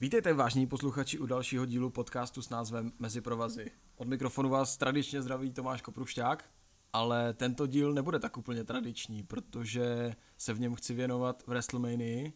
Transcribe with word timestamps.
Vítejte 0.00 0.34
vážní 0.34 0.66
posluchači 0.66 1.18
u 1.18 1.26
dalšího 1.26 1.66
dílu 1.66 1.90
podcastu 1.90 2.42
s 2.42 2.48
názvem 2.48 2.92
Mezi 2.98 3.20
provazy. 3.20 3.70
Od 3.96 4.08
mikrofonu 4.08 4.48
vás 4.48 4.76
tradičně 4.76 5.22
zdraví 5.22 5.52
Tomáš 5.52 5.82
Koprušťák, 5.82 6.50
ale 6.92 7.34
tento 7.34 7.66
díl 7.66 7.92
nebude 7.94 8.18
tak 8.18 8.36
úplně 8.36 8.64
tradiční, 8.64 9.22
protože 9.22 10.14
se 10.36 10.52
v 10.52 10.60
něm 10.60 10.74
chci 10.74 10.94
věnovat 10.94 11.42
v 11.42 11.48
WrestleMania 11.48 12.30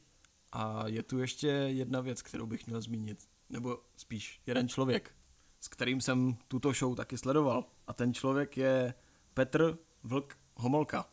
a 0.52 0.88
je 0.88 1.02
tu 1.02 1.18
ještě 1.18 1.46
jedna 1.48 2.00
věc, 2.00 2.22
kterou 2.22 2.46
bych 2.46 2.66
měl 2.66 2.80
zmínit, 2.80 3.28
nebo 3.50 3.78
spíš 3.96 4.40
jeden 4.46 4.68
člověk, 4.68 5.14
s 5.60 5.68
kterým 5.68 6.00
jsem 6.00 6.36
tuto 6.48 6.72
show 6.72 6.96
taky 6.96 7.18
sledoval. 7.18 7.64
A 7.86 7.92
ten 7.92 8.14
člověk 8.14 8.56
je 8.56 8.94
Petr 9.34 9.78
Vlk 10.02 10.38
Homolka. 10.54 11.08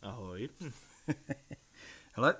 Ahoj. 0.00 0.48
Hele, 2.12 2.34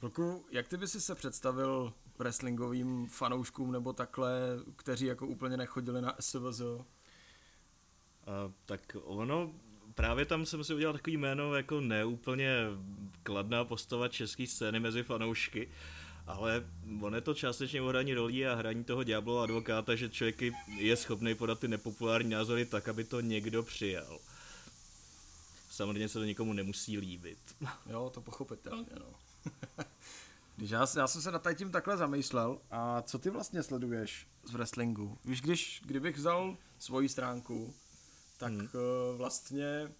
Vlku, 0.00 0.46
jak 0.50 0.68
ty 0.68 0.76
by 0.76 0.88
si 0.88 1.00
se 1.00 1.14
představil 1.14 1.92
wrestlingovým 2.18 3.06
fanouškům 3.06 3.72
nebo 3.72 3.92
takhle, 3.92 4.30
kteří 4.76 5.06
jako 5.06 5.26
úplně 5.26 5.56
nechodili 5.56 6.02
na 6.02 6.14
SVZ? 6.20 6.60
A, 6.60 8.52
tak 8.66 8.96
ono, 9.02 9.52
právě 9.94 10.24
tam 10.24 10.46
jsem 10.46 10.64
si 10.64 10.74
udělal 10.74 10.92
takový 10.92 11.16
jméno 11.16 11.54
jako 11.54 11.80
neúplně 11.80 12.56
kladná 13.22 13.64
postava 13.64 14.08
české 14.08 14.46
scény 14.46 14.80
mezi 14.80 15.02
fanoušky, 15.02 15.68
ale 16.26 16.64
on 17.00 17.14
je 17.14 17.20
to 17.20 17.34
částečně 17.34 17.82
o 17.82 17.88
hraní 17.88 18.14
rolí 18.14 18.46
a 18.46 18.54
hraní 18.54 18.84
toho 18.84 19.02
ďáblova 19.02 19.42
advokáta, 19.42 19.94
že 19.94 20.08
člověk 20.08 20.42
je 20.78 20.96
schopný 20.96 21.34
podat 21.34 21.60
ty 21.60 21.68
nepopulární 21.68 22.30
názory 22.30 22.64
tak, 22.64 22.88
aby 22.88 23.04
to 23.04 23.20
někdo 23.20 23.62
přijal. 23.62 24.18
Samozřejmě 25.70 26.08
se 26.08 26.18
to 26.18 26.24
nikomu 26.24 26.52
nemusí 26.52 26.98
líbit. 26.98 27.38
Jo, 27.86 28.10
to 28.14 28.20
pochopitelně, 28.20 28.90
no. 29.00 29.06
Když 30.58 30.70
já, 30.70 30.86
já 30.96 31.06
jsem 31.06 31.22
se 31.22 31.30
nad 31.30 31.46
tím 31.54 31.70
takhle 31.70 31.96
zamýšlel, 31.96 32.60
a 32.70 33.02
co 33.02 33.18
ty 33.18 33.30
vlastně 33.30 33.62
sleduješ 33.62 34.26
z 34.44 34.52
wrestlingu? 34.52 35.18
Víš, 35.24 35.40
když, 35.40 35.82
kdybych 35.86 36.16
vzal 36.16 36.56
svoji 36.78 37.08
stránku, 37.08 37.74
tak 38.38 38.52
hmm. 38.52 38.68
vlastně 39.16 39.94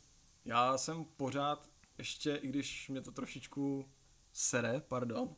já 0.44 0.78
jsem 0.78 1.04
pořád 1.04 1.68
ještě, 1.98 2.34
i 2.34 2.48
když 2.48 2.88
mě 2.88 3.00
to 3.00 3.12
trošičku 3.12 3.88
sere, 4.32 4.80
pardon, 4.88 5.36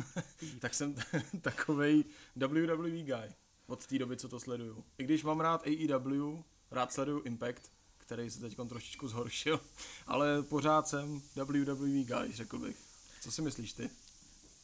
tak 0.60 0.74
jsem 0.74 0.94
takovej 1.40 2.04
WWE 2.36 2.90
guy 2.90 3.34
od 3.66 3.86
té 3.86 3.98
doby, 3.98 4.16
co 4.16 4.28
to 4.28 4.40
sleduju. 4.40 4.84
I 4.98 5.04
když 5.04 5.24
mám 5.24 5.40
rád 5.40 5.62
AEW, 5.66 6.42
rád 6.70 6.92
sleduju 6.92 7.20
Impact, 7.20 7.72
který 7.98 8.30
se 8.30 8.40
teď 8.40 8.56
trošičku 8.68 9.08
zhoršil, 9.08 9.60
ale 10.06 10.42
pořád 10.42 10.88
jsem 10.88 11.22
WWE 11.36 12.04
guy, 12.04 12.32
řekl 12.32 12.58
bych. 12.58 12.76
Co 13.20 13.32
si 13.32 13.42
myslíš 13.42 13.72
ty? 13.72 13.90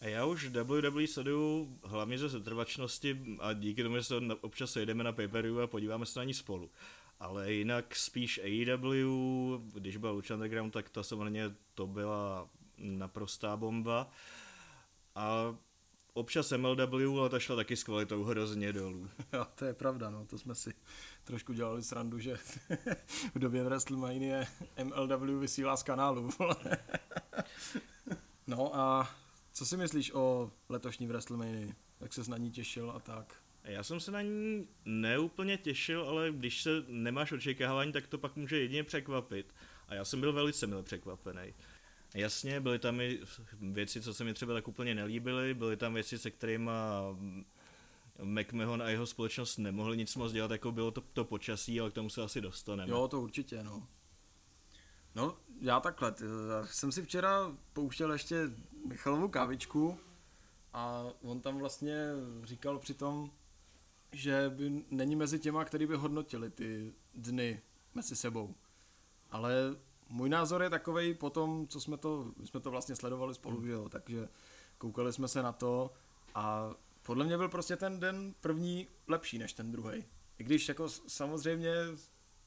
A 0.04 0.08
já 0.08 0.24
už 0.24 0.48
WWE 0.48 1.06
sleduju 1.06 1.78
hlavně 1.84 2.18
ze 2.18 2.30
setrvačnosti 2.30 3.36
a 3.40 3.52
díky 3.52 3.82
tomu, 3.82 3.96
že 3.96 4.04
se 4.04 4.14
občas 4.40 4.70
sejdeme 4.70 5.04
na 5.04 5.12
pay 5.12 5.28
a 5.62 5.66
podíváme 5.66 6.06
se 6.06 6.18
na 6.18 6.24
ní 6.24 6.34
spolu. 6.34 6.70
Ale 7.20 7.52
jinak 7.52 7.96
spíš 7.96 8.38
AEW, 8.38 9.58
když 9.74 9.96
byl 9.96 10.10
Lucha 10.10 10.34
Underground, 10.34 10.72
tak 10.72 10.90
to 10.90 11.04
samozřejmě 11.04 11.54
to 11.74 11.86
byla 11.86 12.48
naprostá 12.78 13.56
bomba. 13.56 14.10
A 15.14 15.56
občas 16.12 16.52
MLW, 16.52 17.20
ale 17.20 17.28
ta 17.28 17.38
šla 17.38 17.56
taky 17.56 17.76
s 17.76 17.84
kvalitou 17.84 18.24
hrozně 18.24 18.72
dolů. 18.72 19.08
Jo, 19.32 19.46
to 19.54 19.64
je 19.64 19.74
pravda, 19.74 20.10
no, 20.10 20.26
to 20.26 20.38
jsme 20.38 20.54
si 20.54 20.74
trošku 21.24 21.52
dělali 21.52 21.82
srandu, 21.82 22.18
že 22.18 22.36
v 23.34 23.38
době 23.38 23.64
WrestleMania 23.64 24.44
MLW 24.84 25.40
vysílá 25.40 25.76
z 25.76 25.82
kanálu. 25.82 26.28
no 28.46 28.76
a 28.76 29.14
co 29.54 29.66
si 29.66 29.76
myslíš 29.76 30.14
o 30.14 30.50
letošní 30.68 31.06
WrestleMania? 31.06 31.74
Jak 32.00 32.12
se 32.12 32.30
na 32.30 32.36
ní 32.36 32.50
těšil 32.50 32.90
a 32.90 33.00
tak? 33.00 33.34
Já 33.64 33.82
jsem 33.82 34.00
se 34.00 34.10
na 34.10 34.22
ní 34.22 34.68
neúplně 34.84 35.56
těšil, 35.56 36.02
ale 36.08 36.32
když 36.32 36.62
se 36.62 36.70
nemáš 36.88 37.32
očekávání, 37.32 37.92
tak 37.92 38.06
to 38.06 38.18
pak 38.18 38.36
může 38.36 38.58
jedině 38.58 38.84
překvapit. 38.84 39.54
A 39.88 39.94
já 39.94 40.04
jsem 40.04 40.20
byl 40.20 40.32
velice 40.32 40.66
milé 40.66 40.82
překvapený. 40.82 41.54
Jasně, 42.14 42.60
byly 42.60 42.78
tam 42.78 43.00
i 43.00 43.20
věci, 43.60 44.00
co 44.00 44.14
se 44.14 44.24
mi 44.24 44.34
třeba 44.34 44.54
tak 44.54 44.68
úplně 44.68 44.94
nelíbily, 44.94 45.54
byly 45.54 45.76
tam 45.76 45.94
věci, 45.94 46.18
se 46.18 46.30
kterými 46.30 46.70
McMahon 48.22 48.82
a 48.82 48.88
jeho 48.88 49.06
společnost 49.06 49.58
nemohli 49.58 49.96
nic 49.96 50.16
moc 50.16 50.32
dělat, 50.32 50.50
jako 50.50 50.72
bylo 50.72 50.90
to, 50.90 51.00
to 51.12 51.24
počasí, 51.24 51.80
ale 51.80 51.90
k 51.90 51.94
tomu 51.94 52.08
se 52.08 52.22
asi 52.22 52.40
dostaneme. 52.40 52.92
Jo, 52.92 53.08
to 53.08 53.20
určitě, 53.20 53.62
no. 53.62 53.88
No, 55.14 55.36
já 55.60 55.80
takhle, 55.80 56.14
já 56.50 56.66
jsem 56.66 56.92
si 56.92 57.02
včera 57.02 57.56
pouštěl 57.72 58.12
ještě 58.12 58.50
Michalovu 58.86 59.28
kávičku 59.28 59.98
a 60.72 61.04
on 61.22 61.40
tam 61.40 61.58
vlastně 61.58 61.96
říkal 62.42 62.78
přitom, 62.78 63.30
že 64.12 64.52
by 64.56 64.84
není 64.90 65.16
mezi 65.16 65.38
těma, 65.38 65.64
který 65.64 65.86
by 65.86 65.96
hodnotili 65.96 66.50
ty 66.50 66.94
dny 67.14 67.62
mezi 67.94 68.16
sebou. 68.16 68.54
Ale 69.30 69.54
můj 70.08 70.28
názor 70.28 70.62
je 70.62 70.70
takový 70.70 71.14
po 71.14 71.30
tom, 71.30 71.68
co 71.68 71.80
jsme 71.80 71.96
to, 71.96 72.32
jsme 72.44 72.60
to 72.60 72.70
vlastně 72.70 72.96
sledovali 72.96 73.34
spolu, 73.34 73.58
hmm. 73.58 73.70
jo, 73.70 73.88
takže 73.88 74.28
koukali 74.78 75.12
jsme 75.12 75.28
se 75.28 75.42
na 75.42 75.52
to 75.52 75.90
a 76.34 76.74
podle 77.02 77.24
mě 77.24 77.36
byl 77.36 77.48
prostě 77.48 77.76
ten 77.76 78.00
den 78.00 78.34
první 78.40 78.88
lepší 79.08 79.38
než 79.38 79.52
ten 79.52 79.72
druhý. 79.72 80.04
I 80.38 80.44
když 80.44 80.68
jako 80.68 80.88
samozřejmě 80.88 81.74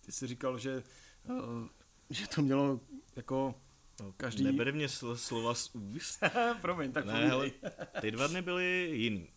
ty 0.06 0.12
si 0.12 0.28
říkal, 0.28 0.58
že, 0.58 0.84
uh, 1.30 1.68
že 2.10 2.28
to 2.28 2.42
mělo 2.42 2.80
jako 3.16 3.56
No, 4.04 4.14
každý... 4.18 4.44
Nebere 4.44 4.72
mě 4.72 4.88
sl- 4.88 5.16
slova 5.16 5.54
z 5.54 5.76
úst. 5.76 6.24
Promiň, 6.62 6.92
tak 6.92 7.06
ne, 7.06 7.28
hele, 7.28 7.52
ty 8.02 8.12
dva 8.12 8.28
dny 8.28 8.42
byly 8.42 8.90
jiný. 8.94 9.30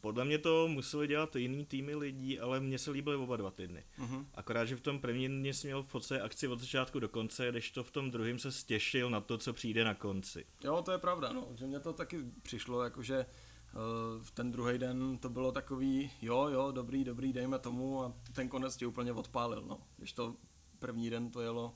Podle 0.00 0.24
mě 0.24 0.38
to 0.38 0.68
museli 0.68 1.06
dělat 1.08 1.36
jiný 1.36 1.66
týmy 1.66 1.94
lidí, 1.94 2.40
ale 2.40 2.60
mně 2.60 2.78
se 2.78 2.90
líbily 2.90 3.16
oba 3.16 3.36
dva 3.36 3.50
ty 3.50 3.68
dny. 3.68 3.84
Uh-huh. 3.98 4.26
Akorát, 4.34 4.64
že 4.64 4.76
v 4.76 4.80
tom 4.80 5.00
prvním 5.00 5.40
dně 5.40 5.54
jsi 5.54 5.66
měl 5.66 5.82
v 5.82 5.86
podstatě 5.86 6.20
akci 6.20 6.48
od 6.48 6.60
začátku 6.60 7.00
do 7.00 7.08
konce, 7.08 7.50
když 7.50 7.70
to 7.70 7.84
v 7.84 7.90
tom 7.90 8.10
druhém 8.10 8.38
se 8.38 8.52
stěšil 8.52 9.10
na 9.10 9.20
to, 9.20 9.38
co 9.38 9.52
přijde 9.52 9.84
na 9.84 9.94
konci. 9.94 10.46
Jo, 10.64 10.82
to 10.82 10.92
je 10.92 10.98
pravda, 10.98 11.32
no, 11.32 11.48
že 11.54 11.66
mně 11.66 11.80
to 11.80 11.92
taky 11.92 12.24
přišlo, 12.42 12.82
jakože 12.82 13.26
uh, 13.26 14.22
v 14.22 14.30
ten 14.30 14.52
druhý 14.52 14.78
den 14.78 15.18
to 15.18 15.28
bylo 15.28 15.52
takový, 15.52 16.10
jo, 16.22 16.48
jo, 16.48 16.70
dobrý, 16.72 17.04
dobrý, 17.04 17.32
dejme 17.32 17.58
tomu 17.58 18.02
a 18.02 18.12
ten 18.32 18.48
konec 18.48 18.76
tě 18.76 18.86
úplně 18.86 19.12
odpálil, 19.12 19.62
no. 19.68 19.78
Když 19.96 20.12
to 20.12 20.34
první 20.78 21.10
den 21.10 21.30
to 21.30 21.40
jelo 21.40 21.74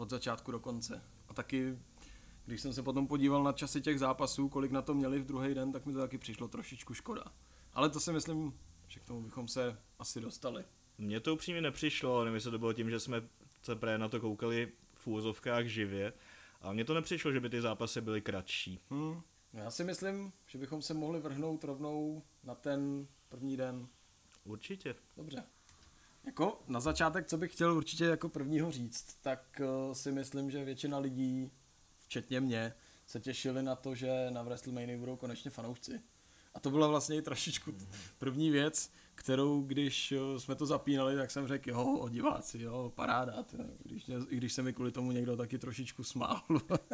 od 0.00 0.10
začátku 0.10 0.52
do 0.52 0.60
konce. 0.60 1.02
A 1.28 1.34
taky, 1.34 1.78
když 2.46 2.60
jsem 2.60 2.72
se 2.72 2.82
potom 2.82 3.06
podíval 3.06 3.42
na 3.42 3.52
časy 3.52 3.80
těch 3.80 3.98
zápasů, 3.98 4.48
kolik 4.48 4.70
na 4.72 4.82
to 4.82 4.94
měli 4.94 5.18
v 5.18 5.26
druhý 5.26 5.54
den, 5.54 5.72
tak 5.72 5.86
mi 5.86 5.92
to 5.92 5.98
taky 5.98 6.18
přišlo 6.18 6.48
trošičku 6.48 6.94
škoda. 6.94 7.24
Ale 7.72 7.90
to 7.90 8.00
si 8.00 8.12
myslím, 8.12 8.58
že 8.88 9.00
k 9.00 9.04
tomu 9.04 9.22
bychom 9.22 9.48
se 9.48 9.78
asi 9.98 10.20
dostali. 10.20 10.64
Mně 10.98 11.20
to 11.20 11.34
upřímně 11.34 11.60
nepřišlo, 11.60 12.24
nevím, 12.24 12.34
jestli 12.34 12.50
to 12.50 12.58
bylo 12.58 12.72
tím, 12.72 12.90
že 12.90 13.00
jsme 13.00 13.22
se 13.62 13.76
právě 13.76 13.98
na 13.98 14.08
to 14.08 14.20
koukali 14.20 14.72
v 14.94 15.06
úvozovkách 15.06 15.66
živě. 15.66 16.12
A 16.60 16.72
mně 16.72 16.84
to 16.84 16.94
nepřišlo, 16.94 17.32
že 17.32 17.40
by 17.40 17.50
ty 17.50 17.60
zápasy 17.60 18.00
byly 18.00 18.20
kratší. 18.20 18.80
Hmm. 18.90 19.22
Já 19.52 19.70
si 19.70 19.84
myslím, 19.84 20.32
že 20.46 20.58
bychom 20.58 20.82
se 20.82 20.94
mohli 20.94 21.20
vrhnout 21.20 21.64
rovnou 21.64 22.22
na 22.44 22.54
ten 22.54 23.06
první 23.28 23.56
den. 23.56 23.88
Určitě. 24.44 24.94
Dobře. 25.16 25.44
Jako 26.24 26.62
na 26.68 26.80
začátek, 26.80 27.26
co 27.26 27.38
bych 27.38 27.52
chtěl 27.52 27.76
určitě 27.76 28.04
jako 28.04 28.28
prvního 28.28 28.70
říct, 28.70 29.16
tak 29.22 29.60
uh, 29.60 29.92
si 29.92 30.12
myslím, 30.12 30.50
že 30.50 30.64
většina 30.64 30.98
lidí, 30.98 31.50
včetně 32.04 32.40
mě, 32.40 32.74
se 33.06 33.20
těšili 33.20 33.62
na 33.62 33.76
to, 33.76 33.94
že 33.94 34.30
na 34.30 34.42
WrestleMania 34.42 34.98
budou 34.98 35.16
konečně 35.16 35.50
fanoušci. 35.50 36.00
A 36.54 36.60
to 36.60 36.70
byla 36.70 36.88
vlastně 36.88 37.16
i 37.16 37.22
trošičku 37.22 37.74
první 38.18 38.50
věc, 38.50 38.90
kterou 39.14 39.62
když 39.62 40.12
eh, 40.12 40.40
jsme 40.40 40.54
to 40.54 40.66
zapínali, 40.66 41.16
tak 41.16 41.30
jsem 41.30 41.48
řekl, 41.48 41.70
jo, 41.70 41.84
o 41.84 42.08
diváci, 42.08 42.62
jo, 42.62 42.92
paráda, 42.94 43.44
když, 43.84 44.10
i 44.28 44.36
když 44.36 44.52
se 44.52 44.62
mi 44.62 44.72
kvůli 44.72 44.92
tomu 44.92 45.12
někdo 45.12 45.36
taky 45.36 45.58
trošičku 45.58 46.04
smál. 46.04 46.40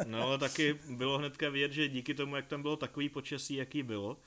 no 0.05 0.21
ale 0.21 0.37
taky 0.37 0.79
bylo 0.89 1.17
hnedka 1.17 1.49
vidět, 1.49 1.71
že 1.71 1.87
díky 1.87 2.13
tomu, 2.13 2.35
jak 2.35 2.47
tam 2.47 2.61
bylo 2.61 2.77
takový 2.77 3.09
počasí, 3.09 3.55
jaký 3.55 3.83
bylo, 3.83 4.17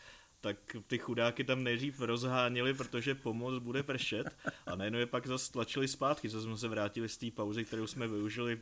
tak 0.40 0.76
ty 0.86 0.98
chudáky 0.98 1.44
tam 1.44 1.64
nejdřív 1.64 2.00
rozháněli, 2.00 2.74
protože 2.74 3.14
pomoc 3.14 3.62
bude 3.62 3.82
pršet 3.82 4.36
a 4.66 4.76
najednou 4.76 4.98
je 4.98 5.06
pak 5.06 5.26
zase 5.26 5.52
tlačili 5.52 5.88
zpátky, 5.88 6.30
co 6.30 6.40
jsme 6.40 6.56
se 6.56 6.68
vrátili 6.68 7.08
z 7.08 7.16
té 7.16 7.30
pauzy, 7.30 7.64
kterou 7.64 7.86
jsme 7.86 8.08
využili 8.08 8.60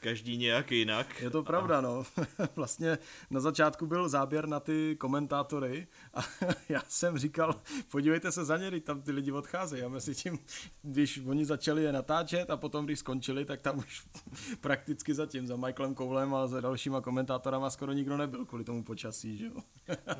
každý 0.00 0.36
nějak 0.36 0.72
jinak. 0.72 1.20
Je 1.20 1.30
to 1.30 1.42
pravda, 1.42 1.80
no. 1.80 2.04
Vlastně 2.56 2.98
na 3.30 3.40
začátku 3.40 3.86
byl 3.86 4.08
záběr 4.08 4.48
na 4.48 4.60
ty 4.60 4.96
komentátory 5.00 5.86
a 6.14 6.20
já 6.68 6.82
jsem 6.88 7.18
říkal, 7.18 7.60
podívejte 7.90 8.32
se 8.32 8.44
za 8.44 8.56
ně, 8.56 8.80
tam 8.80 9.02
ty 9.02 9.12
lidi 9.12 9.32
odcházejí 9.32 9.82
a 9.82 9.88
mezi 9.88 10.14
tím, 10.14 10.38
když 10.82 11.20
oni 11.26 11.44
začali 11.44 11.82
je 11.82 11.92
natáčet 11.92 12.50
a 12.50 12.56
potom, 12.56 12.84
když 12.84 12.98
skončili, 12.98 13.44
tak 13.44 13.60
tam 13.60 13.78
už 13.78 14.02
prakticky 14.60 15.14
zatím 15.14 15.46
za 15.46 15.56
Michaelem 15.56 15.94
Koulem 15.94 16.34
a 16.34 16.46
za 16.46 16.60
dalšíma 16.60 17.00
komentátorama 17.00 17.70
skoro 17.70 17.92
nikdo 17.92 18.16
nebyl 18.16 18.44
kvůli 18.44 18.64
tomu 18.64 18.84
počasí, 18.84 19.36
že 19.36 19.46
jo. 19.46 19.60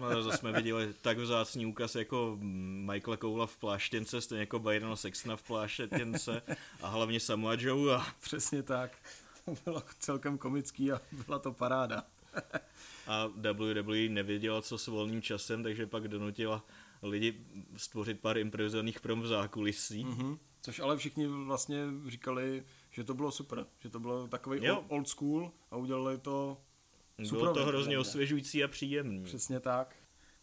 No, 0.01 0.23
to 0.23 0.33
jsme 0.33 0.53
viděli 0.53 0.95
tak 1.03 1.19
vzácný 1.19 1.67
úkaz 1.67 1.95
jako 1.95 2.37
Michaela 2.41 3.17
Koula 3.17 3.47
v 3.47 3.57
pláštěnce, 3.57 4.21
stejně 4.21 4.41
jako 4.41 4.59
Byrona 4.59 4.97
Sextona 4.97 5.37
v 5.37 5.43
pláštěnce 5.43 6.43
a 6.83 6.89
hlavně 6.89 7.21
Samoa 7.21 7.55
Joe. 7.59 7.95
A... 7.97 8.07
Přesně 8.21 8.63
tak. 8.63 8.91
bylo 9.65 9.83
celkem 9.99 10.39
komický 10.39 10.93
a 10.93 11.01
byla 11.27 11.39
to 11.39 11.53
paráda. 11.53 12.07
a 13.07 13.27
WWE 13.27 14.09
nevěděla, 14.09 14.63
co 14.63 14.79
s 14.79 14.87
volným 14.87 15.23
časem, 15.23 15.63
takže 15.63 15.87
pak 15.87 16.09
donutila 16.09 16.65
lidi 17.03 17.47
stvořit 17.77 18.21
pár 18.21 18.39
improvizovaných 18.39 19.01
prom 19.01 19.21
v 19.21 19.27
zákulisí. 19.27 20.05
Mm-hmm. 20.05 20.39
Což 20.61 20.81
ale 20.81 20.97
všichni 20.97 21.27
vlastně 21.27 21.85
říkali, 22.07 22.65
že 22.91 23.05
to 23.05 23.15
bylo 23.15 23.31
super, 23.31 23.67
že 23.79 23.91
to 23.91 24.01
bylo 24.01 24.29
takový 24.29 24.65
Jo. 24.65 24.85
old 24.89 25.09
school 25.09 25.53
a 25.71 25.77
udělali 25.77 26.19
to 26.19 26.61
super. 27.25 27.39
Bylo 27.39 27.55
to 27.55 27.67
hrozně 27.67 27.99
osvěžující 27.99 28.65
a 28.65 28.69
příjemný. 28.69 29.25
Přesně 29.25 29.61
tak. 29.61 29.97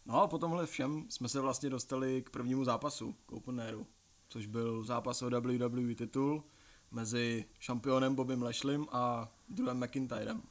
No 0.06 0.22
a 0.22 0.26
po 0.26 0.38
tomhle 0.38 0.66
všem 0.66 1.06
jsme 1.08 1.28
se 1.28 1.40
vlastně 1.40 1.70
dostali 1.70 2.22
k 2.22 2.30
prvnímu 2.30 2.64
zápasu, 2.64 3.14
k 3.26 3.32
Open 3.32 3.60
Airu, 3.60 3.86
což 4.28 4.46
byl 4.46 4.82
zápas 4.84 5.22
o 5.22 5.30
WWE 5.30 5.94
titul 5.94 6.44
mezi 6.92 7.44
šampionem 7.60 8.14
Bobem 8.14 8.42
Lashlem 8.42 8.86
a 8.92 9.32
druhým 9.48 9.84
McIntyrem. 9.84 10.42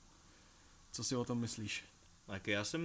Co 0.92 1.04
si 1.04 1.16
o 1.16 1.26
tom 1.26 1.40
myslíš? 1.40 1.84
Tak 2.26 2.48
já 2.48 2.64
jsem 2.64 2.82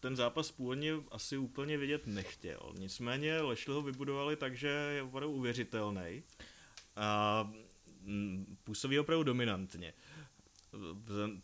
ten 0.00 0.16
zápas 0.16 0.50
původně 0.50 0.92
asi 1.10 1.36
úplně 1.36 1.78
vidět 1.78 2.06
nechtěl. 2.06 2.72
Nicméně 2.78 3.40
Lashley 3.40 3.74
ho 3.74 3.82
vybudovali 3.82 4.36
tak, 4.36 4.56
že 4.56 4.68
je 4.68 5.02
opravdu 5.02 5.30
uvěřitelný. 5.34 6.22
A 6.96 7.50
mm, 8.02 8.56
působí 8.64 8.98
opravdu 8.98 9.24
dominantně. 9.24 9.94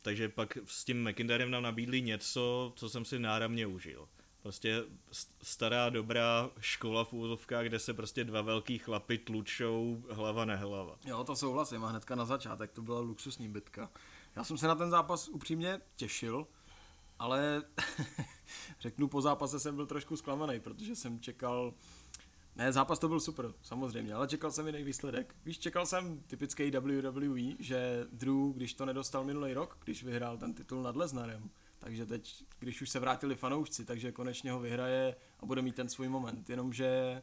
Takže 0.03 0.29
pak 0.29 0.59
s 0.65 0.85
tím 0.85 1.09
McIntyrem 1.09 1.51
nám 1.51 1.63
nabídli 1.63 2.03
něco, 2.03 2.73
co 2.77 2.89
jsem 2.89 3.05
si 3.05 3.19
náramně 3.19 3.67
užil. 3.67 4.09
Prostě 4.43 4.85
st- 5.13 5.33
stará 5.43 5.91
dobrá 5.91 6.51
škola 6.61 7.05
v 7.05 7.13
úzovkách, 7.13 7.67
kde 7.67 7.79
se 7.79 7.95
prostě 7.95 8.25
dva 8.25 8.43
velký 8.43 8.79
chlapy 8.79 9.19
tlučou 9.19 10.03
hlava 10.11 10.45
nehlava. 10.45 10.99
Jo, 11.05 11.25
to 11.25 11.37
souhlasím 11.37 11.85
a 11.85 11.89
hnedka 11.89 12.15
na 12.15 12.25
začátek 12.25 12.73
to 12.73 12.83
byla 12.83 13.01
luxusní 13.01 13.49
bitka. 13.49 13.91
Já 14.37 14.45
jsem 14.45 14.59
se 14.59 14.67
na 14.67 14.75
ten 14.75 14.91
zápas 14.91 15.29
upřímně 15.29 15.81
těšil, 15.97 16.47
ale 17.19 17.63
řeknu, 18.81 19.09
po 19.09 19.21
zápase 19.21 19.61
jsem 19.61 19.77
byl 19.77 19.87
trošku 19.87 20.17
zklamaný, 20.17 20.61
protože 20.61 20.97
jsem 20.97 21.21
čekal, 21.21 21.75
ne, 22.57 22.73
zápas 22.73 22.99
to 22.99 23.09
byl 23.09 23.21
super, 23.21 23.53
samozřejmě, 23.63 24.15
ale 24.15 24.29
čekal 24.29 24.51
jsem 24.51 24.67
jiný 24.67 24.83
výsledek. 24.85 25.35
Víš, 25.45 25.59
čekal 25.59 25.87
jsem 25.87 26.21
typický 26.27 26.71
WWE, 26.71 27.55
že 27.59 28.07
Drew, 28.13 28.53
když 28.55 28.75
to 28.75 28.87
nedostal 28.87 29.25
minulý 29.25 29.55
rok, 29.55 29.79
když 29.85 30.05
vyhrál 30.05 30.39
ten 30.39 30.55
titul 30.55 30.83
nad 30.83 30.97
Lesnarem, 30.97 31.51
takže 31.79 32.07
teď, 32.07 32.45
když 32.59 32.83
už 32.83 32.91
se 32.91 33.01
vrátili 33.01 33.37
fanoušci, 33.37 33.85
takže 33.85 34.13
konečně 34.13 34.53
ho 34.53 34.61
vyhraje 34.61 35.17
a 35.41 35.47
bude 35.47 35.63
mít 35.63 35.77
ten 35.77 35.89
svůj 35.89 36.09
moment, 36.09 36.51
jenomže 36.51 37.23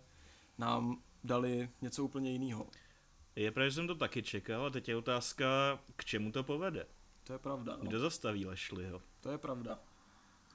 nám 0.58 1.02
dali 1.24 1.70
něco 1.82 2.04
úplně 2.04 2.32
jiného. 2.32 2.68
Je 3.36 3.52
pravda, 3.52 3.70
že 3.70 3.76
jsem 3.76 3.88
to 3.88 3.96
taky 3.96 4.24
čekal 4.24 4.66
a 4.66 4.70
teď 4.70 4.90
je 4.90 4.96
otázka, 4.96 5.80
k 5.96 6.06
čemu 6.06 6.32
to 6.32 6.44
povede. 6.44 6.86
To 7.24 7.34
je 7.34 7.40
pravda. 7.40 7.78
No. 7.78 7.90
Kdo 7.90 8.00
zastaví 8.00 8.46
Lashleyho? 8.46 9.02
To 9.22 9.32
je 9.32 9.38
pravda. 9.38 9.80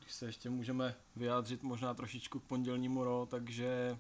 Když 0.01 0.13
se 0.13 0.27
ještě 0.27 0.51
můžeme 0.51 0.95
vyjádřit 1.17 1.63
možná 1.63 1.95
trošičku 1.95 2.41
k 2.41 2.45
pondělnímu 2.45 3.05
ro, 3.05 3.27
takže 3.31 3.99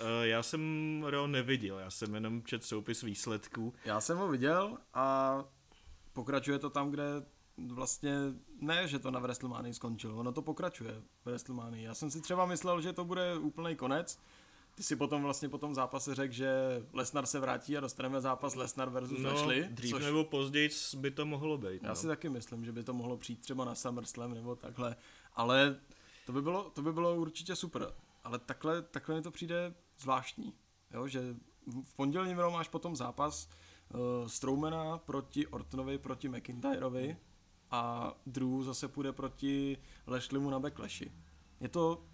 Uh, 0.00 0.22
já 0.22 0.42
jsem 0.42 1.04
Ro 1.06 1.26
neviděl, 1.26 1.78
já 1.78 1.90
jsem 1.90 2.14
jenom 2.14 2.42
čet 2.42 2.64
soupis 2.64 3.02
výsledků. 3.02 3.74
já 3.84 4.00
jsem 4.00 4.18
ho 4.18 4.28
viděl 4.28 4.78
a 4.94 5.38
pokračuje 6.12 6.58
to 6.58 6.70
tam, 6.70 6.90
kde 6.90 7.04
vlastně 7.68 8.16
ne, 8.60 8.88
že 8.88 8.98
to 8.98 9.10
na 9.10 9.20
WrestleMania 9.20 9.74
skončilo, 9.74 10.16
ono 10.16 10.32
to 10.32 10.42
pokračuje 10.42 11.02
v 11.22 11.26
WrestleMania. 11.26 11.82
Já 11.88 11.94
jsem 11.94 12.10
si 12.10 12.20
třeba 12.20 12.46
myslel, 12.46 12.80
že 12.80 12.92
to 12.92 13.04
bude 13.04 13.38
úplný 13.38 13.76
konec. 13.76 14.18
Ty 14.74 14.82
si 14.82 14.96
potom 14.96 15.22
vlastně 15.22 15.48
po 15.48 15.58
tom 15.58 15.74
zápase 15.74 16.14
řekl, 16.14 16.34
že 16.34 16.50
Lesnar 16.92 17.26
se 17.26 17.40
vrátí 17.40 17.76
a 17.76 17.80
dostaneme 17.80 18.20
zápas 18.20 18.54
Lesnar 18.54 18.90
versus 18.90 19.18
No, 19.20 19.28
Lashley, 19.28 19.68
dřív 19.70 19.90
což 19.90 20.04
nebo 20.04 20.24
později 20.24 20.70
by 20.96 21.10
to 21.10 21.26
mohlo 21.26 21.58
být. 21.58 21.82
Já 21.82 21.88
No. 21.88 21.94
si 21.96 22.06
taky 22.06 22.28
myslím, 22.28 22.64
že 22.64 22.72
by 22.72 22.84
to 22.84 22.92
mohlo 22.92 23.16
přijít 23.16 23.40
třeba 23.40 23.64
na 23.64 23.74
SummerSlam 23.74 24.34
nebo 24.34 24.56
takhle, 24.56 24.96
ale 25.34 25.80
to 26.26 26.32
by 26.32 26.42
bylo, 26.42 26.70
to 26.70 26.82
by 26.82 26.92
bylo 26.92 27.16
určitě 27.16 27.56
super. 27.56 27.92
Ale 28.24 28.38
takhle, 28.38 28.82
takhle 28.82 29.14
mi 29.14 29.22
to 29.22 29.30
přijde 29.30 29.74
zvláštní, 29.98 30.54
jo? 30.90 31.08
že 31.08 31.36
v 31.84 31.94
pondělním 31.96 32.36
máš 32.36 32.68
potom 32.68 32.96
zápas 32.96 33.48
uh, 33.94 34.26
Strowmana 34.26 34.98
proti 34.98 35.46
Ortonovi, 35.46 35.98
proti 35.98 36.28
McIntyrovi 36.28 37.16
a 37.72 38.14
Drew 38.26 38.62
zase 38.62 38.88
půjde 38.88 39.12
proti 39.12 39.78
Lashleymu 40.06 40.50
na 40.50 40.60
Backlashi. 40.60 41.12
Je 41.60 41.68
to, 41.68 42.04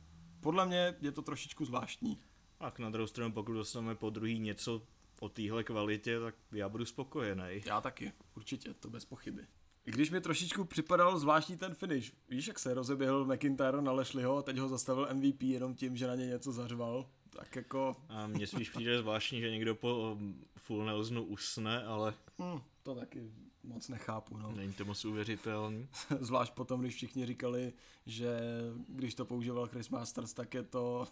podle 0.40 0.66
mě 0.66 0.94
je 1.00 1.12
to 1.12 1.22
trošičku 1.22 1.64
zvláštní. 1.64 2.20
Tak 2.58 2.78
na 2.78 2.90
druhou 2.90 3.06
stranu, 3.06 3.32
pokud 3.32 3.52
dostaneme 3.52 3.94
po 3.94 4.10
druhý 4.10 4.38
něco 4.38 4.82
o 5.20 5.28
téhle 5.28 5.64
kvalitě, 5.64 6.20
tak 6.20 6.34
já 6.52 6.68
budu 6.68 6.84
spokojený. 6.84 7.62
Já 7.66 7.80
taky, 7.80 8.12
určitě, 8.36 8.74
to 8.74 8.90
bez 8.90 9.04
pochyby. 9.04 9.46
I 9.86 9.90
když 9.90 10.10
mi 10.10 10.20
trošičku 10.20 10.64
připadal 10.64 11.18
zvláštní 11.18 11.56
ten 11.56 11.74
finish. 11.74 12.12
Víš, 12.28 12.46
jak 12.46 12.58
se 12.58 12.74
rozeběhl 12.74 13.24
McIntyre 13.24 13.82
na 13.82 13.92
Lashleyho 13.92 14.36
a 14.36 14.42
teď 14.42 14.58
ho 14.58 14.68
zastavil 14.68 15.08
MVP 15.12 15.42
jenom 15.42 15.74
tím, 15.74 15.96
že 15.96 16.06
na 16.06 16.14
ně 16.14 16.26
něco 16.26 16.52
zařval. 16.52 17.06
Tak 17.30 17.56
jako, 17.56 17.96
A 18.08 18.26
mně 18.26 18.46
spíš 18.46 18.70
přijde 18.70 18.98
zvláštní, 18.98 19.40
že 19.40 19.50
někdo 19.50 19.74
po 19.74 20.12
um, 20.12 20.44
Full 20.56 20.84
Nelsonu 20.84 21.24
usne, 21.24 21.84
ale 21.84 22.14
hm, 22.38 22.60
to 22.82 22.94
taky 22.94 23.32
moc 23.68 23.88
nechápu. 23.88 24.36
No. 24.36 24.52
není 24.52 24.72
to 24.72 24.84
moc 24.84 25.04
uvěřitelný. 25.04 25.88
Zvlášť 26.20 26.52
potom, 26.52 26.80
když 26.80 26.94
všichni 26.94 27.26
říkali, 27.26 27.72
že 28.06 28.40
když 28.88 29.14
to 29.14 29.24
používal 29.24 29.66
Chris 29.66 29.88
Masters, 29.88 30.32
tak 30.32 30.54
je 30.54 30.62
to, 30.62 31.08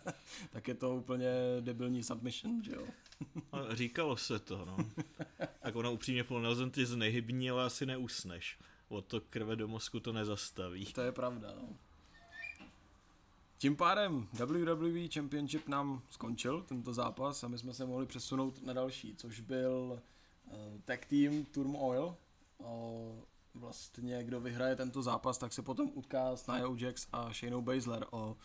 tak 0.50 0.68
je 0.68 0.74
to 0.74 0.96
úplně 0.96 1.30
debilní 1.60 2.02
submission, 2.02 2.62
že 2.64 2.72
jo. 2.74 2.86
A 3.52 3.74
říkalo 3.74 4.16
se 4.16 4.38
to, 4.38 4.64
no. 4.64 4.76
Tak 5.60 5.76
ono 5.76 5.92
upřímně 5.92 6.22
Full 6.22 6.40
Nelson 6.40 6.70
ty 6.70 6.86
znehybní, 6.86 7.50
ale 7.50 7.64
asi 7.64 7.86
neusneš. 7.86 8.58
O 8.88 9.02
to 9.02 9.20
krve 9.20 9.56
do 9.56 9.68
mozku 9.68 10.00
to 10.00 10.12
nezastaví. 10.12 10.86
To 10.86 11.00
je 11.00 11.12
pravda, 11.12 11.54
no. 11.62 11.68
Tím 13.58 13.76
pádem 13.76 14.28
WWE 14.32 15.08
Championship 15.14 15.68
nám 15.68 16.02
skončil, 16.10 16.62
tento 16.62 16.94
zápas, 16.94 17.44
a 17.44 17.48
my 17.48 17.58
jsme 17.58 17.74
se 17.74 17.86
mohli 17.86 18.06
přesunout 18.06 18.62
na 18.62 18.72
další, 18.72 19.14
což 19.16 19.40
byl 19.40 20.02
tag 20.84 21.06
team 21.06 21.44
Turmoil. 21.44 22.16
Uh, 22.58 22.66
vlastně, 23.54 24.24
kdo 24.24 24.40
vyhraje 24.40 24.76
tento 24.76 25.02
zápas, 25.02 25.38
tak 25.38 25.52
se 25.52 25.62
potom 25.62 25.90
utká 25.94 26.36
s 26.36 26.46
Nia 26.46 26.68
Jax 26.76 27.06
a 27.12 27.32
Shaynou 27.32 27.62
Baszler 27.62 28.06
o 28.10 28.36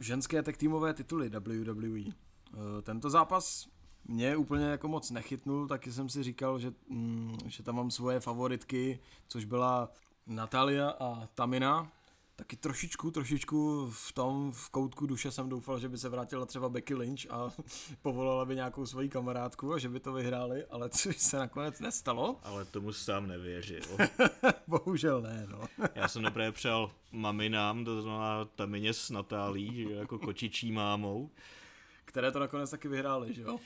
ženské 0.00 0.42
tag 0.42 0.56
teamové 0.56 0.94
tituly 0.94 1.28
WWE. 1.28 2.00
Uh, 2.00 2.82
tento 2.82 3.10
zápas 3.10 3.68
mě 4.04 4.36
úplně 4.36 4.64
jako 4.64 4.88
moc 4.88 5.10
nechytnul, 5.10 5.68
taky 5.68 5.92
jsem 5.92 6.08
si 6.08 6.22
říkal, 6.22 6.58
že, 6.58 6.72
mm, 6.88 7.36
že 7.46 7.62
tam 7.62 7.76
mám 7.76 7.90
svoje 7.90 8.20
favoritky, 8.20 9.00
což 9.28 9.44
byla 9.44 9.92
Natalia 10.26 10.90
a 10.90 11.26
Tamina. 11.34 11.92
Taky 12.36 12.56
trošičku, 12.56 13.10
trošičku 13.10 13.90
v 13.90 14.12
tom, 14.12 14.52
v 14.52 14.70
koutku 14.70 15.06
duše 15.06 15.30
jsem 15.30 15.48
doufal, 15.48 15.78
že 15.78 15.88
by 15.88 15.98
se 15.98 16.08
vrátila 16.08 16.46
třeba 16.46 16.68
Becky 16.68 16.94
Lynch 16.94 17.30
a 17.30 17.50
povolala 18.02 18.44
by 18.44 18.54
nějakou 18.54 18.86
svoji 18.86 19.08
kamarádku 19.08 19.72
a 19.72 19.78
že 19.78 19.88
by 19.88 20.00
to 20.00 20.12
vyhráli, 20.12 20.64
ale 20.64 20.88
což 20.88 21.16
se 21.16 21.38
nakonec 21.38 21.80
nestalo. 21.80 22.40
Ale 22.42 22.64
tomu 22.64 22.92
sám 22.92 23.26
nevěřil. 23.26 23.82
Bohužel 24.66 25.22
ne, 25.22 25.46
no. 25.50 25.64
Já 25.94 26.08
jsem 26.08 26.22
neprve 26.22 26.52
přál 26.52 26.90
maminám, 27.12 27.84
to 27.84 28.02
znamená 28.02 28.44
Tamině 28.44 28.92
s 28.94 29.10
Natálí, 29.10 29.74
že 29.74 29.94
jako 29.94 30.18
kočičí 30.18 30.72
mámou. 30.72 31.30
Které 32.04 32.32
to 32.32 32.38
nakonec 32.38 32.70
taky 32.70 32.88
vyhráli, 32.88 33.34
že 33.34 33.42
jo? 33.42 33.58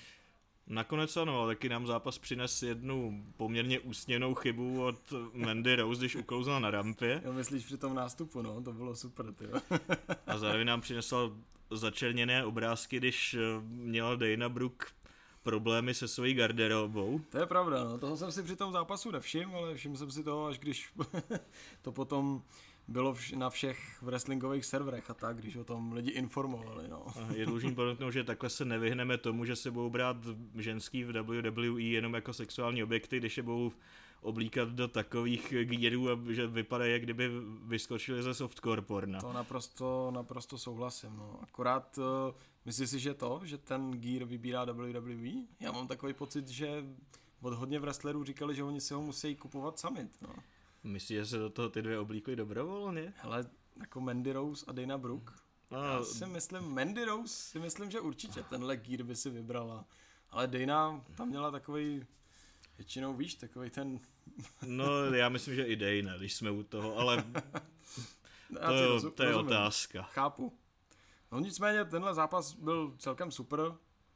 Nakonec 0.70 1.16
ano, 1.16 1.40
ale 1.40 1.54
taky 1.54 1.68
nám 1.68 1.86
zápas 1.86 2.18
přines 2.18 2.62
jednu 2.62 3.24
poměrně 3.36 3.80
úsměnou 3.80 4.34
chybu 4.34 4.84
od 4.84 5.12
Mandy 5.32 5.76
Rose, 5.76 6.00
když 6.00 6.16
uklouzla 6.16 6.58
na 6.58 6.70
rampě. 6.70 7.22
Jo, 7.24 7.32
myslíš 7.32 7.64
při 7.64 7.76
tom 7.76 7.94
nástupu, 7.94 8.42
no, 8.42 8.62
to 8.62 8.72
bylo 8.72 8.96
super, 8.96 9.32
ty 9.32 9.44
a 10.26 10.38
zároveň 10.38 10.66
nám 10.66 10.80
přinesla 10.80 11.30
začerněné 11.70 12.44
obrázky, 12.44 12.96
když 12.96 13.34
eh, 13.34 13.38
měla 13.62 14.16
Dana 14.16 14.48
Brooke 14.48 14.86
problémy 15.42 15.94
se 15.94 16.08
svojí 16.08 16.34
garderobou. 16.34 17.20
To 17.30 17.38
je 17.38 17.46
pravda, 17.46 17.84
no, 17.84 17.98
toho 17.98 18.16
jsem 18.16 18.32
si 18.32 18.42
při 18.42 18.56
tom 18.56 18.72
zápasu 18.72 19.10
nevšiml, 19.10 19.56
ale 19.56 19.74
všiml 19.74 19.96
jsem 19.96 20.10
si 20.10 20.24
toho, 20.24 20.46
až 20.46 20.58
když 20.58 20.92
to 21.82 21.92
potom 21.92 22.42
bylo 22.90 23.12
vš- 23.12 23.36
na 23.36 23.50
všech 23.50 24.02
wrestlingových 24.02 24.64
serverech 24.64 25.10
a 25.10 25.14
tak, 25.14 25.36
když 25.36 25.56
o 25.56 25.64
tom 25.64 25.92
lidi 25.92 26.10
informovali, 26.10 26.88
no. 26.88 27.06
Je 27.34 27.46
dlužný 27.46 27.74
podotknout, 27.74 28.10
že 28.10 28.24
takhle 28.24 28.50
se 28.50 28.64
nevyhneme 28.64 29.18
tomu, 29.18 29.44
že 29.44 29.56
se 29.56 29.70
budou 29.70 29.90
brát 29.90 30.16
ženský 30.58 31.04
v 31.04 31.22
WWE 31.22 31.82
jenom 31.82 32.14
jako 32.14 32.32
sexuální 32.32 32.82
objekty, 32.82 33.18
když 33.18 33.36
je 33.36 33.42
budou 33.42 33.72
oblíkat 34.22 34.68
do 34.68 34.88
takových 34.88 35.54
gírů, 35.64 36.10
a 36.10 36.18
že 36.28 36.46
vypadají, 36.46 36.92
jak 36.92 37.02
kdyby 37.02 37.30
vyskočili 37.62 38.22
ze 38.22 38.34
softcore 38.34 38.82
porna. 38.82 39.20
To 39.20 39.32
naprosto, 39.32 40.10
naprosto 40.14 40.58
souhlasím, 40.58 41.16
no. 41.16 41.38
Akorát 41.42 41.98
uh, 41.98 42.04
myslíš 42.64 42.90
si, 42.90 42.98
že 42.98 43.14
to, 43.14 43.40
že 43.44 43.58
ten 43.58 43.90
gear 43.90 44.24
vybírá 44.24 44.64
WWE? 44.64 45.46
Já 45.60 45.72
mám 45.72 45.86
takový 45.86 46.14
pocit, 46.14 46.48
že 46.48 46.84
od 47.42 47.54
hodně 47.54 47.78
wrestlerů 47.78 48.24
říkali, 48.24 48.54
že 48.54 48.64
oni 48.64 48.80
si 48.80 48.94
ho 48.94 49.02
musí 49.02 49.36
kupovat 49.36 49.78
sami, 49.78 50.08
no. 50.22 50.34
Myslíš, 50.84 51.18
že 51.18 51.26
se 51.26 51.38
do 51.38 51.50
toho 51.50 51.68
ty 51.68 51.82
dvě 51.82 51.98
oblíkly 51.98 52.36
dobrovolně? 52.36 53.12
Hele, 53.16 53.44
jako 53.80 54.00
Mandy 54.00 54.32
Rose 54.32 54.64
a 54.68 54.72
Dana 54.72 54.98
Brooke, 54.98 55.32
No, 55.70 55.84
Já 55.84 56.02
si 56.04 56.26
myslím, 56.26 56.62
Mandy 56.74 57.04
Rose 57.04 57.34
si 57.34 57.58
myslím, 57.58 57.90
že 57.90 58.00
určitě 58.00 58.42
tenhle 58.42 58.76
gear 58.76 59.02
by 59.02 59.16
si 59.16 59.30
vybrala. 59.30 59.84
Ale 60.30 60.46
Dana 60.46 61.04
tam 61.16 61.28
měla 61.28 61.50
takový 61.50 62.06
Většinou 62.78 63.14
víš, 63.14 63.34
takový 63.34 63.70
ten... 63.70 64.00
No, 64.66 65.04
já 65.14 65.28
myslím, 65.28 65.54
že 65.54 65.64
i 65.64 65.76
Dejne, 65.76 66.14
když 66.18 66.34
jsme 66.34 66.50
u 66.50 66.62
toho, 66.62 66.98
ale 66.98 67.22
to, 68.48 68.68
ti 68.68 68.74
je, 68.74 68.86
rozu- 68.88 69.10
to 69.10 69.22
je 69.22 69.28
rozumím. 69.28 69.48
otázka. 69.52 70.02
Chápu. 70.02 70.52
No 71.32 71.40
nicméně 71.40 71.84
tenhle 71.84 72.14
zápas 72.14 72.52
byl 72.54 72.94
celkem 72.98 73.30
super. 73.30 73.60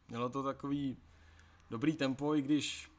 Mělo 0.08 0.28
to 0.28 0.42
takový 0.42 0.96
dobrý 1.70 1.92
tempo, 1.96 2.34
i 2.34 2.42
když 2.42 2.90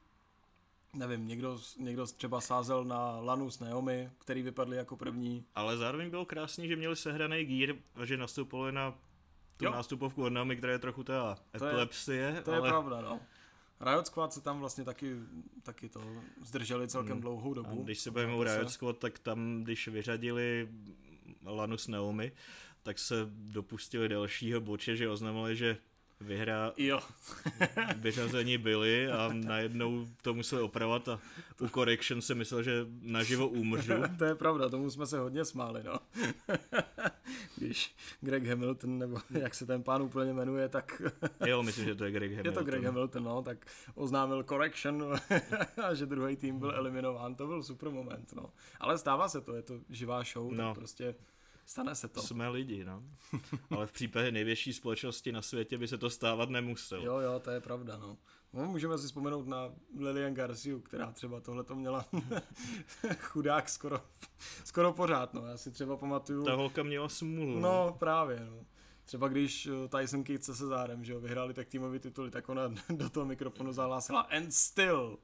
nevím, 0.96 1.28
někdo, 1.28 1.60
někdo 1.80 2.06
třeba 2.08 2.42
sázel 2.42 2.86
na 2.86 3.20
Lanu 3.20 3.52
s 3.52 3.60
Naomi, 3.60 4.10
který 4.18 4.42
vypadli 4.42 4.78
jako 4.78 4.98
první. 4.98 5.46
Ale 5.56 5.78
zároveň 5.78 6.10
bylo 6.10 6.26
krásný, 6.26 6.68
že 6.68 6.76
měli 6.76 6.96
sehraný 6.96 7.46
gear 7.46 7.76
a 7.96 8.06
že 8.06 8.18
nastupovali 8.18 8.72
na 8.72 8.92
tu 9.58 9.66
Jo. 9.66 9.72
nástupovku 9.72 10.24
od 10.24 10.30
Naomi, 10.30 10.56
která 10.56 10.74
je 10.74 10.80
trochu 10.80 11.04
ta 11.04 11.38
To 11.60 11.66
je- 11.66 11.72
epilepsie, 11.72 12.42
To 12.46 12.52
je 12.52 12.58
ale 12.58 12.70
pravda, 12.70 13.02
no. 13.02 13.20
Riot 13.82 14.08
Squad 14.08 14.34
se 14.34 14.42
tam 14.42 14.60
vlastně 14.60 14.84
taky, 14.84 15.16
taky 15.64 15.90
to 15.90 16.02
zdrželi 16.46 16.88
celkem 16.88 17.12
Hmm. 17.12 17.22
dlouhou 17.22 17.52
a 17.52 17.54
dobu. 17.56 17.84
když 17.84 18.00
se 18.00 18.12
bavíme 18.12 18.34
o. 18.34 18.44
Riot 18.44 18.70
Squad, 18.70 18.98
tak 18.98 19.20
tam, 19.20 19.64
když 19.64 19.88
vyřadili 19.88 20.70
Lanu 21.46 21.78
s 21.78 21.88
Naomi, 21.88 22.32
tak 22.84 23.00
se 23.00 23.16
dopustili 23.30 24.10
dalšího 24.10 24.62
boče, 24.62 24.96
že 24.96 25.10
oznamili, 25.10 25.56
že 25.56 25.78
vyhrá, 26.22 26.74
Jo, 26.78 27.00
vyřazení 27.96 28.58
byli 28.58 29.08
a 29.08 29.30
najednou 29.34 30.06
to 30.22 30.34
museli 30.34 30.62
opravovat 30.62 31.08
a 31.08 31.20
u 31.62 31.68
Correction 31.68 32.22
se 32.22 32.36
myslel, 32.36 32.64
že 32.64 32.86
naživo 33.02 33.48
umřu. 33.48 33.94
to 34.18 34.26
je 34.26 34.36
pravda, 34.36 34.70
tomu 34.70 34.90
jsme 34.90 35.06
se 35.06 35.20
hodně 35.20 35.46
smáli, 35.46 35.84
no. 35.84 36.00
Když 37.58 37.96
Greg 38.22 38.46
Hamilton, 38.46 39.00
nebo 39.00 39.18
jak 39.30 39.56
se 39.56 39.66
ten 39.66 39.84
pán 39.84 40.02
úplně 40.02 40.34
jmenuje, 40.34 40.70
tak 40.70 41.02
Jo, 41.46 41.64
myslím, 41.64 41.86
že 41.86 41.96
to 41.96 42.06
je 42.06 42.12
Greg 42.12 42.32
Hamilton. 42.32 42.52
Je 42.54 42.60
to 42.60 42.64
Greg 42.64 42.84
Hamilton, 42.84 43.24
no, 43.24 43.42
tak 43.42 43.66
oznámil 43.96 44.44
correction 44.44 45.16
a 45.84 45.94
že 45.94 46.06
druhý 46.06 46.36
tým 46.36 46.60
byl 46.60 46.76
eliminován. 46.76 47.36
To 47.36 47.48
byl 47.48 47.64
super 47.64 47.90
moment, 47.90 48.34
no. 48.34 48.50
Ale 48.80 48.98
stává 48.98 49.30
se 49.30 49.42
to, 49.42 49.56
je 49.56 49.62
to 49.62 49.80
živá 49.90 50.24
show. 50.24 50.52
No. 50.52 50.64
tak 50.68 50.78
prostě 50.78 51.16
stane 51.66 51.96
se 51.96 52.08
to. 52.08 52.22
Jsme 52.22 52.50
lidi, 52.50 52.86
no. 52.86 53.04
Ale 53.70 53.88
v 53.88 53.92
případě 53.92 54.32
největší 54.32 54.74
společnosti 54.74 55.32
na 55.32 55.42
světě 55.42 55.78
by 55.78 55.88
se 55.88 55.98
to 55.98 56.10
stávat 56.10 56.50
nemuselo. 56.50 57.06
Jo, 57.06 57.20
jo, 57.20 57.40
to 57.40 57.52
je 57.52 57.60
pravda, 57.60 57.98
no. 57.98 58.18
no 58.54 58.66
můžeme 58.66 58.98
si 58.98 59.08
vzpomenout 59.08 59.48
na 59.48 59.72
Lilian 60.00 60.34
Garciu, 60.34 60.80
která 60.80 61.12
třeba 61.12 61.42
tohle 61.42 61.64
to 61.64 61.76
měla 61.76 62.06
chudák 63.20 63.70
skoro, 63.70 64.02
skoro 64.64 64.94
pořád, 64.94 65.34
no. 65.34 65.46
Já 65.46 65.58
si 65.58 65.72
třeba 65.72 65.98
pamatuju... 65.98 66.46
Ta 66.46 66.54
holka 66.54 66.84
měla 66.84 67.10
smůlu. 67.10 67.60
No, 67.60 67.96
právě, 68.00 68.40
no. 68.40 68.66
Třeba 69.06 69.28
když 69.28 69.68
eh, 69.68 69.88
Tyson 69.88 70.24
Kidd 70.24 70.44
se 70.44 70.56
Cezárem, 70.56 71.06
že 71.06 71.14
jo, 71.14 71.20
vyhráli 71.20 71.54
tak 71.54 71.68
týmový 71.68 72.00
tituly, 72.00 72.32
tak 72.32 72.50
ona 72.50 72.62
do 72.90 73.10
toho 73.10 73.26
mikrofonu 73.26 73.74
zahlásila 73.74 74.22
and 74.22 74.52
still. 74.52 75.18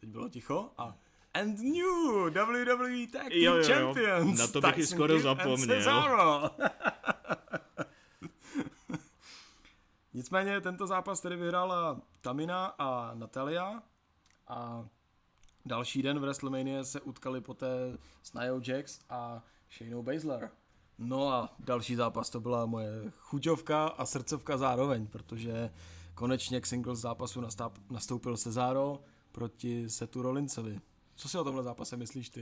Teď 0.00 0.08
bylo 0.08 0.28
ticho 0.28 0.70
a 0.78 0.98
and 1.34 1.58
new 1.58 2.30
WWE 2.30 3.06
Tag 3.06 3.28
Team 3.28 3.42
Jo, 3.42 3.54
jo, 3.54 3.58
jo. 3.58 3.64
Champions. 3.64 4.38
Na 4.38 4.46
to 4.46 4.60
bych 4.60 4.70
i 4.70 4.74
Tyson 4.74 4.96
skoro 4.96 5.14
Kidd 5.14 5.22
zapomněl. 5.22 6.50
Nicméně 10.14 10.60
tento 10.60 10.86
zápas 10.86 11.20
tedy 11.20 11.36
vyhrála 11.36 12.00
Tamina 12.20 12.66
a 12.66 13.14
Natalia 13.14 13.82
a 14.48 14.88
další 15.66 16.02
den 16.02 16.18
v 16.18 16.22
WrestleMania 16.22 16.84
se 16.84 17.00
utkali 17.00 17.40
poté 17.40 17.98
s 18.22 18.32
Nia 18.32 18.52
Jax 18.66 19.00
a 19.10 19.42
Shayna 19.78 20.02
Baszler. 20.02 20.50
No 20.98 21.28
a 21.32 21.54
další 21.58 21.94
zápas 21.94 22.30
to 22.30 22.40
byla 22.40 22.66
moje 22.66 23.10
chuťovka 23.18 23.86
a 23.86 24.06
srdcovka 24.06 24.56
zároveň, 24.56 25.06
protože 25.06 25.70
konečně 26.14 26.60
k 26.60 26.66
singles 26.66 26.98
zápasu 26.98 27.42
nastoupil 27.90 28.36
Cesaro 28.36 29.00
proti 29.32 29.90
Setu 29.90 30.22
Rollinsovi. 30.22 30.80
Co 31.14 31.28
si 31.28 31.38
o 31.38 31.44
tomhle 31.44 31.62
zápase 31.62 31.96
myslíš 31.96 32.28
ty? 32.28 32.40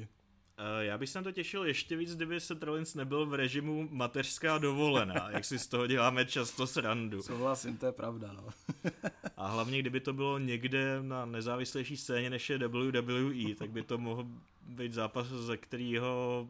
Uh, 0.61 0.81
já 0.81 0.99
bych 0.99 1.09
se 1.09 1.19
na 1.19 1.23
to 1.23 1.33
těšil 1.33 1.65
ještě 1.65 1.97
víc, 1.97 2.17
kdyby 2.17 2.41
se 2.41 2.55
Rollins 2.61 2.95
nebyl 2.95 3.27
v 3.27 3.35
režimu 3.35 3.89
mateřská 3.91 4.59
dovolená, 4.59 5.31
jak 5.31 5.45
si 5.45 5.59
z 5.59 5.67
toho 5.67 5.87
děláme 5.87 6.25
často 6.25 6.67
srandu. 6.67 7.23
Souhlasím, 7.23 7.77
to 7.77 7.87
je 7.87 7.93
pravda, 7.93 8.33
no. 8.33 8.49
A 9.37 9.49
hlavně, 9.49 9.79
kdyby 9.79 10.01
to 10.01 10.13
bylo 10.13 10.39
někde 10.39 11.03
na 11.03 11.27
nezávislejší 11.27 11.97
scéně, 11.97 12.31
než 12.31 12.51
je 12.51 12.69
WWE, 12.69 13.55
tak 13.59 13.71
by 13.71 13.83
to 13.83 13.99
mohl 13.99 14.27
být 14.63 14.93
zápas, 14.93 15.27
ze 15.27 15.57
kterého 15.57 16.49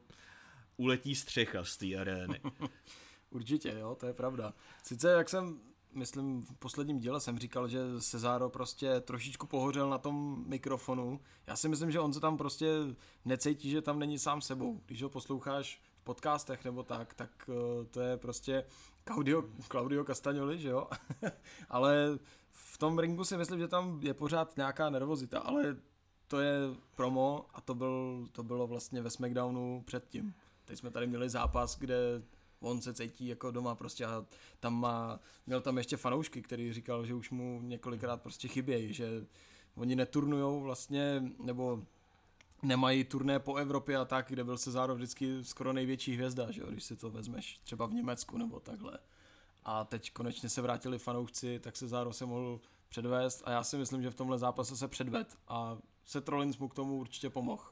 uletí 0.77 1.15
střecha 1.15 1.65
z 1.65 1.77
té 1.77 1.97
arény. 1.97 2.41
Určitě, 3.31 3.75
jo, 3.79 3.97
to 4.01 4.07
je 4.07 4.13
pravda. 4.13 4.55
Sice, 4.83 5.11
jak 5.11 5.29
jsem, 5.29 5.61
myslím, 5.95 6.43
v 6.43 6.55
posledním 6.55 6.99
díle 6.99 7.21
jsem 7.21 7.39
říkal, 7.39 7.69
že 7.69 7.81
Cezaro 8.01 8.51
prostě 8.51 9.01
trošičku 9.01 9.47
pohořel 9.47 9.91
na 9.91 9.99
tom 9.99 10.45
mikrofonu. 10.47 11.21
Já 11.47 11.57
si 11.57 11.69
myslím, 11.69 11.91
že 11.91 12.01
on 12.01 12.13
se 12.13 12.21
tam 12.21 12.37
prostě 12.37 12.67
necítí, 13.25 13.71
že 13.71 13.83
tam 13.83 13.99
není 13.99 14.19
sám 14.19 14.41
sebou. 14.41 14.81
Když 14.87 15.03
ho 15.03 15.09
posloucháš 15.09 15.83
v 16.01 16.05
podcastech 16.05 16.65
nebo 16.65 16.83
tak, 16.83 17.15
tak 17.15 17.31
eh, 17.49 17.85
to 17.85 18.01
je 18.01 18.17
prostě 18.17 18.65
Claudio, 19.05 19.45
Claudio 19.69 20.05
Castagnoli, 20.05 20.59
že 20.59 20.69
jo? 20.69 20.89
ale 21.69 22.19
v 22.51 22.79
tom 22.79 22.99
ringu 22.99 23.25
si 23.25 23.37
myslím, 23.37 23.61
že 23.61 23.69
tam 23.69 24.01
je 24.03 24.15
pořád 24.15 24.57
nějaká 24.57 24.91
nervozita, 24.91 25.39
ale 25.39 25.77
to 26.29 26.41
je 26.41 26.59
promo 26.95 27.47
a 27.55 27.61
to, 27.61 27.75
byl, 27.75 28.27
to 28.33 28.43
bylo 28.43 28.67
vlastně 28.67 29.03
ve 29.03 29.11
SmackDownu 29.11 29.83
předtím. 29.87 30.35
Teď 30.65 30.79
jsme 30.79 30.91
tady 30.91 31.07
měli 31.07 31.29
zápas, 31.29 31.79
kde 31.79 32.23
on 32.61 32.81
se 32.81 32.95
cítí 32.95 33.27
jako 33.27 33.51
doma 33.51 33.75
prostě 33.75 34.07
a 34.07 34.27
tam 34.61 34.81
má, 34.81 35.21
měl 35.47 35.61
tam 35.61 35.79
ještě 35.79 35.97
fanoušky, 35.97 36.43
který 36.43 36.73
říkal, 36.73 37.07
že 37.07 37.15
už 37.15 37.31
mu 37.31 37.61
několikrát 37.63 38.23
prostě 38.23 38.49
chybějí, 38.49 38.93
že 38.95 39.27
oni 39.75 39.97
neturnujou 39.97 40.61
vlastně, 40.61 41.23
nebo 41.43 41.83
nemají 42.63 43.05
turné 43.05 43.39
po 43.39 43.55
Evropě 43.55 43.97
a 43.97 44.05
tak, 44.05 44.29
kde 44.29 44.45
byl 44.45 44.59
Cezaro 44.59 44.95
vždycky 44.95 45.45
skoro 45.45 45.73
největší 45.73 46.15
hvězda, 46.15 46.51
že 46.51 46.61
jo, 46.61 46.67
když 46.71 46.85
si 46.85 46.97
to 46.97 47.11
vezmeš 47.11 47.61
třeba 47.65 47.87
v 47.87 47.93
Německu 47.93 48.39
nebo 48.39 48.61
takhle. 48.61 48.99
A 49.65 49.85
teď 49.85 50.13
konečně 50.13 50.49
se 50.49 50.63
vrátili 50.63 50.99
fanoušci, 50.99 51.59
tak 51.59 51.75
Cezaro 51.75 52.13
se 52.13 52.27
mohl 52.27 52.61
předvést 52.89 53.43
a 53.45 53.51
já 53.51 53.65
si 53.65 53.77
myslím, 53.77 54.03
že 54.03 54.11
v 54.11 54.15
tomhle 54.15 54.39
zápase 54.39 54.77
se 54.77 54.89
předved 54.89 55.39
a 55.49 55.79
Seth 56.05 56.29
Rollins 56.29 56.59
mu 56.59 56.69
k 56.69 56.75
tomu 56.75 56.97
určitě 56.97 57.31
pomohl. 57.31 57.65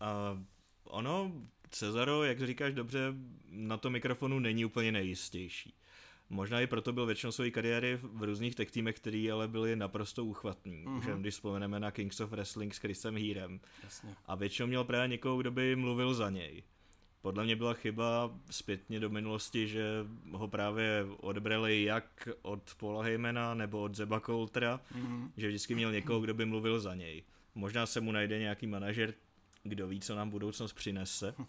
A 0.00 0.38
ono, 0.84 1.32
Cezaro, 1.70 2.24
jak 2.24 2.46
říkáš 2.46 2.74
dobře, 2.74 3.14
na 3.50 3.76
tom 3.76 3.92
mikrofonu 3.92 4.38
není 4.38 4.64
úplně 4.64 4.92
nejistější. 4.92 5.74
Možná 6.30 6.60
i 6.60 6.66
proto 6.66 6.92
byl 6.92 7.06
většinou 7.06 7.32
své 7.32 7.50
kariéry 7.50 7.98
v 8.02 8.22
různých 8.22 8.54
tech 8.54 8.70
týmech, 8.70 8.96
který 8.96 9.30
ale 9.30 9.48
byli 9.48 9.76
naprosto 9.76 10.24
uchvatný. 10.24 10.84
Mm-hmm. 10.86 11.04
Že 11.04 11.20
když 11.20 11.34
vzpomeneme 11.34 11.80
na 11.80 11.90
Kings 11.90 12.20
of 12.20 12.30
Wrestling 12.30 12.74
s 12.74 12.78
Chrisem 12.78 13.16
Heerem. 13.16 13.60
Jasně. 13.84 14.14
A 14.26 14.34
většinou 14.34 14.68
měl 14.68 14.84
právě 14.84 15.08
někoho, 15.08 15.36
kdo 15.38 15.50
by 15.50 15.76
mluvil 15.76 16.14
za 16.14 16.30
něj. 16.30 16.62
Podle 17.22 17.44
mě 17.44 17.56
byla 17.56 17.74
chyba 17.74 18.30
zpětně 18.50 19.00
do 19.00 19.10
minulosti, 19.10 19.68
že 19.68 19.84
ho 20.32 20.48
právě 20.48 21.06
odbrali 21.20 21.82
jak 21.82 22.28
od 22.42 22.74
Paula 22.78 23.04
Heymana 23.04 23.54
nebo 23.54 23.82
od 23.82 23.94
Zeba 23.94 24.20
Coultera, 24.20 24.80
Mm-hmm. 24.98 25.30
že 25.36 25.48
vždycky 25.48 25.74
měl 25.74 25.92
někoho, 25.92 26.20
kdo 26.20 26.34
by 26.34 26.44
mluvil 26.44 26.80
za 26.80 26.94
něj. 26.94 27.22
Možná 27.54 27.86
se 27.86 28.00
mu 28.00 28.12
najde 28.12 28.38
nějaký 28.38 28.66
manažer, 28.66 29.14
kdo 29.62 29.88
ví, 29.88 30.00
co 30.00 30.14
nám 30.16 30.30
budoucnost 30.30 30.72
přinese. 30.72 31.34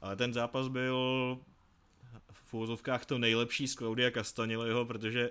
Ale 0.00 0.16
ten 0.16 0.32
zápas 0.32 0.68
byl 0.68 1.38
v 2.32 2.54
úvozovkách 2.54 3.06
to 3.06 3.18
nejlepší 3.18 3.68
z 3.68 3.74
Claudia 3.74 4.10
Castagnoliho, 4.10 4.84
protože 4.84 5.30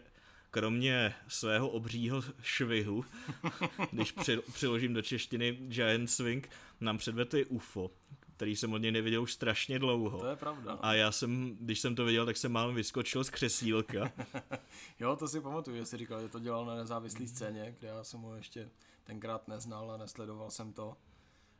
kromě 0.51 1.13
svého 1.27 1.69
obřího 1.69 2.23
švihu, 2.41 3.05
když 3.91 4.11
při, 4.11 4.37
přiložím 4.53 4.93
do 4.93 5.01
češtiny 5.01 5.51
Giant 5.51 6.09
Swing, 6.09 6.49
nám 6.81 6.97
předvedl 6.97 7.37
i 7.37 7.45
UFO, 7.45 7.91
který 8.35 8.55
jsem 8.55 8.73
od 8.73 8.77
něj 8.77 8.91
neviděl 8.91 9.21
už 9.21 9.33
strašně 9.33 9.79
dlouho. 9.79 10.19
To 10.19 10.27
je 10.27 10.35
pravda. 10.35 10.73
A 10.81 10.93
já 10.93 11.11
jsem, 11.11 11.57
když 11.61 11.79
jsem 11.79 11.95
to 11.95 12.05
viděl, 12.05 12.25
tak 12.25 12.37
jsem 12.37 12.51
málem 12.51 12.75
vyskočil 12.75 13.23
z 13.23 13.29
křesílka. 13.29 14.11
Jo, 14.99 15.15
to 15.15 15.27
si 15.27 15.41
pamatuju, 15.41 15.77
že 15.77 15.85
jsi 15.85 15.97
říkal, 15.97 16.21
že 16.21 16.29
to 16.29 16.39
dělal 16.39 16.65
na 16.65 16.75
nezávislé 16.75 17.27
scéně, 17.27 17.75
kde 17.79 17.87
já 17.87 18.03
jsem 18.03 18.21
ho 18.21 18.35
ještě 18.35 18.69
tenkrát 19.03 19.47
neznal 19.47 19.91
a 19.91 19.97
nesledoval 19.97 20.51
jsem 20.51 20.73
to. 20.73 20.97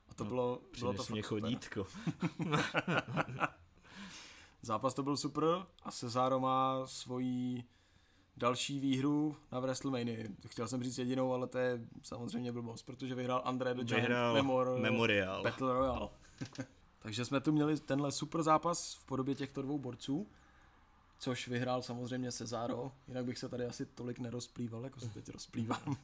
A 0.10 0.14
to 0.14 0.24
No, 0.24 0.30
bylo, 0.30 0.62
bylo 0.80 0.94
to 0.94 1.04
mě 1.10 1.22
chodítko. 1.22 1.88
Zápas 4.62 4.94
to 4.94 5.04
byl 5.04 5.18
super 5.18 5.44
a 5.84 5.92
Cesaro 5.92 6.40
má 6.40 6.88
svoji 6.88 7.64
další 8.38 8.80
výhru 8.80 9.36
na 9.52 9.60
WrestleMania. 9.60 10.28
Chtěl 10.48 10.68
jsem 10.68 10.84
říct 10.84 10.98
jedinou, 10.98 11.34
ale 11.34 11.48
to 11.48 11.58
je 11.58 11.82
samozřejmě 12.02 12.52
blbost, 12.52 12.84
protože 12.84 13.16
vyhrál 13.16 13.42
André 13.46 13.74
the 13.74 13.84
Giant 13.84 14.02
Vyhrál 14.02 14.34
Memorial, 14.34 14.80
Memorial. 14.80 15.44
Battle 15.44 15.74
Royale. 15.74 16.10
Takže 17.00 17.26
jsme 17.26 17.40
tu 17.42 17.52
měli 17.52 17.80
tenhle 17.80 18.12
super 18.12 18.44
zápas 18.44 18.94
v 18.96 19.06
podobě 19.06 19.36
těchto 19.36 19.62
dvou 19.62 19.78
borců, 19.80 20.28
což 21.20 21.48
vyhrál 21.48 21.82
samozřejmě 21.82 22.32
Cesaro, 22.32 22.92
jinak 23.08 23.26
bych 23.26 23.38
se 23.38 23.50
tady 23.50 23.66
asi 23.66 23.86
tolik 23.86 24.20
nerozplýval, 24.20 24.84
jako 24.84 25.00
se 25.00 25.10
teď 25.10 25.30
rozplývám. 25.30 25.98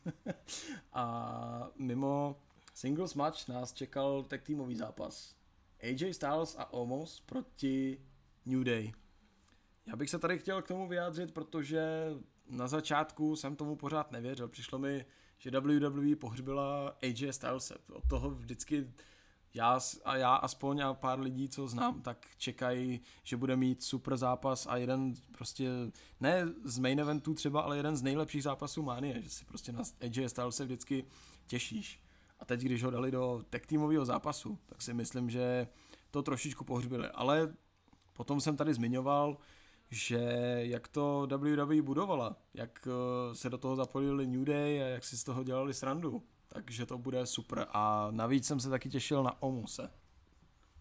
a 0.93 1.67
mimo 1.77 2.35
singles 2.75 3.13
match 3.13 3.47
nás 3.47 3.73
čekal 3.73 4.23
tag 4.23 4.41
týmový 4.43 4.75
zápas. 4.75 5.35
AJ 5.79 6.13
Styles 6.13 6.55
a 6.59 6.73
Omos 6.73 7.19
proti 7.19 8.01
New 8.45 8.63
Day. 8.63 8.93
Já 9.85 9.95
bych 9.95 10.09
se 10.09 10.19
tady 10.19 10.39
chtěl 10.39 10.61
k 10.61 10.67
tomu 10.67 10.87
vyjádřit, 10.87 11.33
protože 11.33 12.09
na 12.49 12.67
začátku 12.67 13.35
jsem 13.35 13.55
tomu 13.55 13.75
pořád 13.75 14.11
nevěřil. 14.11 14.47
Přišlo 14.47 14.79
mi, 14.79 15.05
že 15.37 15.51
WWE 15.51 16.15
pohřbila 16.15 16.97
AJ 17.03 17.33
Styles. 17.33 17.71
Od 17.93 18.03
toho 18.09 18.29
vždycky 18.29 18.91
já 19.53 19.79
a 20.05 20.17
já 20.17 20.35
aspoň 20.35 20.79
a 20.79 20.93
pár 20.93 21.19
lidí, 21.19 21.49
co 21.49 21.67
znám, 21.67 22.01
tak 22.01 22.27
čekají, 22.37 23.01
že 23.23 23.37
bude 23.37 23.55
mít 23.55 23.83
super 23.83 24.17
zápas 24.17 24.67
a 24.67 24.77
jeden 24.77 25.13
prostě, 25.31 25.69
ne 26.19 26.47
z 26.63 26.77
main 26.77 26.99
eventu 26.99 27.33
třeba, 27.33 27.61
ale 27.61 27.77
jeden 27.77 27.95
z 27.95 28.01
nejlepších 28.01 28.43
zápasů 28.43 28.83
Manie, 28.83 29.21
že 29.21 29.29
si 29.29 29.45
prostě 29.45 29.71
na 29.71 29.83
AJ 30.01 30.29
Styles 30.29 30.59
vždycky 30.59 31.05
těšíš. 31.47 32.04
A 32.39 32.45
teď, 32.45 32.61
když 32.61 32.83
ho 32.83 32.91
dali 32.91 33.11
do 33.11 33.43
tech 33.49 33.65
týmového 33.65 34.05
zápasu, 34.05 34.59
tak 34.65 34.81
si 34.81 34.93
myslím, 34.93 35.29
že 35.29 35.67
to 36.11 36.23
trošičku 36.23 36.63
pohřbili. 36.63 37.07
Ale 37.07 37.53
potom 38.13 38.41
jsem 38.41 38.57
tady 38.57 38.73
zmiňoval, 38.73 39.37
že 39.89 40.19
jak 40.61 40.87
to 40.87 41.27
WWE 41.37 41.81
budovala, 41.81 42.35
jak 42.53 42.87
eh, 42.87 43.35
se 43.35 43.49
do 43.49 43.57
toho 43.57 43.75
zapojili 43.75 44.27
New 44.27 44.45
Day 44.45 44.83
a 44.83 44.87
jak 44.87 45.03
si 45.03 45.17
z 45.17 45.23
toho 45.23 45.43
dělali 45.43 45.73
srandu. 45.73 46.23
Takže 46.47 46.85
to 46.85 46.97
bude 46.97 47.25
super. 47.25 47.67
A 47.69 48.07
navíc 48.11 48.47
jsem 48.47 48.59
se 48.59 48.69
taky 48.69 48.89
těšil 48.89 49.23
na 49.23 49.41
Omuse. 49.41 49.91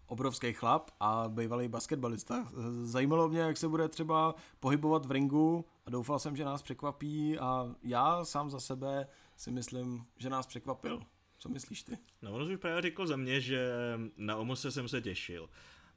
Obrovský 0.07 0.53
chlap 0.53 0.91
a 0.99 1.25
bývalý 1.27 1.67
basketbalista. 1.67 2.47
Zajímalo 2.83 3.29
mě, 3.29 3.39
jak 3.39 3.57
se 3.57 3.67
bude 3.67 3.89
třeba 3.89 4.35
pohybovat 4.59 5.05
v 5.05 5.11
ringu 5.11 5.65
a 5.85 5.89
doufal 5.89 6.19
jsem, 6.19 6.35
že 6.35 6.45
nás 6.45 6.61
překvapí 6.61 7.39
a 7.39 7.75
já 7.83 8.25
sám 8.25 8.49
za 8.49 8.59
sebe 8.59 9.07
si 9.35 9.51
myslím, 9.51 10.05
že 10.17 10.29
nás 10.29 10.47
překvapil. 10.47 10.99
Co 11.39 11.49
myslíš 11.49 11.83
ty? 11.83 11.97
No 12.21 12.33
on 12.33 12.51
už 12.51 12.59
právě 12.59 12.81
řekl 12.81 13.07
za 13.07 13.15
mě, 13.15 13.41
že 13.41 13.69
na 14.17 14.35
Omose 14.35 14.71
jsem 14.71 14.87
se 14.87 15.01
těšil. 15.01 15.49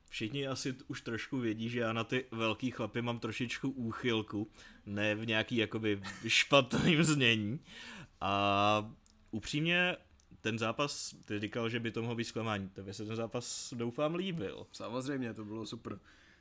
Všichni 0.09 0.47
asi 0.47 0.75
už 0.87 1.01
trošku 1.01 1.39
vědí, 1.39 1.69
že 1.69 1.81
já 1.81 1.93
na 1.93 2.05
ty 2.05 2.25
velký 2.31 2.71
chlapy 2.71 3.03
mám 3.03 3.19
trošičku 3.19 3.71
úchylku, 3.71 4.51
ne 4.87 5.15
v 5.15 5.27
nějaký 5.27 5.57
jakoby 5.57 6.03
špatným 6.27 7.03
znění. 7.03 7.61
A 8.21 8.93
upřímně 9.31 9.97
ten 10.41 10.59
zápas, 10.59 11.15
ty 11.25 11.39
říkal, 11.39 11.69
že 11.69 11.81
by 11.81 11.91
to 11.91 12.01
mohlo 12.01 12.17
být 12.17 12.25
zklamání, 12.25 12.69
tebe 12.69 12.95
se 12.95 13.05
ten 13.05 13.17
zápas 13.17 13.75
doufám 13.77 14.15
líbil. 14.15 14.67
Samozřejmě, 14.73 15.35
to 15.35 15.45
bylo 15.45 15.67
super. 15.67 15.99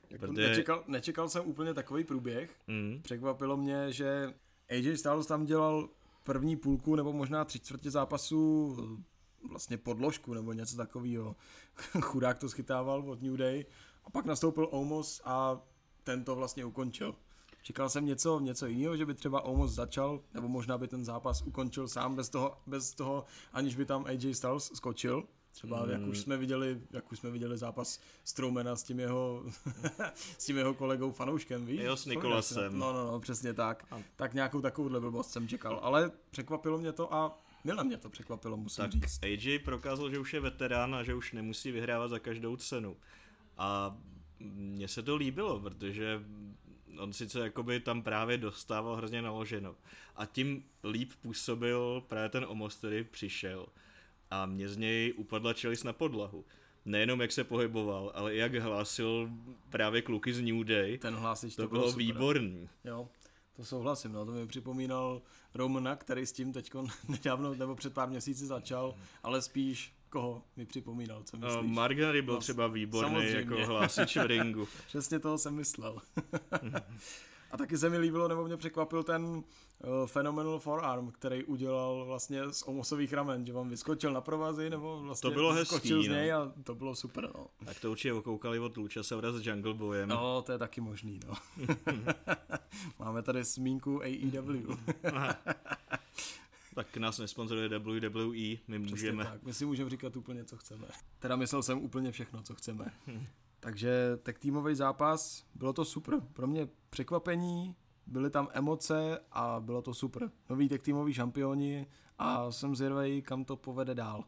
Jako 0.09 0.27
Protože... 0.27 0.47
nečekal, 0.47 0.83
nečekal 0.87 1.29
jsem 1.29 1.45
úplně 1.45 1.73
takový 1.73 2.03
průběh. 2.03 2.55
Mm. 2.67 2.99
Překvapilo 3.03 3.57
mě, 3.57 3.91
že 3.91 4.33
AJ 4.69 4.97
Styles 4.97 5.27
tam 5.27 5.45
dělal 5.45 5.89
první 6.27 6.55
půlku 6.55 6.95
nebo 6.95 7.13
možná 7.13 7.45
tři 7.45 7.59
čtvrtě 7.59 7.91
zápasu 7.91 8.75
vlastně 9.49 9.77
podložku 9.77 10.33
nebo 10.33 10.53
něco 10.53 10.77
takového. 10.77 11.35
Chudák 12.01 12.37
to 12.37 12.49
schytával 12.49 13.11
od 13.11 13.21
New 13.21 13.37
Day 13.37 13.65
a 14.05 14.09
pak 14.09 14.25
nastoupil 14.25 14.67
Omos 14.71 15.21
a 15.25 15.61
ten 16.03 16.23
to 16.23 16.35
vlastně 16.35 16.65
ukončil. 16.65 17.15
Čekal 17.63 17.89
jsem 17.89 18.05
něco, 18.05 18.39
něco 18.39 18.65
jiného, 18.67 18.97
že 18.97 19.05
by 19.05 19.13
třeba 19.13 19.41
Omos 19.41 19.71
začal, 19.71 20.21
nebo 20.33 20.47
možná 20.47 20.77
by 20.77 20.87
ten 20.87 21.05
zápas 21.05 21.41
ukončil 21.41 21.87
sám 21.87 22.15
bez 22.15 22.29
toho, 22.29 22.57
bez 22.67 22.93
toho 22.93 23.25
aniž 23.53 23.75
by 23.75 23.85
tam 23.85 24.05
AJ 24.05 24.33
Styles 24.33 24.71
skočil. 24.73 25.23
Třeba 25.57 25.85
mm. 25.85 25.91
jak 25.91 26.01
už 26.01 26.19
jsme 26.19 26.37
viděli, 26.37 26.81
jak 26.91 27.11
už 27.11 27.19
jsme 27.19 27.31
viděli 27.31 27.57
zápas 27.57 27.99
Strowmana 28.23 28.75
s 28.75 28.83
tím 28.83 28.99
jeho, 28.99 29.43
s 30.37 30.45
tím 30.45 30.57
jeho 30.57 30.73
kolegou 30.73 31.11
fanouškem, 31.11 31.65
víš? 31.65 31.81
Jo, 31.81 31.97
s 31.97 32.05
Nikolasem. 32.05 32.79
No, 32.79 32.93
no, 32.93 33.11
no, 33.11 33.19
přesně 33.19 33.53
tak. 33.53 33.85
A. 33.91 34.01
Tak 34.15 34.33
nějakou 34.33 34.61
takovouhle 34.61 34.99
blbost 34.99 35.31
jsem 35.31 35.47
čekal, 35.47 35.79
ale 35.83 36.11
překvapilo 36.31 36.77
mě 36.77 36.91
to 36.91 37.13
a 37.13 37.39
Mile 37.63 37.83
mě 37.83 37.97
to 37.97 38.09
překvapilo, 38.09 38.57
musím 38.57 38.81
tak 38.81 38.91
říct. 38.91 39.19
AJ 39.23 39.59
prokázal, 39.59 40.11
že 40.11 40.19
už 40.19 40.33
je 40.33 40.39
veterán 40.39 40.95
a 40.95 41.03
že 41.03 41.13
už 41.13 41.31
nemusí 41.31 41.71
vyhrávat 41.71 42.09
za 42.09 42.19
každou 42.19 42.55
cenu. 42.55 42.97
A 43.57 43.97
mně 44.39 44.87
se 44.87 45.03
to 45.03 45.15
líbilo, 45.15 45.59
protože 45.59 46.21
on 46.97 47.13
sice 47.13 47.39
jakoby 47.39 47.79
tam 47.79 48.01
právě 48.01 48.37
dostával 48.37 48.95
hrozně 48.95 49.21
naloženo. 49.21 49.75
A 50.15 50.25
tím 50.25 50.63
líp 50.83 51.11
působil 51.21 52.03
právě 52.07 52.29
ten 52.29 52.45
Omos, 52.47 52.75
který 52.75 53.03
přišel. 53.03 53.67
A 54.31 54.45
mě 54.45 54.69
z 54.69 54.77
něj 54.77 55.13
upadla 55.17 55.53
čelis 55.53 55.83
na 55.83 55.93
podlahu. 55.93 56.45
Nejenom 56.85 57.21
jak 57.21 57.31
se 57.31 57.43
pohyboval, 57.43 58.11
ale 58.15 58.35
i 58.35 58.37
jak 58.37 58.55
hlásil 58.55 59.29
právě 59.69 60.01
kluky 60.01 60.33
z 60.33 60.41
New 60.41 60.63
Day. 60.63 60.97
Ten 60.97 61.15
hlásič 61.15 61.55
to, 61.55 61.61
to 61.61 61.67
bylo, 61.67 61.81
bylo 61.81 61.93
výborný. 61.93 62.69
Jo, 62.85 63.09
to 63.55 63.65
souhlasím, 63.65 64.11
no, 64.11 64.25
to 64.25 64.31
mi 64.31 64.47
připomínal 64.47 65.21
Romana, 65.53 65.95
který 65.95 66.25
s 66.25 66.31
tím 66.31 66.53
teď 66.53 66.71
nedávno 67.07 67.55
nebo 67.55 67.75
před 67.75 67.93
pár 67.93 68.09
měsíci 68.09 68.45
začal, 68.45 68.95
ale 69.23 69.41
spíš 69.41 69.93
koho 70.09 70.43
mi 70.55 70.65
připomínal, 70.65 71.23
co 71.23 71.37
myslíš? 71.37 71.55
Uh, 71.55 71.65
Mark 71.65 71.97
Henry 71.97 72.21
byl 72.21 72.33
no, 72.33 72.39
třeba 72.39 72.67
výborný 72.67 73.09
samozřejmě. 73.09 73.35
jako 73.37 73.65
hlásič 73.65 74.17
v 74.17 74.25
ringu. 74.25 74.67
Přesně 74.87 75.19
toho 75.19 75.37
jsem 75.37 75.55
myslel. 75.55 75.97
A 77.51 77.57
taky 77.57 77.77
se 77.77 77.89
mi 77.89 77.97
líbilo, 77.97 78.27
nebo 78.27 78.45
mě 78.45 78.57
překvapil 78.57 79.03
ten 79.03 79.23
uh, 79.25 79.43
Phenomenal 80.05 80.59
Forearm, 80.59 81.11
který 81.11 81.43
udělal 81.43 82.05
vlastně 82.05 82.53
z 82.53 82.63
omosových 82.63 83.13
ramen, 83.13 83.45
že 83.45 83.53
vám 83.53 83.69
vyskočil 83.69 84.13
na 84.13 84.21
provazy, 84.21 84.69
nebo 84.69 84.99
vlastně 85.01 85.29
to 85.29 85.33
bylo 85.33 85.53
vyskočil 85.53 85.97
hezký, 85.97 86.09
z 86.09 86.13
něj 86.13 86.31
no. 86.31 86.37
a 86.37 86.53
to 86.63 86.75
bylo 86.75 86.95
super, 86.95 87.29
no. 87.35 87.47
Tak 87.65 87.79
to 87.79 87.91
určitě 87.91 88.13
okoukali 88.13 88.59
od 88.59 88.77
Luchasaura 88.77 89.31
s 89.31 89.47
Jungle 89.47 89.73
Boyem. 89.73 90.09
No, 90.09 90.41
to 90.41 90.51
je 90.51 90.57
taky 90.57 90.81
možný, 90.81 91.19
no. 91.27 91.33
Máme 92.99 93.21
tady 93.21 93.45
smínku 93.45 94.01
AEW. 94.01 94.77
tak 96.75 96.97
nás 96.97 97.19
nesponzoruje 97.19 97.79
WWE, 97.79 98.57
my 98.67 98.79
můžeme. 98.79 99.23
tak, 99.23 99.43
my 99.43 99.53
si 99.53 99.65
můžeme 99.65 99.89
říkat 99.89 100.17
úplně, 100.17 100.45
co 100.45 100.57
chceme. 100.57 100.87
Teda 101.19 101.35
myslel 101.35 101.63
jsem 101.63 101.79
úplně 101.79 102.11
všechno, 102.11 102.43
co 102.43 102.55
chceme. 102.55 102.85
Takže 103.59 104.17
tak 104.23 104.39
týmový 104.39 104.75
zápas, 104.75 105.45
bylo 105.55 105.73
to 105.73 105.85
super. 105.85 106.19
Pro 106.33 106.47
mě 106.47 106.67
překvapení, 106.89 107.75
byly 108.07 108.29
tam 108.29 108.47
emoce 108.53 109.19
a 109.31 109.59
bylo 109.59 109.81
to 109.81 109.93
super. 109.93 110.31
Nový 110.49 110.69
tech 110.69 110.81
týmový 110.81 111.13
šampioni 111.13 111.87
a 112.17 112.51
jsem 112.51 112.75
zvědavý, 112.75 113.21
kam 113.21 113.45
to 113.45 113.55
povede 113.55 113.95
dál. 113.95 114.23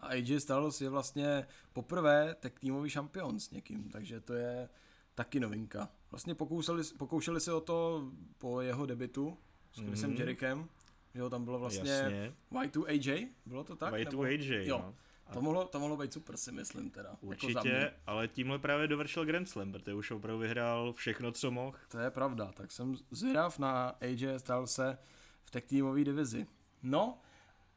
A 0.00 0.06
AJ 0.06 0.40
Styles 0.40 0.80
je 0.80 0.90
vlastně 0.90 1.46
poprvé 1.72 2.34
tech 2.40 2.58
týmový 2.58 2.90
šampion 2.90 3.40
s 3.40 3.50
někým, 3.50 3.90
takže 3.90 4.20
to 4.20 4.34
je 4.34 4.68
taky 5.14 5.40
novinka. 5.40 5.88
Vlastně 6.10 6.34
pokoušeli, 6.34 6.82
pokoušeli 6.98 7.40
se 7.40 7.52
o 7.52 7.60
to 7.60 8.10
po 8.38 8.60
jeho 8.60 8.86
debitu 8.86 9.38
s 9.72 9.80
Chrisem 9.80 10.10
mm-hmm. 10.10 10.18
Jerikem, 10.18 10.68
že 11.14 11.20
jo, 11.20 11.30
tam 11.30 11.44
bylo 11.44 11.58
vlastně 11.58 11.90
Jasně. 11.90 12.34
Y2AJ, 12.52 13.28
bylo 13.46 13.64
to 13.64 13.76
tak? 13.76 13.94
Y2AJ, 13.94 14.66
jo. 14.66 14.78
No. 14.78 14.94
To 15.32 15.40
mohlo, 15.42 15.64
to 15.64 15.80
mohlo 15.80 15.96
být 15.96 16.12
super, 16.12 16.36
si 16.36 16.52
myslím 16.52 16.90
teda. 16.90 17.08
Jako 17.08 17.26
Určitě, 17.26 17.68
jako 17.68 17.96
ale 18.06 18.28
tímhle 18.28 18.58
právě 18.58 18.88
dovršil 18.88 19.24
Grand 19.24 19.48
Slam, 19.48 19.72
protože 19.72 19.94
už 19.94 20.10
opravdu 20.10 20.40
vyhrál 20.40 20.92
všechno, 20.92 21.32
co 21.32 21.50
mohl. 21.50 21.76
To 21.88 21.98
je 21.98 22.10
pravda, 22.10 22.52
tak 22.52 22.72
jsem 22.72 22.96
zvědav 23.10 23.58
na 23.58 23.88
AJ 24.00 24.28
se 24.64 24.98
v 25.44 25.50
tech 25.50 25.64
týmové 25.64 26.04
divizi. 26.04 26.46
No, 26.82 27.18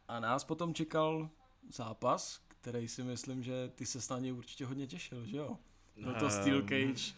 a 0.08 0.20
nás 0.20 0.44
potom 0.44 0.74
čekal 0.74 1.30
zápas, 1.70 2.42
který 2.48 2.88
si 2.88 3.04
myslím, 3.04 3.44
že 3.44 3.72
ty 3.76 3.86
se 3.86 4.14
na 4.14 4.20
něj 4.20 4.34
určitě 4.34 4.66
hodně 4.66 4.88
těšil, 4.88 5.26
že 5.26 5.38
jo? 5.38 5.58
Byl 5.98 6.14
to 6.14 6.30
Steel 6.30 6.58
ehm. 6.58 6.68
Cage, 6.68 7.14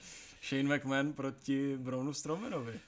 Shane 0.50 0.76
McMahon 0.76 1.14
proti 1.14 1.78
Brownu 1.78 2.14
Strowmanovi. 2.14 2.80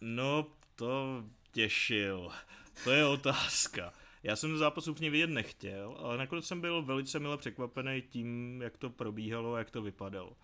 No, 0.00 0.46
to 0.76 1.24
těšil. 1.52 2.32
To 2.84 2.90
je 2.90 3.06
otázka. 3.06 3.92
Já 4.22 4.36
jsem 4.36 4.50
ten 4.50 4.58
zápas 4.58 4.88
úplně 4.88 5.10
vidět 5.10 5.30
nechtěl, 5.30 5.96
ale 5.98 6.18
nakonec 6.18 6.46
jsem 6.46 6.60
byl 6.60 6.82
velice 6.82 7.18
milé 7.18 7.36
překvapený 7.36 8.02
tím, 8.10 8.60
jak 8.62 8.76
to 8.76 8.90
probíhalo 8.90 9.54
a 9.54 9.58
jak 9.58 9.70
to 9.70 9.82
vypadalo. 9.82 10.36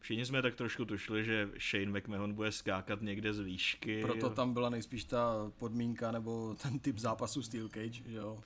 Všichni 0.00 0.26
jsme 0.26 0.42
tak 0.42 0.54
trošku 0.54 0.84
tušili, 0.84 1.24
že 1.24 1.50
Shane 1.70 1.98
McMahon 1.98 2.32
bude 2.34 2.52
skákat 2.52 3.02
někde 3.02 3.34
z 3.34 3.40
výšky. 3.40 4.02
Proto 4.02 4.30
tam 4.30 4.52
byla 4.54 4.70
nejspíš 4.70 5.04
ta 5.04 5.52
podmínka 5.58 6.12
nebo 6.12 6.56
ten 6.62 6.78
typ 6.78 6.98
zápasu 6.98 7.42
Steel 7.42 7.68
Cage, 7.68 8.02
že 8.10 8.16
jo? 8.16 8.40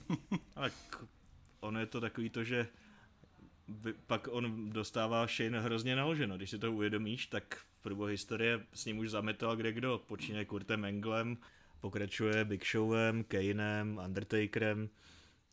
tak 0.54 0.72
ono 1.60 1.80
je 1.80 1.86
to 1.86 2.00
takový 2.00 2.30
to, 2.30 2.44
že 2.44 2.68
pak 4.06 4.28
on 4.30 4.70
dostává 4.70 5.26
Shane 5.26 5.60
hrozně 5.60 5.96
naloženo. 5.96 6.36
Když 6.36 6.50
si 6.50 6.58
to 6.58 6.72
uvědomíš, 6.72 7.26
tak 7.26 7.54
v 7.54 7.82
průběhu 7.82 8.06
historie 8.06 8.66
s 8.74 8.84
ním 8.84 8.98
už 8.98 9.10
zametal 9.10 9.56
kde 9.56 9.72
kdo. 9.72 10.00
Počínaje 10.06 10.44
Kurtem 10.44 10.84
Englem, 10.84 11.38
pokračuje 11.80 12.44
Big 12.44 12.66
Showem, 12.66 13.24
Kaneem, 13.24 14.00
Undertakerem. 14.04 14.90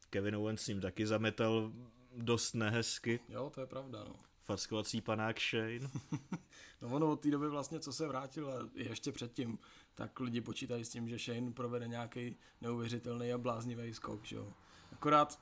Kevin 0.10 0.36
Owens 0.36 0.62
s 0.62 0.68
ním 0.68 0.82
taky 0.82 1.08
zametal 1.08 1.72
dost 2.18 2.54
nehezky. 2.54 3.20
Jo, 3.30 3.52
to 3.56 3.62
je 3.62 3.68
pravda, 3.68 4.04
no. 4.04 4.16
Fackovací 4.44 5.02
panák 5.02 5.40
Shane. 5.40 5.90
no 6.82 6.88
ono 6.90 7.12
od 7.12 7.22
té 7.22 7.32
doby 7.32 7.50
vlastně, 7.50 7.80
co 7.80 7.94
se 7.94 8.08
vrátil 8.08 8.50
a 8.50 8.70
ještě 8.76 9.12
předtím, 9.12 9.60
tak 9.96 10.20
lidi 10.20 10.42
počítají 10.42 10.86
s 10.86 10.90
tím, 10.90 11.10
že 11.10 11.18
Shane 11.18 11.52
provede 11.52 11.88
nějaký 11.88 12.38
neuvěřitelný 12.62 13.34
a 13.34 13.38
bláznivý 13.38 13.94
skok, 13.94 14.26
že 14.26 14.36
jo. 14.36 14.54
Akorát 14.92 15.40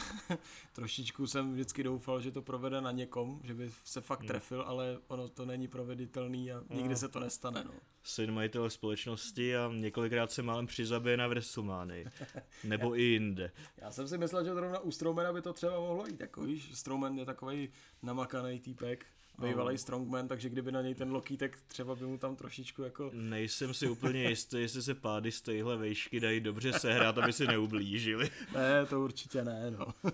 trošičku 0.72 1.26
jsem 1.26 1.52
vždycky 1.52 1.82
doufal, 1.82 2.20
že 2.20 2.30
to 2.30 2.42
provede 2.42 2.80
na 2.80 2.90
někom, 2.90 3.40
že 3.44 3.54
by 3.54 3.70
se 3.84 4.00
fakt 4.00 4.20
hmm. 4.20 4.28
trefil, 4.28 4.62
ale 4.62 4.98
ono 5.08 5.28
to 5.28 5.46
není 5.46 5.68
proveditelný 5.68 6.52
a 6.52 6.62
nikdy 6.70 6.88
no. 6.88 6.96
se 6.96 7.08
to 7.08 7.20
nestane. 7.20 7.64
No. 7.64 7.72
Syn 8.02 8.34
majitele 8.34 8.70
společnosti 8.70 9.56
a 9.56 9.70
několikrát 9.74 10.32
se 10.32 10.42
málem 10.42 10.66
přizabije 10.66 11.16
na 11.16 11.26
WrestleMania. 11.26 12.10
Nebo 12.64 12.96
i 12.96 13.02
jinde. 13.02 13.52
Já 13.76 13.90
jsem 13.90 14.08
si 14.08 14.18
myslel, 14.18 14.44
že 14.44 14.54
zrovna 14.54 14.78
u 14.78 14.90
Strowmana 14.90 15.32
by 15.32 15.42
to 15.42 15.52
třeba 15.52 15.80
mohlo 15.80 16.06
jít. 16.06 16.20
Jako, 16.20 16.42
víš, 16.42 16.70
Strowman 16.74 17.18
je 17.18 17.24
takový 17.24 17.68
namakaný 18.02 18.60
týpek, 18.60 19.06
bývalý 19.38 19.78
strongman, 19.78 20.28
takže 20.28 20.48
kdyby 20.48 20.72
na 20.72 20.82
něj 20.82 20.94
ten 20.94 21.12
Loki, 21.12 21.36
tak 21.36 21.58
třeba 21.66 21.94
by 21.94 22.06
mu 22.06 22.18
tam 22.18 22.36
trošičku 22.36 22.82
jako... 22.82 23.10
Nejsem 23.14 23.74
si 23.74 23.88
úplně 23.88 24.28
jistý, 24.28 24.60
jestli 24.60 24.82
se 24.82 24.94
pády 24.94 25.32
z 25.32 25.40
téhle 25.40 25.76
vejšky 25.76 26.20
dají 26.20 26.40
dobře 26.40 26.72
sehrát, 26.72 27.18
aby 27.18 27.32
si 27.32 27.46
neublížili. 27.46 28.30
Ne, 28.54 28.86
to 28.86 29.00
určitě 29.00 29.44
ne, 29.44 29.70
no. 29.70 29.86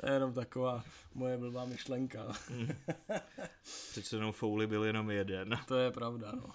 to 0.00 0.06
je 0.06 0.12
jenom 0.12 0.32
taková 0.32 0.84
moje 1.14 1.38
blbá 1.38 1.64
myšlenka. 1.64 2.32
Přece 3.90 4.16
jenom 4.16 4.32
fouly 4.32 4.66
byl 4.66 4.84
jenom 4.84 5.10
jeden. 5.10 5.58
To 5.66 5.76
je 5.76 5.90
pravda, 5.90 6.32
no. 6.32 6.50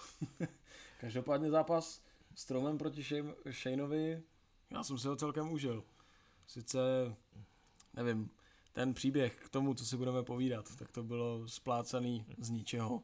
Každopádně 1.00 1.50
zápas 1.50 2.02
s 2.36 2.46
Tromem 2.46 2.78
proti 2.78 3.06
Shaneovi, 3.52 4.24
já 4.72 4.84
jsem 4.84 4.98
si 4.98 5.08
ho 5.08 5.16
celkem 5.16 5.52
užil. 5.52 5.84
Sice, 6.48 6.80
nevím, 7.94 8.30
ten 8.78 8.94
příběh 8.94 9.38
k 9.46 9.50
tomu, 9.50 9.74
co 9.74 9.86
si 9.86 9.98
budeme 9.98 10.24
povídat, 10.24 10.76
tak 10.76 10.92
to 10.92 11.04
bylo 11.04 11.48
splácaný 11.48 12.26
z 12.38 12.50
ničeho. 12.50 13.04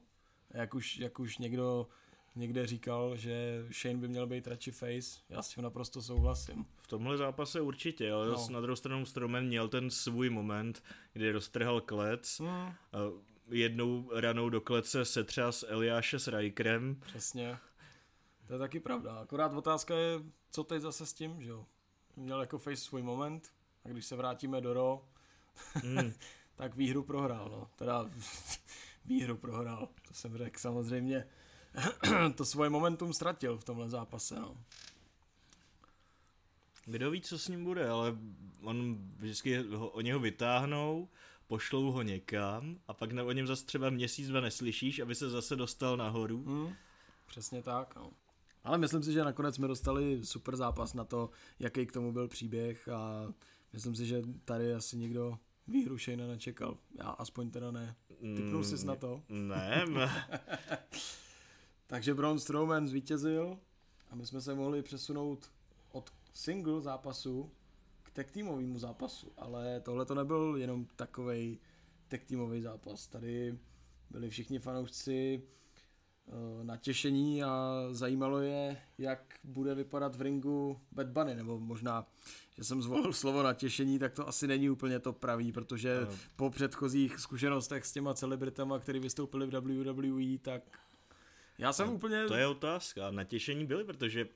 Jak 0.52 0.74
už, 0.74 0.98
jak 0.98 1.20
už 1.20 1.38
někdo 1.38 1.88
někde 2.36 2.68
říkal, 2.68 3.16
že 3.16 3.66
Shane 3.82 3.98
by 3.98 4.08
měl 4.08 4.28
být 4.28 4.48
radši 4.48 4.72
face, 4.72 5.20
já 5.30 5.42
s 5.42 5.50
tím 5.50 5.64
naprosto 5.64 6.02
souhlasím. 6.02 6.66
V 6.82 6.88
tomhle 6.88 7.18
zápase 7.18 7.62
určitě, 7.62 8.12
ale 8.12 8.28
no. 8.28 8.48
na 8.50 8.62
druhou 8.62 8.76
stranu 8.76 9.06
Strowman 9.06 9.46
měl 9.46 9.70
ten 9.70 9.90
svůj 9.90 10.30
moment, 10.30 10.84
kdy 11.14 11.32
roztrhal 11.32 11.82
klec, 11.82 12.40
mm. 12.40 12.74
jednou 13.50 14.10
ranou 14.14 14.50
do 14.50 14.62
klece 14.62 15.06
setřás 15.06 15.66
Eliáše 15.68 16.20
s 16.20 16.28
Rikerem. 16.28 17.02
Přesně. 17.06 17.58
To 18.48 18.54
je 18.54 18.60
taky 18.60 18.80
pravda. 18.80 19.14
Akorát 19.14 19.54
otázka 19.54 19.96
je, 19.96 20.20
co 20.52 20.64
teď 20.64 20.82
zase 20.82 21.06
s 21.06 21.14
tím, 21.14 21.44
že 21.44 21.50
jo? 21.50 21.66
Měl 22.16 22.42
jako 22.42 22.58
face 22.58 22.82
svůj 22.82 23.02
moment 23.02 23.52
a 23.86 23.90
když 23.90 24.06
se 24.06 24.16
vrátíme 24.16 24.62
do 24.62 24.74
Raw, 24.74 25.00
mm. 25.84 26.14
tak 26.56 26.76
výhru 26.76 27.04
prohrál, 27.04 27.50
no. 27.50 27.70
Teda 27.76 28.10
výhru 29.06 29.38
prohrál, 29.38 29.90
to 30.08 30.14
jsem 30.14 30.38
řekl 30.38 30.60
samozřejmě. 30.60 31.28
to 32.36 32.46
svoje 32.46 32.70
momentum 32.70 33.14
ztratil 33.14 33.58
v 33.58 33.64
tomhle 33.64 33.90
zápase, 33.90 34.40
no. 34.40 34.58
Kdo 36.86 37.12
ví, 37.12 37.22
co 37.22 37.40
s 37.40 37.48
ním 37.48 37.64
bude, 37.64 37.90
ale 37.90 38.18
on 38.62 38.98
vždycky 39.18 39.58
ho, 39.58 39.90
o 39.90 40.02
něho 40.02 40.20
vytáhnou, 40.20 41.10
pošlou 41.48 41.92
ho 41.92 42.02
někam 42.02 42.80
a 42.88 42.94
pak 42.94 43.12
na, 43.12 43.24
o 43.24 43.32
něm 43.32 43.48
zase 43.48 43.66
třeba 43.66 43.90
měsíc, 43.90 44.28
dva 44.28 44.42
neslyšíš, 44.42 45.00
aby 45.00 45.16
se 45.16 45.30
zase 45.30 45.56
dostal 45.56 45.98
nahoru. 45.98 46.38
Mm, 46.38 46.74
přesně 47.28 47.64
tak, 47.64 47.96
no. 47.96 48.12
Ale 48.64 48.78
myslím 48.78 49.04
si, 49.04 49.14
že 49.14 49.24
nakonec 49.24 49.56
jsme 49.56 49.68
dostali 49.68 50.26
super 50.26 50.56
zápas 50.56 50.94
na 50.94 51.04
to, 51.04 51.30
jaký 51.60 51.86
k 51.86 51.92
tomu 51.92 52.12
byl 52.12 52.28
příběh 52.28 52.90
a 52.90 53.34
myslím 53.74 53.96
si, 53.96 54.06
že 54.06 54.22
tady 54.46 54.74
asi 54.74 54.98
nikdo 54.98 55.40
výhru 55.68 55.98
Shane 55.98 56.28
nečekal. 56.28 56.78
Já 57.00 57.10
aspoň 57.10 57.52
teda 57.52 57.72
ne. 57.72 57.96
Typnul 58.36 58.64
jsi 58.64 58.86
na 58.86 58.96
to? 58.96 59.24
Ne. 59.30 59.86
Takže 61.88 62.14
Braun 62.14 62.40
Strowman 62.40 62.88
zvítězil 62.88 63.58
a 64.10 64.16
my 64.16 64.26
jsme 64.26 64.42
se 64.42 64.56
mohli 64.56 64.82
přesunout 64.82 65.52
od 65.92 66.14
single 66.34 66.82
zápasu 66.82 67.52
k 68.04 68.12
tag 68.12 68.32
týmovému 68.32 68.80
zápasu, 68.80 69.32
ale 69.38 69.82
tohle 69.82 70.06
to 70.06 70.16
nebyl 70.16 70.56
jenom 70.58 70.86
takový 70.96 71.60
tag 72.08 72.24
týmový 72.24 72.62
zápas. 72.62 73.08
Tady 73.08 73.60
byli 74.10 74.30
všichni 74.30 74.60
fanoušci 74.60 75.44
Eh, 76.28 76.64
natěšení 76.64 77.44
a 77.44 77.82
zajímalo 77.92 78.40
je, 78.40 78.78
jak 78.98 79.36
bude 79.44 79.76
vypadat 79.76 80.16
v 80.16 80.22
ringu 80.22 80.80
Bad 80.92 81.08
Bunny, 81.08 81.36
nebo 81.36 81.60
možná, 81.60 82.08
že 82.58 82.64
jsem 82.64 82.82
zvolil 82.82 83.14
slovo 83.14 83.44
natěšení, 83.44 84.00
tak 84.00 84.14
to 84.14 84.28
asi 84.28 84.48
není 84.48 84.70
úplně 84.70 85.00
to 85.00 85.14
pravý, 85.14 85.52
protože 85.52 85.98
ano. 85.98 86.18
po 86.36 86.50
předchozích 86.50 87.20
zkušenostech 87.20 87.86
s 87.86 87.92
těma 87.92 88.14
celebritama, 88.14 88.80
který 88.80 89.00
vystoupili 89.00 89.48
v 89.48 89.50
WWE, 89.50 90.38
tak 90.42 90.64
já 91.58 91.74
jsem 91.74 91.88
no, 91.88 91.94
úplně... 91.94 92.26
To 92.26 92.36
je 92.36 92.48
otázka, 92.48 93.12
natěšení 93.12 93.66
byly, 93.66 93.84
protože 93.84 94.28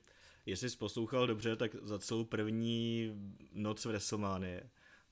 jestli 0.46 0.70
jsi 0.70 0.76
poslouchal 0.76 1.26
dobře, 1.26 1.56
tak 1.56 1.76
za 1.82 1.98
celou 1.98 2.24
první 2.24 3.12
noc 3.52 3.84
v 3.84 3.88
WrestleMania 3.88 4.60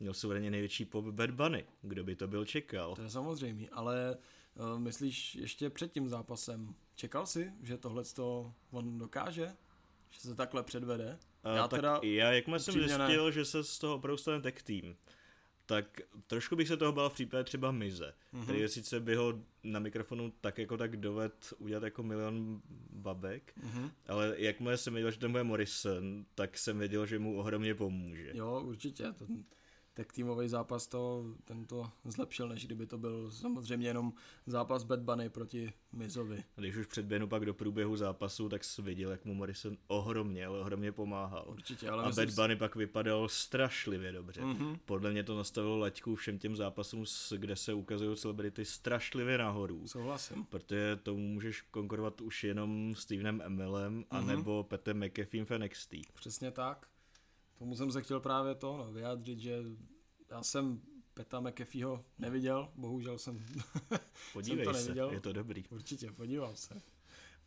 měl 0.00 0.14
suverénně 0.14 0.50
největší 0.50 0.84
pop 0.84 1.04
Bad 1.04 1.30
Bunny. 1.30 1.64
Kdo 1.82 2.04
by 2.04 2.16
to 2.16 2.28
byl 2.28 2.44
čekal? 2.44 2.94
To 2.94 3.02
je 3.02 3.10
samozřejmě, 3.10 3.68
ale 3.72 4.16
Eh, 4.56 4.78
myslíš 4.78 5.34
ještě 5.34 5.70
před 5.70 5.92
tím 5.92 6.08
zápasem, 6.08 6.74
čekal 6.94 7.26
jsi, 7.26 7.52
že 7.62 7.78
tohle 7.78 8.04
to 8.04 8.52
on 8.70 8.98
dokáže? 8.98 9.56
Že 10.10 10.20
se 10.20 10.34
takhle 10.34 10.62
předvede? 10.62 11.18
Uh, 11.50 11.56
já 11.56 11.68
tak 11.68 11.78
teda 11.78 12.00
já, 12.02 12.32
jakmile 12.32 12.58
jsem 12.58 12.74
zjistil, 12.74 13.26
ne. 13.26 13.32
že 13.32 13.44
se 13.44 13.64
z 13.64 13.78
toho 13.78 13.94
opravdu 13.94 14.16
stane 14.16 14.40
tech 14.40 14.62
team, 14.62 14.96
tak 15.66 16.00
trošku 16.26 16.56
bych 16.56 16.68
se 16.68 16.76
toho 16.76 16.92
bál 16.92 17.10
v 17.10 17.14
případě 17.14 17.44
třeba 17.44 17.72
Mize, 17.72 18.14
mm-hmm. 18.34 18.42
který 18.42 18.68
sice 18.68 19.00
by 19.00 19.14
ho 19.14 19.34
na 19.62 19.80
mikrofonu 19.80 20.32
tak 20.40 20.58
jako 20.58 20.76
tak 20.76 20.96
doved 20.96 21.54
udělat 21.58 21.82
jako 21.82 22.02
milion 22.02 22.60
babek, 22.90 23.52
mm-hmm. 23.58 23.90
ale 24.08 24.34
jakmile 24.38 24.76
jsem 24.76 24.92
věděl, 24.92 25.10
že 25.10 25.18
to 25.18 25.28
bude 25.28 25.44
Morrison, 25.44 26.24
tak 26.34 26.58
jsem 26.58 26.78
věděl, 26.78 27.06
že 27.06 27.18
mu 27.18 27.38
ohromně 27.38 27.74
pomůže. 27.74 28.30
Jo, 28.34 28.62
určitě. 28.64 29.12
To, 29.12 29.26
tak 29.96 30.12
týmový 30.12 30.48
zápas 30.48 30.86
to, 30.86 31.24
ten 31.44 31.64
to 31.64 31.90
zlepšil, 32.04 32.48
než 32.48 32.66
kdyby 32.66 32.86
to 32.86 32.98
byl 32.98 33.30
samozřejmě 33.30 33.88
jenom 33.88 34.12
zápas 34.46 34.84
Bad 34.84 35.00
Bunny 35.00 35.28
proti 35.28 35.72
Mizovi. 35.92 36.44
Když 36.56 36.76
už 36.76 36.86
předběhnu 36.86 37.28
pak 37.28 37.44
do 37.44 37.54
průběhu 37.54 37.96
zápasu, 37.96 38.48
tak 38.48 38.64
jsi 38.64 38.82
viděl, 38.82 39.10
jak 39.10 39.24
mu 39.24 39.34
Morrison 39.34 39.76
ohromně, 39.86 40.46
ale 40.46 40.60
ohromně 40.60 40.92
pomáhal. 40.92 41.44
Určitě, 41.48 41.90
ale 41.90 42.04
A 42.04 42.10
Bad 42.10 42.30
Bunny 42.34 42.54
si... 42.54 42.58
pak 42.58 42.76
vypadal 42.76 43.28
strašlivě 43.28 44.12
dobře. 44.12 44.42
Mm-hmm. 44.42 44.78
Podle 44.84 45.10
mě 45.10 45.22
to 45.22 45.36
nastavilo 45.36 45.78
laťku 45.78 46.14
všem 46.14 46.38
těm 46.38 46.56
zápasům, 46.56 47.04
kde 47.36 47.56
se 47.56 47.74
ukazují 47.74 48.16
celebrity 48.16 48.64
strašlivě 48.64 49.38
nahoru. 49.38 49.86
Souhlasím. 49.86 50.44
Protože 50.44 50.98
tomu 51.02 51.28
můžeš 51.28 51.60
konkurovat 51.60 52.20
už 52.20 52.44
jenom 52.44 52.94
Stevenem 52.94 53.42
Emilem, 53.44 54.00
mm-hmm. 54.00 54.06
anebo 54.10 54.64
Petem 54.64 55.04
McAfee 55.04 55.44
v 55.44 55.58
NXT. 55.58 55.94
Přesně 56.14 56.50
tak. 56.50 56.86
Tomu 57.58 57.76
jsem 57.76 57.92
se 57.92 58.02
chtěl 58.02 58.20
právě 58.20 58.54
to 58.54 58.76
no, 58.76 58.92
vyjádřit, 58.92 59.38
že 59.38 59.62
já 60.30 60.42
jsem 60.42 60.80
Peta 61.14 61.40
McAfeeho 61.40 62.04
neviděl, 62.18 62.68
bohužel 62.76 63.18
jsem, 63.18 63.46
Podívej 64.32 64.64
jsem 64.64 64.74
to 64.74 64.78
neviděl. 64.78 65.08
se, 65.08 65.14
je 65.14 65.20
to 65.20 65.32
dobrý. 65.32 65.64
Určitě, 65.68 66.12
podíval 66.12 66.56
se. 66.56 66.82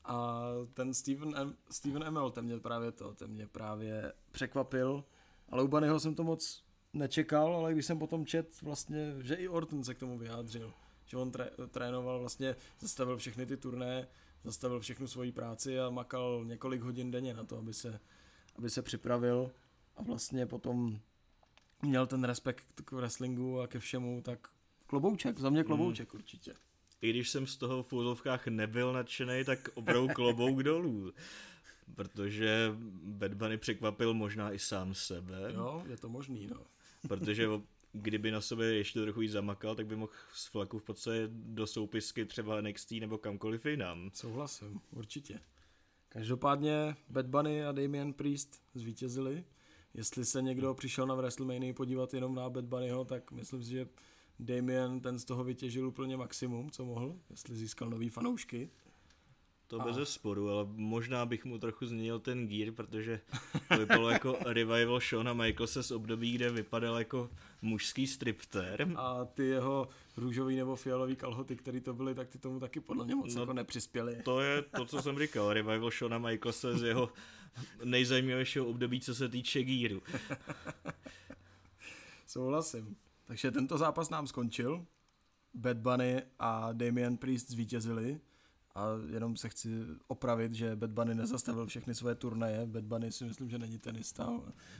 A 0.05 0.43
ten 0.73 0.93
Steven, 0.93 1.33
M, 1.37 1.55
Steven 1.71 2.03
Emil, 2.03 2.31
ten 2.31 2.45
mě 2.45 2.59
právě 2.59 2.91
to, 2.91 3.13
ten 3.13 3.31
mě 3.31 3.47
právě 3.47 4.13
překvapil, 4.31 5.03
ale 5.49 5.63
u 5.63 5.67
Bunnyho 5.67 5.99
jsem 5.99 6.15
to 6.15 6.23
moc 6.23 6.63
nečekal, 6.93 7.55
ale 7.55 7.73
když 7.73 7.85
jsem 7.85 7.99
potom 7.99 8.25
čet 8.25 8.61
vlastně, 8.61 9.15
že 9.21 9.35
i 9.35 9.47
Orton 9.47 9.83
se 9.83 9.93
k 9.93 9.99
tomu 9.99 10.17
vyjádřil, 10.17 10.73
že 11.05 11.17
on 11.17 11.31
tré, 11.31 11.49
trénoval 11.71 12.19
vlastně, 12.19 12.55
zastavil 12.79 13.17
všechny 13.17 13.45
ty 13.45 13.57
turné, 13.57 14.07
zastavil 14.43 14.79
všechnu 14.79 15.07
svoji 15.07 15.31
práci 15.31 15.79
a 15.79 15.89
makal 15.89 16.45
několik 16.45 16.81
hodin 16.81 17.11
denně 17.11 17.33
na 17.33 17.43
to, 17.43 17.57
aby 17.57 17.73
se, 17.73 17.99
aby 18.55 18.69
se 18.69 18.81
připravil 18.81 19.51
a 19.99 20.03
vlastně 20.03 20.45
potom 20.45 20.99
měl 21.81 22.07
ten 22.07 22.23
respekt 22.23 22.65
k 22.85 22.91
wrestlingu 22.91 23.61
a 23.61 23.67
ke 23.67 23.79
všemu, 23.79 24.21
tak 24.21 24.47
klobouček, 24.87 25.39
za 25.39 25.49
mě 25.49 25.63
klobouček 25.63 26.13
hmm. 26.13 26.19
určitě. 26.21 26.53
I 27.01 27.09
když 27.09 27.29
jsem 27.29 27.47
z 27.47 27.57
toho 27.57 27.83
v 27.83 27.93
úzovkách 27.93 28.47
nebyl 28.47 28.93
nadšený, 28.93 29.43
tak 29.43 29.69
opravdu 29.73 30.07
klobouk 30.07 30.63
dolů. 30.63 31.13
Protože 31.95 32.71
Bad 33.03 33.33
Bunny 33.33 33.57
překvapil 33.57 34.13
možná 34.13 34.51
i 34.51 34.59
sám 34.59 34.93
sebe. 34.93 35.53
Jo, 35.53 35.83
je 35.89 35.97
to 35.97 36.09
možný, 36.09 36.47
no. 36.47 36.65
protože 37.07 37.47
kdyby 37.93 38.31
na 38.31 38.41
sobě 38.41 38.73
ještě 38.73 39.01
trochu 39.01 39.21
jí 39.21 39.27
zamakal, 39.27 39.75
tak 39.75 39.87
by 39.87 39.95
mohl 39.95 40.11
z 40.33 40.47
flaku 40.47 40.79
v 40.79 40.83
podstatě 40.83 41.29
do 41.31 41.67
soupisky 41.67 42.25
třeba 42.25 42.61
NXT 42.61 42.91
nebo 42.91 43.17
kamkoliv 43.17 43.65
jinam. 43.65 44.09
Souhlasím, 44.13 44.81
určitě. 44.91 45.39
Každopádně 46.09 46.95
Bad 47.09 47.25
Bunny 47.25 47.65
a 47.65 47.71
Damien 47.71 48.13
Priest 48.13 48.61
zvítězili 48.73 49.43
jestli 49.93 50.25
se 50.25 50.41
někdo 50.41 50.73
přišel 50.73 51.07
na 51.07 51.15
WrestleMania 51.15 51.73
podívat 51.73 52.13
jenom 52.13 52.35
na 52.35 52.49
Bad 52.49 52.65
Bunnyho, 52.65 53.05
tak 53.05 53.31
myslím 53.31 53.63
si, 53.63 53.69
že 53.69 53.87
Damien 54.39 54.99
ten 54.99 55.19
z 55.19 55.25
toho 55.25 55.43
vytěžil 55.43 55.87
úplně 55.87 56.17
maximum, 56.17 56.71
co 56.71 56.85
mohl, 56.85 57.19
jestli 57.29 57.55
získal 57.55 57.89
nový 57.89 58.09
fanoušky. 58.09 58.69
To 59.69 59.79
bez 59.79 59.97
a... 59.97 60.05
sporu, 60.05 60.49
ale 60.49 60.67
možná 60.75 61.25
bych 61.25 61.45
mu 61.45 61.57
trochu 61.57 61.85
změnil 61.85 62.19
ten 62.19 62.47
gear, 62.47 62.71
protože 62.71 63.21
to 63.67 63.77
vypadalo 63.77 64.09
jako 64.19 64.37
revival 64.45 64.99
Shona 64.99 65.33
Michaelse 65.33 65.83
z 65.83 65.91
období, 65.91 66.31
kde 66.31 66.51
vypadal 66.51 66.97
jako 66.97 67.29
mužský 67.61 68.07
stripter. 68.07 68.87
A 68.95 69.25
ty 69.25 69.45
jeho 69.45 69.87
růžový 70.17 70.55
nebo 70.55 70.75
fialový 70.75 71.15
kalhoty, 71.15 71.55
který 71.55 71.81
to 71.81 71.93
byly, 71.93 72.15
tak 72.15 72.29
ty 72.29 72.37
tomu 72.37 72.59
taky 72.59 72.79
podle 72.79 73.05
mě 73.05 73.15
moc 73.15 73.35
no, 73.35 73.41
jako 73.41 73.53
nepřispěli. 73.53 74.21
To 74.25 74.41
je 74.41 74.61
to, 74.61 74.85
co 74.85 75.01
jsem 75.01 75.19
říkal, 75.19 75.53
revival 75.53 75.91
Shona 75.91 76.17
Michaelse 76.17 76.77
z 76.77 76.83
jeho 76.83 77.09
nejzajímavějšího 77.83 78.65
období, 78.65 79.01
co 79.01 79.15
se 79.15 79.29
týče 79.29 79.63
gíru. 79.63 80.01
Souhlasím. 82.27 82.95
Takže 83.25 83.51
tento 83.51 83.77
zápas 83.77 84.09
nám 84.09 84.27
skončil. 84.27 84.85
Bad 85.53 85.77
Bunny 85.77 86.21
a 86.39 86.73
Damian 86.73 87.17
Priest 87.17 87.49
zvítězili. 87.49 88.19
A 88.79 88.87
jenom 89.09 89.37
se 89.37 89.49
chci 89.49 89.69
opravit, 90.07 90.53
že 90.53 90.75
Bad 90.75 90.89
Bunny 90.89 91.15
nezastavil 91.15 91.65
všechny 91.65 91.95
svoje 91.95 92.15
turnaje. 92.15 92.65
Bad 92.65 92.83
Bunny 92.83 93.11
si 93.11 93.23
myslím, 93.23 93.49
že 93.49 93.59
není 93.59 93.77
tenista, 93.79 94.29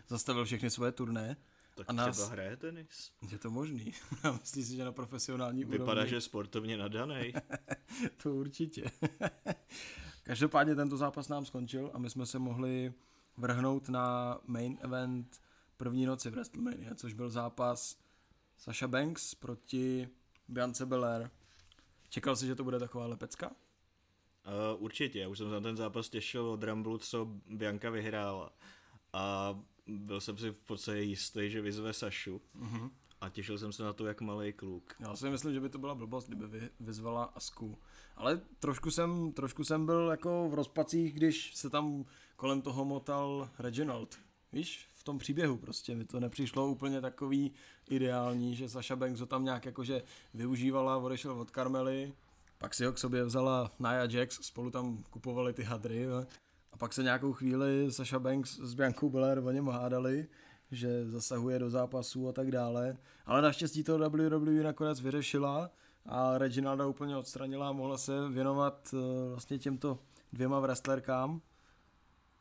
zastavil 0.08 0.46
všechny 0.46 0.70
svoje 0.70 0.92
turnaje. 0.92 1.36
Tak 1.76 1.90
A 1.90 1.94
nás... 1.94 2.16
třeba 2.16 2.30
hraje 2.30 2.58
tenis. 2.58 3.12
Je 3.32 3.38
to 3.38 3.52
možný. 3.52 3.94
Myslíš 4.42 4.68
si, 4.68 4.76
že 4.76 4.86
na 4.86 4.92
profesionální 4.92 5.66
Vypadá, 5.66 5.92
úrovni? 5.92 6.10
že 6.10 6.16
je 6.16 6.22
sportovně 6.22 6.78
nadaný. 6.78 7.34
To 8.24 8.36
určitě. 8.36 8.92
Každopádně 10.24 10.76
tento 10.76 10.98
zápas 10.98 11.28
nám 11.28 11.46
skončil 11.46 11.92
a 11.94 11.98
my 11.98 12.10
jsme 12.10 12.26
se 12.26 12.40
mohli 12.40 12.94
vrhnout 13.38 13.90
na 13.90 14.38
main 14.46 14.78
event 14.82 15.40
první 15.78 16.06
noci 16.06 16.30
v 16.30 16.34
WrestleMania, 16.34 16.96
což 16.96 17.14
byl 17.14 17.30
zápas 17.30 17.98
Sasha 18.58 18.88
Banks 18.88 19.36
proti 19.36 20.10
Biance 20.48 20.86
Belair. 20.86 21.30
Čekal 22.10 22.36
jsi, 22.36 22.46
že 22.48 22.56
to 22.56 22.64
bude 22.64 22.80
taková 22.80 23.08
lepecka? 23.08 23.52
Uh, 24.50 24.84
určitě, 24.84 25.20
já 25.20 25.28
už 25.28 25.38
jsem 25.38 25.48
se 25.48 25.54
na 25.54 25.62
ten 25.62 25.76
zápas 25.76 26.10
těšil 26.10 26.50
od 26.50 26.64
Rumble, 26.64 27.00
co 27.00 27.28
Bianca 27.50 27.90
vyhrála. 27.90 28.54
A 29.14 29.56
byl 29.88 30.22
jsem 30.22 30.38
si 30.38 30.50
v 30.50 30.56
podstatě 30.66 31.00
jistý, 31.00 31.50
že 31.50 31.62
vyzve 31.62 31.94
Sašu. 31.94 32.42
Mhm. 32.54 32.90
A 33.22 33.30
těšil 33.30 33.58
jsem 33.58 33.74
se 33.74 33.84
na 33.84 33.94
to 33.94 34.06
jak 34.06 34.22
malý 34.22 34.54
kluk. 34.54 34.96
Já 35.00 35.16
si 35.16 35.30
myslím, 35.30 35.54
že 35.54 35.60
by 35.60 35.70
to 35.70 35.78
byla 35.78 35.96
blbost, 35.96 36.28
kdyby 36.28 36.48
vy, 36.48 36.70
vyzvala 36.80 37.24
Asku. 37.24 37.78
Ale 38.16 38.42
trošku 38.60 38.92
jsem, 38.92 39.32
trošku 39.32 39.64
jsem 39.64 39.86
byl 39.86 40.08
jako 40.08 40.50
v 40.50 40.54
rozpacích, 40.54 41.14
když 41.14 41.56
se 41.56 41.70
tam 41.70 42.06
kolem 42.36 42.62
toho 42.62 42.86
motal 42.86 43.50
Reginald. 43.60 44.20
Víš, 44.54 44.88
v 44.96 45.04
tom 45.04 45.18
příběhu 45.18 45.58
prostě 45.58 45.96
mi 45.96 46.06
to 46.06 46.20
nepřišlo 46.20 46.68
úplně 46.68 47.02
takový 47.02 47.52
ideální, 47.90 48.56
že 48.56 48.70
Sasha 48.70 48.96
Banks 48.96 49.20
ho 49.20 49.26
tam 49.26 49.44
nějak 49.44 49.66
jakože 49.66 50.04
využívala, 50.34 50.98
odešel 50.98 51.32
od 51.32 51.52
Carmely, 51.52 52.14
pak 52.60 52.74
si 52.74 52.86
ho 52.86 52.94
k 52.94 52.98
sobě 52.98 53.24
vzala 53.24 53.72
Nia 53.80 54.08
Jax, 54.10 54.36
spolu 54.42 54.72
tam 54.72 55.04
kupovali 55.10 55.54
ty 55.54 55.64
hadry 55.64 56.02
jo. 56.02 56.26
a 56.72 56.78
pak 56.78 56.94
se 56.94 57.04
nějakou 57.04 57.34
chvíli 57.34 57.92
Sasha 57.92 58.20
Banks 58.20 58.60
s 58.60 58.74
Biancou 58.74 59.10
Belair 59.10 59.38
o 59.38 59.52
něm 59.52 59.68
hádali, 59.68 60.28
že 60.72 61.10
zasahuje 61.10 61.60
do 61.60 61.70
zápasů 61.70 62.30
a 62.30 62.34
tak 62.34 62.52
dále, 62.52 62.98
ale 63.26 63.42
naštěstí 63.42 63.84
to 63.84 63.98
WWE 63.98 64.64
nakonec 64.64 65.00
vyřešila 65.00 65.72
a 66.06 66.38
Reginalda 66.38 66.88
úplně 66.88 67.18
odstranila 67.18 67.70
a 67.70 67.72
mohla 67.72 67.98
se 67.98 68.30
věnovat 68.30 68.94
eh, 68.94 69.30
vlastně 69.30 69.60
těmto 69.60 70.00
dvěma 70.34 70.60
wrestlerkám 70.60 71.42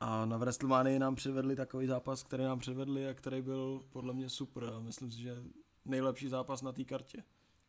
a 0.01 0.25
na 0.25 0.37
WrestleManii 0.37 0.99
nám 0.99 1.15
předvedli 1.15 1.57
takový 1.57 1.87
zápas, 1.87 2.23
který 2.23 2.45
nám 2.45 2.59
předvedli 2.59 3.09
a 3.09 3.15
který 3.15 3.43
byl 3.43 3.83
podle 3.91 4.15
mě 4.15 4.29
super 4.29 4.65
a 4.65 4.81
myslím 4.81 5.13
si, 5.13 5.23
že 5.23 5.43
nejlepší 5.85 6.29
zápas 6.29 6.63
na 6.63 6.73
té 6.73 6.85
kartě. 6.85 7.25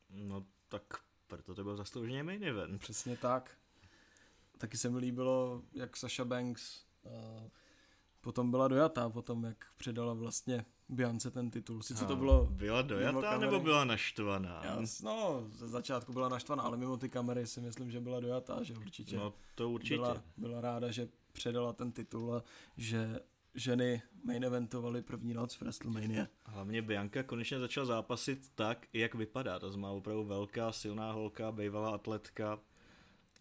No 0.09 0.45
tak 0.69 0.83
proto 1.29 1.55
to 1.55 1.63
byl 1.63 1.75
zaslouženě 1.75 2.23
main 2.23 2.43
event. 2.43 2.81
Přesně 2.81 3.17
tak. 3.17 3.51
Taky 4.57 4.77
se 4.77 4.89
mi 4.89 4.97
líbilo, 4.97 5.61
jak 5.73 5.97
Sasha 5.97 6.25
Banks 6.25 6.83
uh, 7.03 7.11
potom 8.21 8.51
byla 8.51 8.67
dojatá, 8.67 9.09
potom 9.09 9.43
jak 9.43 9.65
předala 9.77 10.13
vlastně 10.13 10.65
Biance 10.89 11.31
ten 11.31 11.49
titul. 11.49 11.81
Sice 11.81 12.05
to 12.05 12.15
bylo... 12.15 12.45
Byla 12.45 12.81
dojatá 12.81 13.37
nebo 13.37 13.59
byla 13.59 13.85
naštvaná? 13.85 14.61
Jas, 14.65 15.01
no, 15.01 15.43
ze 15.51 15.67
začátku 15.67 16.13
byla 16.13 16.29
naštvaná, 16.29 16.63
ale 16.63 16.77
mimo 16.77 16.97
ty 16.97 17.09
kamery 17.09 17.47
si 17.47 17.61
myslím, 17.61 17.91
že 17.91 17.99
byla 17.99 18.19
dojatá, 18.19 18.63
že 18.63 18.73
určitě. 18.73 19.17
No 19.17 19.33
to 19.55 19.69
určitě. 19.69 19.95
Byla, 19.95 20.23
byla 20.37 20.61
ráda, 20.61 20.91
že 20.91 21.07
předala 21.31 21.73
ten 21.73 21.91
titul 21.91 22.35
a 22.35 22.43
že 22.77 23.19
ženy 23.59 24.01
main 24.23 24.43
eventovaly 24.45 25.01
první 25.01 25.33
noc 25.33 25.55
v 25.55 25.61
WrestleMania. 25.61 26.27
Hlavně 26.45 26.81
Bianca 26.81 27.23
konečně 27.23 27.59
začala 27.59 27.85
zápasit 27.85 28.51
tak, 28.55 28.87
jak 28.93 29.15
vypadá. 29.15 29.59
To 29.59 29.71
znamená 29.71 29.91
opravdu 29.91 30.23
velká, 30.23 30.71
silná 30.71 31.11
holka, 31.11 31.51
bývalá 31.51 31.89
atletka, 31.95 32.59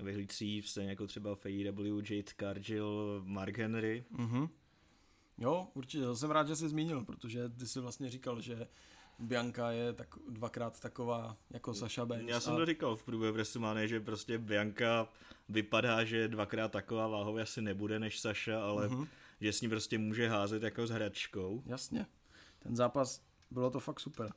vyhlící 0.00 0.62
stejně 0.62 0.90
jako 0.90 1.06
třeba 1.06 1.34
v 1.34 1.46
AEW, 1.46 1.96
Jade 2.10 2.32
Cargill, 2.40 3.22
Mark 3.24 3.58
Henry. 3.58 4.04
Mhm. 4.10 4.48
Jo, 5.38 5.68
určitě, 5.74 6.14
jsem 6.14 6.30
rád, 6.30 6.48
že 6.48 6.56
jsi 6.56 6.68
zmínil, 6.68 7.04
protože 7.04 7.48
ty 7.48 7.66
jsi 7.66 7.80
vlastně 7.80 8.10
říkal, 8.10 8.40
že 8.40 8.68
Bianca 9.18 9.70
je 9.70 9.92
tak 9.92 10.08
dvakrát 10.28 10.80
taková 10.80 11.36
jako 11.50 11.74
Sasha 11.74 12.06
Banks. 12.06 12.24
Já 12.28 12.40
jsem 12.40 12.56
to 12.56 12.66
říkal 12.66 12.96
v 12.96 13.04
průběhu 13.04 13.34
WrestleMania, 13.34 13.86
že 13.86 14.00
prostě 14.00 14.38
Bianca 14.38 15.08
vypadá, 15.48 16.04
že 16.04 16.28
dvakrát 16.28 16.72
taková 16.72 17.08
váhově 17.08 17.42
asi 17.42 17.62
nebude 17.62 17.98
než 17.98 18.20
Sasha, 18.20 18.62
ale 18.64 18.88
Mhm. 18.88 19.06
Že 19.40 19.52
s 19.52 19.60
ní 19.60 19.68
prostě 19.68 19.98
může 19.98 20.28
házet 20.28 20.62
jako 20.62 20.86
s 20.86 20.90
hračkou. 20.90 21.62
Jasně, 21.66 22.06
ten 22.58 22.76
zápas, 22.76 23.22
bylo 23.50 23.70
to 23.70 23.80
fakt 23.80 24.00
super. 24.00 24.32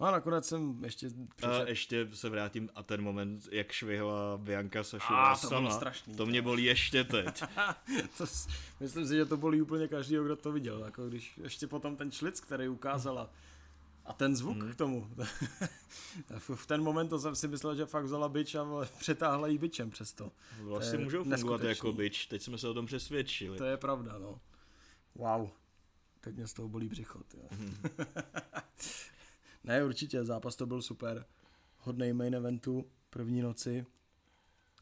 No 0.00 0.06
a 0.06 0.10
nakonec 0.10 0.46
jsem 0.46 0.84
ještě 0.84 1.06
A 1.06 1.10
přišel, 1.36 1.68
ještě 1.68 2.08
se 2.12 2.28
vrátím 2.28 2.68
a 2.74 2.82
ten 2.82 3.02
moment, 3.02 3.48
jak 3.52 3.72
švihla 3.72 4.38
Bianca 4.38 4.80
A, 4.80 4.82
sama, 4.82 5.36
to 5.36 5.48
bylo 5.48 5.70
strašný, 5.70 6.14
to 6.14 6.26
mě 6.26 6.42
bolí 6.42 6.64
ještě 6.64 7.04
teď. 7.04 7.42
to, 8.18 8.24
myslím 8.80 9.06
si, 9.06 9.16
že 9.16 9.24
to 9.24 9.36
bolí 9.36 9.62
úplně 9.62 9.88
každý, 9.88 10.14
kdo 10.14 10.36
to 10.36 10.52
viděl. 10.52 10.84
Jako 10.84 11.08
když 11.08 11.38
ještě 11.42 11.66
potom 11.66 11.96
ten 11.96 12.10
šlic, 12.10 12.40
který 12.40 12.68
ukázala 12.68 13.30
a 14.08 14.12
ten 14.12 14.36
zvuk 14.36 14.56
Mhm. 14.56 14.72
k 14.72 14.76
tomu. 14.76 15.10
v 16.38 16.66
ten 16.66 16.82
moment 16.82 17.08
to 17.08 17.18
jsem 17.18 17.34
si 17.36 17.48
myslel, 17.48 17.76
že 17.76 17.86
fakt 17.86 18.04
vzala 18.04 18.28
bič 18.28 18.54
a 18.54 18.66
přetáhla 18.98 19.48
jí 19.48 19.58
bičem 19.58 19.90
přesto. 19.90 20.32
Vlastně 20.62 20.98
můžou 20.98 21.18
fungovat 21.18 21.30
neskutečný. 21.36 21.68
jako 21.68 21.92
bič, 21.92 22.26
teď 22.26 22.42
jsme 22.42 22.58
se 22.58 22.68
o 22.68 22.74
tom 22.74 22.86
přesvědčili. 22.86 23.58
To 23.58 23.64
je 23.64 23.76
pravda, 23.76 24.18
no. 24.18 24.40
Wow. 25.14 25.48
Teď 26.20 26.36
mě 26.36 26.46
z 26.46 26.52
toho 26.52 26.68
bolí 26.68 26.88
břicho. 26.88 27.20
Mhm. 27.50 27.76
ne, 29.64 29.84
určitě, 29.84 30.24
zápas 30.24 30.56
to 30.56 30.66
byl 30.66 30.82
super. 30.82 31.24
Hodnej 31.78 32.12
main 32.12 32.34
eventu, 32.34 32.84
první 33.10 33.42
noci. 33.42 33.86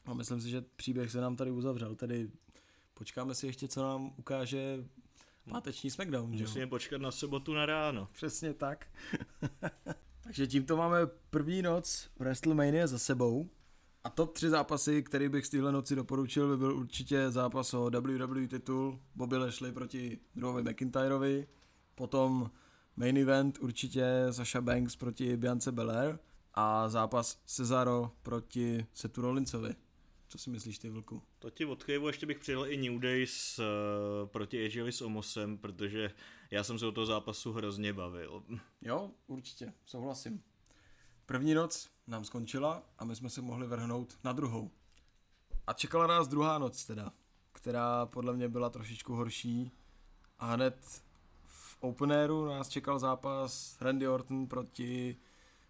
A 0.05 0.15
myslím 0.15 0.41
si, 0.41 0.51
že 0.51 0.65
příběh 0.77 1.11
se 1.11 1.21
nám 1.21 1.37
tady 1.37 1.51
uzavřel, 1.51 1.95
tedy 1.95 2.31
počkáme 2.95 3.35
si 3.35 3.47
ještě, 3.47 3.69
co 3.69 3.83
nám 3.83 4.13
ukáže 4.17 4.85
páteční 5.51 5.91
Smackdown, 5.91 6.35
jo? 6.35 6.41
Musíme 6.41 6.67
počkat 6.67 7.01
na 7.01 7.11
sobotu 7.11 7.55
na 7.55 7.67
ráno. 7.67 8.09
Přesně 8.13 8.55
tak. 8.55 8.87
Takže 10.25 10.47
tímto 10.47 10.77
máme 10.77 10.99
první 11.31 11.63
noc 11.63 12.11
WrestleMania 12.19 12.87
za 12.87 12.99
sebou. 12.99 13.49
A 14.05 14.11
top 14.11 14.33
3 14.33 14.49
zápasy, 14.49 15.03
který 15.03 15.29
bych 15.29 15.47
z 15.47 15.49
téhle 15.49 15.73
noci 15.73 15.97
doporučil, 15.97 16.49
by 16.49 16.57
byl 16.57 16.77
určitě 16.77 17.31
zápas 17.31 17.75
o 17.75 17.91
WWE 17.91 18.47
titul 18.49 19.01
Bobby 19.15 19.37
Lashley 19.37 19.73
proti 19.73 20.19
Drewovi 20.35 20.63
McIntyrovi. 20.63 21.47
Potom 21.95 22.51
main 22.97 23.17
event 23.17 23.59
určitě 23.59 24.07
Sasha 24.31 24.61
Banks 24.61 24.97
proti 24.97 25.37
Biance 25.37 25.73
Belair. 25.73 26.19
A 26.55 26.89
zápas 26.89 27.39
Cesaro 27.47 28.13
proti 28.23 28.87
Setu 28.95 29.21
Rollinsovi. 29.21 29.75
Co 30.37 30.43
si 30.43 30.51
myslíš 30.51 30.79
ty, 30.79 30.89
Vlku? 30.89 31.23
To 31.39 31.51
ti 31.51 31.65
odkejvu, 31.65 32.07
ještě 32.07 32.27
bych 32.27 32.39
přidal 32.39 32.67
i 32.67 32.91
New 32.91 33.01
Days 33.01 33.59
uh, 33.59 34.29
proti 34.29 34.67
Edgeovi 34.67 34.93
s 34.93 35.03
Omosem, 35.03 35.59
protože 35.59 36.11
já 36.51 36.65
jsem 36.65 36.79
se 36.79 36.87
o 36.87 36.93
toho 36.93 37.07
zápasu 37.07 37.53
hrozně 37.53 37.93
bavil. 37.93 38.43
Jo, 38.81 39.11
určitě, 39.27 39.73
souhlasím. 39.87 40.43
První 41.27 41.55
noc 41.55 41.91
nám 42.07 42.25
skončila 42.25 42.83
a 42.99 43.05
my 43.05 43.17
jsme 43.17 43.31
se 43.31 43.43
mohli 43.43 43.67
vrhnout 43.67 44.19
na 44.25 44.33
druhou. 44.33 44.71
A 45.67 45.73
čekala 45.73 46.07
nás 46.07 46.29
druhá 46.29 46.59
noc 46.59 46.85
teda, 46.85 47.13
která 47.53 48.07
podle 48.07 48.33
mě 48.33 48.49
byla 48.49 48.71
trošičku 48.71 49.15
horší. 49.15 49.71
A 50.39 50.55
hned 50.55 51.03
v 51.45 51.77
openéru 51.81 52.47
nás 52.47 52.69
čekal 52.69 52.99
zápas 52.99 53.81
Randy 53.81 54.09
Orton 54.09 54.47
proti 54.47 55.17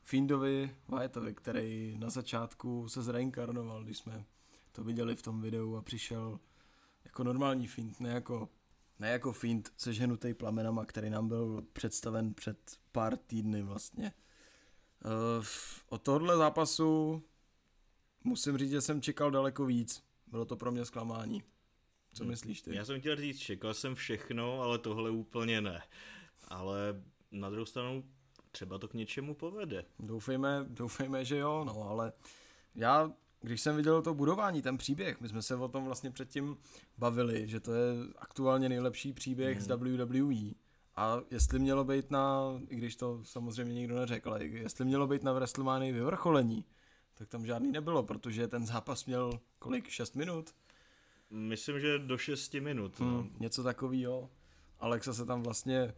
Fiendovi 0.03 0.77
Wyattovi, 0.89 1.35
který 1.35 1.99
na 1.99 2.11
začátku 2.11 2.89
se 2.89 3.03
zreinkarnoval, 3.03 3.85
když 3.85 3.99
jsme 3.99 4.25
to 4.77 4.85
viděli 4.85 5.17
v 5.17 5.23
tom 5.23 5.41
videu 5.41 5.77
a 5.77 5.83
přišel 5.83 6.41
jako 7.05 7.25
normální 7.25 7.67
Fiend, 7.67 8.01
ne 8.01 8.11
jako, 8.11 8.49
ne 8.99 9.09
jako 9.09 9.33
Fiend 9.33 9.73
seženutý 9.77 10.35
plamenama, 10.35 10.85
který 10.85 11.11
nám 11.11 11.29
byl 11.29 11.65
představen 11.73 12.35
před 12.35 12.79
pár 12.93 13.17
týdny 13.17 13.63
vlastně. 13.63 14.13
Uh, 15.05 15.45
od 15.89 16.03
tohohle 16.03 16.37
zápasu 16.37 17.23
musím 18.25 18.59
říct, 18.59 18.71
že 18.71 18.81
jsem 18.81 19.03
čekal 19.03 19.31
daleko 19.31 19.67
víc. 19.67 20.03
Bylo 20.27 20.45
to 20.45 20.57
pro 20.57 20.73
mě 20.73 20.85
zklamání. 20.85 21.43
Co 22.13 22.23
Hmm. 22.23 22.31
myslíš 22.31 22.63
ty? 22.63 22.75
Já 22.75 22.85
jsem 22.85 23.01
chtěl 23.01 23.17
říct, 23.17 23.39
čekal 23.39 23.75
jsem 23.75 23.95
všechno, 23.95 24.61
ale 24.63 24.79
tohle 24.79 25.11
úplně 25.11 25.61
ne. 25.61 25.83
Ale 26.49 27.03
na 27.31 27.51
druhou 27.51 27.67
stranu 27.67 28.05
třeba 28.51 28.79
to 28.79 28.89
k 28.89 28.95
něčemu 28.95 29.35
povede. 29.35 29.85
Doufejme, 29.99 30.67
doufejme, 30.69 31.25
že 31.25 31.37
jo, 31.37 31.65
no 31.65 31.89
ale 31.89 32.13
já, 32.75 33.13
když 33.47 33.61
jsem 33.61 33.77
viděl 33.77 34.03
to 34.03 34.15
budování, 34.15 34.63
ten 34.63 34.79
příběh, 34.79 35.21
my 35.21 35.29
jsme 35.29 35.43
se 35.43 35.57
o 35.57 35.69
tom 35.69 35.85
vlastně 35.85 36.11
předtím 36.11 36.57
bavili, 36.99 37.49
že 37.49 37.61
to 37.61 37.75
je 37.75 37.95
aktuálně 38.19 38.69
nejlepší 38.69 39.13
příběh 39.13 39.63
z 39.63 39.69
WWE 39.69 40.51
a 40.97 41.21
jestli 41.31 41.59
mělo 41.59 41.85
být 41.85 42.11
na, 42.11 42.41
i 42.69 42.77
když 42.77 42.97
to 42.97 43.21
samozřejmě 43.25 43.75
nikdo 43.75 43.97
neřekl, 43.97 44.31
ale 44.31 44.45
jestli 44.45 44.85
mělo 44.85 45.07
být 45.07 45.23
na 45.23 45.33
WrestleMania 45.33 45.95
vyvrcholení, 45.95 46.65
tak 47.15 47.29
tam 47.29 47.47
žádný 47.47 47.73
nebylo, 47.73 48.03
protože 48.03 48.49
ten 48.49 48.67
zápas 48.67 49.07
měl 49.07 49.41
kolik, 49.59 49.89
6 49.89 50.17
minut? 50.17 50.55
Myslím, 51.31 51.81
že 51.81 51.99
do 51.99 52.19
6 52.19 52.55
minut. 52.55 53.01
No. 53.01 53.07
Hmm, 53.07 53.37
něco 53.41 53.63
takového. 53.63 54.31
Alexa 54.79 55.15
se 55.15 55.27
tam 55.27 55.43
vlastně 55.43 55.95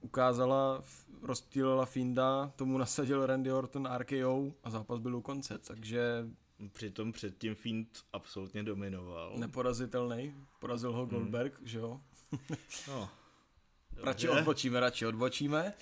ukázala, 0.00 0.82
rozptýlila 1.22 1.86
Finda, 1.86 2.52
tomu 2.56 2.78
nasadil 2.78 3.26
Randy 3.26 3.52
Orton 3.52 3.88
RKO 3.98 4.52
a 4.64 4.70
zápas 4.70 4.98
byl 4.98 5.16
u 5.16 5.20
konce, 5.20 5.58
takže 5.58 6.26
Přitom 6.68 7.12
předtím 7.12 7.54
Fiend 7.54 7.88
absolutně 8.12 8.62
dominoval. 8.62 9.32
neporazitelný. 9.38 10.34
Porazil 10.58 10.92
ho 10.92 11.06
Goldberg, 11.06 11.60
že 11.64 11.78
jo? 11.78 12.00
No, 12.88 13.10
Dobře. 13.90 14.06
Radši 14.06 14.28
odbočíme, 14.28 14.80
radši 14.80 15.06
odbočíme. 15.06 15.74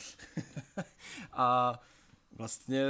a 1.33 1.81
vlastně 2.33 2.85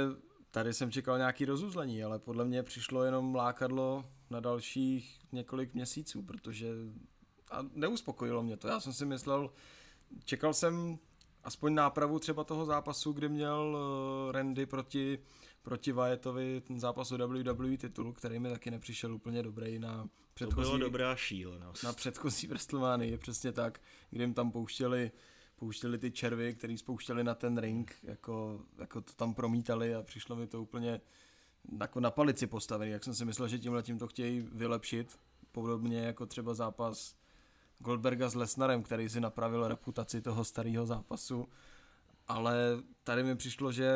tady 0.51 0.73
jsem 0.73 0.91
čekal 0.91 1.17
nějaký 1.17 1.45
rozuzlení, 1.45 2.03
ale 2.03 2.19
podle 2.19 2.45
mě 2.45 2.63
přišlo 2.63 3.03
jenom 3.03 3.35
lákadlo 3.35 4.05
na 4.29 4.39
dalších 4.39 5.19
několik 5.31 5.73
měsíců, 5.73 6.21
protože 6.21 6.67
a 7.51 7.65
neuspokojilo 7.73 8.43
mě 8.43 8.57
to. 8.57 8.67
Já 8.67 8.79
jsem 8.79 8.93
si 8.93 9.05
myslel, 9.05 9.49
čekal 10.25 10.53
jsem 10.53 10.99
aspoň 11.43 11.73
nápravu 11.73 12.19
třeba 12.19 12.43
toho 12.43 12.65
zápasu, 12.65 13.11
kdy 13.13 13.29
měl 13.29 13.77
uh, 14.25 14.31
Randy 14.31 14.65
proti, 14.65 15.19
proti 15.61 15.91
Wyattovi 15.91 16.61
ten 16.61 16.79
zápas 16.79 17.11
o 17.11 17.27
WWE 17.27 17.77
titul, 17.77 18.13
který 18.13 18.39
mi 18.39 18.49
taky 18.49 18.71
nepřišel 18.71 19.15
úplně 19.15 19.43
dobrý 19.43 19.79
na 19.79 20.09
předchozí... 20.33 20.71
To 20.71 20.77
byla 20.77 20.89
dobrá 20.89 21.15
šílenost. 21.15 21.83
Na 21.83 21.93
předchozí 21.93 22.47
WrestleMania, 22.47 23.11
je 23.11 23.17
přesně 23.17 23.51
tak, 23.51 23.81
kdy 24.09 24.23
jim 24.23 24.33
tam 24.33 24.51
pouštěli 24.51 25.11
pouštěli 25.61 25.97
ty 25.97 26.11
červy, 26.11 26.53
který 26.53 26.77
spouštěli 26.77 27.23
na 27.23 27.35
ten 27.35 27.57
ring, 27.57 27.95
jako, 28.03 28.61
jako 28.77 29.01
to 29.01 29.13
tam 29.13 29.33
promítali 29.33 29.95
a 29.95 30.03
přišlo 30.03 30.35
mi 30.35 30.47
to 30.47 30.61
úplně 30.61 31.01
jako 31.79 31.99
na 31.99 32.11
palici 32.11 32.47
postavený, 32.47 32.91
jak 32.91 33.03
jsem 33.03 33.15
si 33.15 33.25
myslel, 33.25 33.47
že 33.47 33.59
tímhle 33.59 33.83
tím 33.83 33.99
to 33.99 34.07
chtějí 34.07 34.41
vylepšit, 34.51 35.19
podobně 35.51 35.99
jako 35.99 36.25
třeba 36.25 36.53
zápas 36.53 37.15
Goldberga 37.79 38.29
s 38.29 38.35
Lesnarem, 38.35 38.83
který 38.83 39.09
si 39.09 39.19
napravil 39.19 39.67
reputaci 39.67 40.21
toho 40.21 40.43
starého 40.43 40.85
zápasu, 40.85 41.49
ale 42.31 42.83
tady 43.03 43.23
mi 43.23 43.35
přišlo, 43.35 43.71
že 43.71 43.91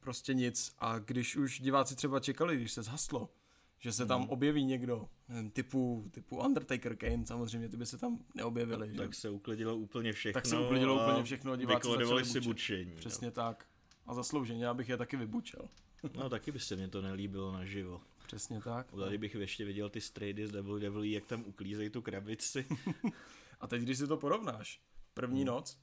prostě 0.00 0.34
nic 0.34 0.74
a 0.78 0.98
když 0.98 1.36
už 1.36 1.60
diváci 1.60 1.96
třeba 1.96 2.20
čekali, 2.20 2.56
když 2.56 2.72
se 2.72 2.82
zhaslo, 2.82 3.30
že 3.78 3.92
se 3.92 4.06
tam 4.06 4.20
hmm. 4.20 4.30
objeví 4.30 4.64
někdo, 4.64 5.08
typu, 5.52 6.08
typu 6.10 6.36
Undertaker, 6.36 6.96
Kane, 6.96 7.26
samozřejmě 7.26 7.68
ty 7.68 7.76
by 7.76 7.86
se 7.86 7.98
tam 7.98 8.18
neobjevili. 8.34 8.90
Že? 8.90 8.96
Tak 8.96 9.14
se 9.14 9.30
uklidilo 9.30 9.76
úplně 9.76 10.12
všechno. 10.12 10.40
Tak 10.40 10.46
se 10.46 10.58
uklidilo 10.58 11.04
úplně 11.04 11.24
všechno 11.24 11.52
a 11.52 11.56
diváci 11.56 11.88
si 12.24 12.40
bučení. 12.40 12.96
Přesně 12.96 13.26
no. 13.26 13.32
tak. 13.32 13.66
A 14.06 14.14
zaslouženě, 14.14 14.68
abych 14.68 14.88
je 14.88 14.96
taky 14.96 15.16
vybučel. 15.16 15.68
no 16.14 16.28
taky 16.28 16.52
by 16.52 16.60
se 16.60 16.76
mě 16.76 16.88
to 16.88 17.02
nelíbilo 17.02 17.52
naživo. 17.52 18.00
Přesně 18.26 18.60
tak. 18.60 18.92
Tady 18.92 19.18
bych 19.18 19.34
ještě 19.34 19.64
viděl 19.64 19.90
ty 19.90 20.00
strady 20.00 20.46
z 20.46 20.50
WWE, 20.50 21.08
jak 21.08 21.26
tam 21.26 21.44
uklízejí 21.46 21.90
tu 21.90 22.02
krabici. 22.02 22.66
a 23.60 23.66
teď, 23.66 23.82
když 23.82 23.98
si 23.98 24.06
to 24.06 24.16
porovnáš, 24.16 24.80
první 25.14 25.40
hmm. 25.40 25.46
noc, 25.46 25.78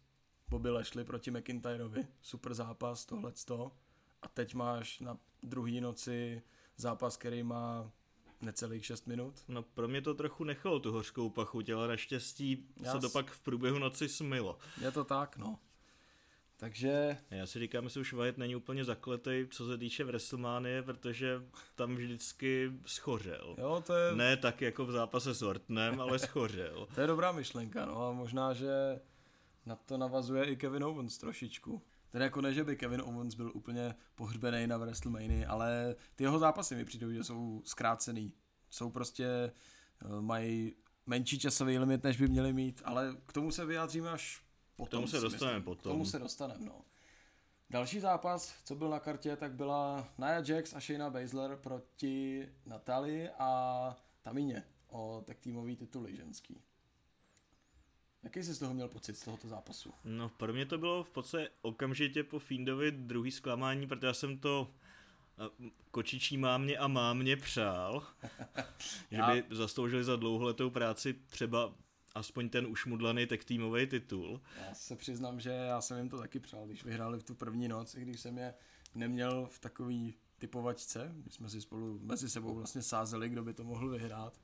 Bobby 0.49 0.69
Lashley 0.69 1.05
proti 1.05 1.31
McIntyrovi, 1.31 2.07
super 2.21 2.53
zápas, 2.53 3.05
tohleto. 3.05 3.71
A 4.21 4.27
teď 4.27 4.53
máš 4.53 4.99
na 4.99 5.17
druhý 5.43 5.81
noci 5.81 6.41
zápas, 6.77 7.17
který 7.17 7.43
má 7.43 7.91
necelých 8.41 8.85
6 8.85 9.07
minut. 9.07 9.43
No 9.47 9.63
pro 9.63 9.87
mě 9.87 10.01
to 10.01 10.13
trochu 10.13 10.43
nechalo 10.43 10.79
tu 10.79 10.91
hořkou 10.91 11.29
pachuť, 11.29 11.69
ale 11.69 11.87
naštěstí 11.87 12.67
Já 12.81 12.91
se 12.91 12.99
to 12.99 13.09
pak 13.09 13.31
v 13.31 13.39
průběhu 13.39 13.79
noci 13.79 14.09
smilo. 14.09 14.57
Je 14.81 14.91
to 14.91 15.03
tak, 15.03 15.37
no. 15.37 15.59
Takže... 16.59 17.17
Já 17.31 17.45
si 17.45 17.59
říkám, 17.59 17.89
že 17.89 17.99
už 17.99 18.13
Wyatt 18.13 18.37
není 18.37 18.55
úplně 18.55 18.85
zakletej, 18.85 19.47
co 19.47 19.67
se 19.67 19.77
týče 19.77 20.03
WrestleMania, 20.03 20.83
protože 20.83 21.41
tam 21.75 21.95
vždycky 21.95 22.71
schořel. 22.85 23.55
Jo, 23.57 23.83
to 23.87 23.93
je... 23.93 24.15
Ne 24.15 24.37
tak 24.37 24.61
jako 24.61 24.85
v 24.85 24.91
zápase 24.91 25.33
s 25.33 25.41
Ortnem, 25.41 26.01
ale 26.01 26.19
schořel. 26.19 26.87
to 26.95 27.01
je 27.01 27.07
dobrá 27.07 27.31
myšlenka, 27.31 27.85
no 27.85 28.07
a 28.07 28.11
možná, 28.11 28.53
že 28.53 28.99
na 29.67 29.75
to 29.75 29.97
navazuje 29.97 30.45
i 30.45 30.55
Kevin 30.55 30.83
Owens 30.83 31.17
trošičku. 31.17 31.81
Tedy 32.09 32.23
jako 32.23 32.41
ne, 32.41 32.53
že 32.53 32.63
by 32.63 32.75
Kevin 32.75 33.01
Owens 33.01 33.35
byl 33.35 33.51
úplně 33.53 33.95
pohřbený 34.15 34.67
na 34.67 34.77
WrestleMania, 34.77 35.49
ale 35.49 35.95
ty 36.15 36.23
jeho 36.23 36.39
zápasy 36.39 36.75
mi 36.75 36.85
přijdou, 36.85 37.11
že 37.11 37.23
jsou 37.23 37.61
zkrácený. 37.65 38.33
Jsou 38.69 38.89
prostě, 38.89 39.25
eh, 39.25 40.21
mají 40.21 40.75
menší 41.05 41.39
časový 41.39 41.79
limit, 41.79 42.03
než 42.03 42.17
by 42.17 42.27
měli 42.27 42.53
mít, 42.53 42.81
ale 42.85 43.17
k 43.25 43.33
tomu 43.33 43.51
se 43.51 43.65
vyjádříme 43.65 44.09
až 44.09 44.43
potom. 44.75 44.87
K 44.87 44.91
tomu 44.91 45.07
se 45.07 45.19
dostaneme 45.19 45.61
potom. 45.61 45.91
K 45.91 45.93
tomu 45.93 46.05
se 46.05 46.19
dostaneme, 46.19 46.65
no. 46.65 46.81
Další 47.69 47.99
zápas, 47.99 48.55
co 48.63 48.75
byl 48.75 48.89
na 48.89 48.99
kartě, 48.99 49.35
tak 49.35 49.51
byla 49.51 50.09
Nia 50.17 50.43
Jax 50.47 50.73
a 50.73 50.79
Shayna 50.79 51.09
Baszler 51.09 51.57
proti 51.57 52.49
Natali 52.65 53.29
a 53.29 53.95
Tamině 54.21 54.63
o 54.87 55.23
tak 55.25 55.39
týmový 55.39 55.75
tituly 55.75 56.15
ženský. 56.15 56.61
Jaký 58.23 58.43
jsi 58.43 58.53
z 58.53 58.59
toho 58.59 58.73
měl 58.73 58.87
pocit, 58.87 59.17
z 59.17 59.23
tohoto 59.23 59.47
zápasu? 59.47 59.93
No, 60.05 60.29
pro 60.29 60.53
mě 60.53 60.65
to 60.65 60.77
bylo 60.77 61.03
v 61.03 61.09
podstatě 61.09 61.49
okamžitě 61.61 62.23
po 62.23 62.39
Findovi 62.39 62.91
druhý 62.91 63.31
zklamání, 63.31 63.87
protože 63.87 64.07
já 64.07 64.13
jsem 64.13 64.37
to 64.37 64.73
eh, 65.39 65.69
kočičí 65.91 66.37
mámě 66.37 66.77
a 66.77 66.87
mámě 66.87 67.37
přál, 67.37 68.07
že 69.11 69.21
by 69.31 69.43
zasloužili 69.55 70.03
za 70.03 70.15
dlouholetou 70.15 70.69
práci 70.69 71.13
třeba 71.13 71.73
aspoň 72.15 72.49
ten 72.49 72.67
ušmudlaný 72.67 73.25
tech 73.25 73.45
týmový 73.45 73.87
titul. 73.87 74.41
Já 74.67 74.73
se 74.73 74.95
přiznám, 74.95 75.39
že 75.39 75.49
já 75.49 75.81
jsem 75.81 75.97
jim 75.97 76.09
to 76.09 76.17
taky 76.17 76.39
přál, 76.39 76.65
když 76.65 76.83
vyhráli 76.83 77.19
v 77.19 77.23
tu 77.23 77.35
první 77.35 77.67
noc, 77.67 77.95
i 77.95 78.01
když 78.01 78.19
jsem 78.19 78.37
je 78.37 78.53
neměl 78.95 79.47
v 79.51 79.59
takový 79.59 80.13
typovačce, 80.39 81.11
my 81.25 81.31
jsme 81.31 81.49
si 81.49 81.61
spolu 81.61 81.99
mezi 82.03 82.29
sebou 82.29 82.55
vlastně 82.55 82.81
sázeli, 82.81 83.29
kdo 83.29 83.43
by 83.43 83.53
to 83.53 83.63
mohl 83.63 83.89
vyhrát, 83.89 84.41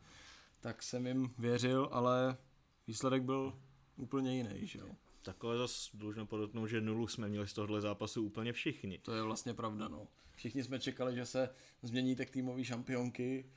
tak 0.60 0.84
jsem 0.84 1.08
jim 1.08 1.34
věřil, 1.38 1.90
ale 1.92 2.38
výsledek 2.88 3.24
byl 3.24 3.60
úplně 3.96 4.38
jiný, 4.38 4.67
že 4.67 4.80
jo. 4.80 4.96
Takhle 5.22 5.58
zase 5.58 5.98
dlužno 5.98 6.26
podotknout, 6.26 6.67
že 6.67 6.82
nulu 6.82 7.08
jsme 7.08 7.30
měli 7.30 7.48
z 7.48 7.54
tohohle 7.54 7.82
zápasu 7.82 8.24
úplně 8.24 8.54
všichni. 8.54 8.98
To 8.98 9.13
je 9.13 9.22
vlastně 9.22 9.54
pravda, 9.54 9.88
no. 9.88 10.08
Všichni 10.36 10.63
jsme 10.63 10.80
čekali, 10.80 11.15
že 11.15 11.26
se 11.26 11.50
změní 11.82 12.15
tak 12.15 12.30
týmový 12.30 12.63
šampionky 12.63 13.50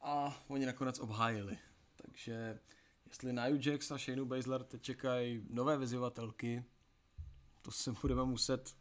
a 0.00 0.42
oni 0.48 0.66
nakonec 0.66 0.98
obhájili. 0.98 1.58
Takže 1.96 2.58
jestli 3.06 3.32
na 3.32 3.46
Jax 3.46 3.90
a 3.90 3.98
Shane 3.98 4.24
Baszler 4.24 4.64
teď 4.64 4.82
čekají 4.82 5.46
nové 5.50 5.78
vyzývatelky, 5.78 6.64
to 7.62 7.70
se 7.70 7.94
budeme 8.02 8.24
muset 8.24 8.76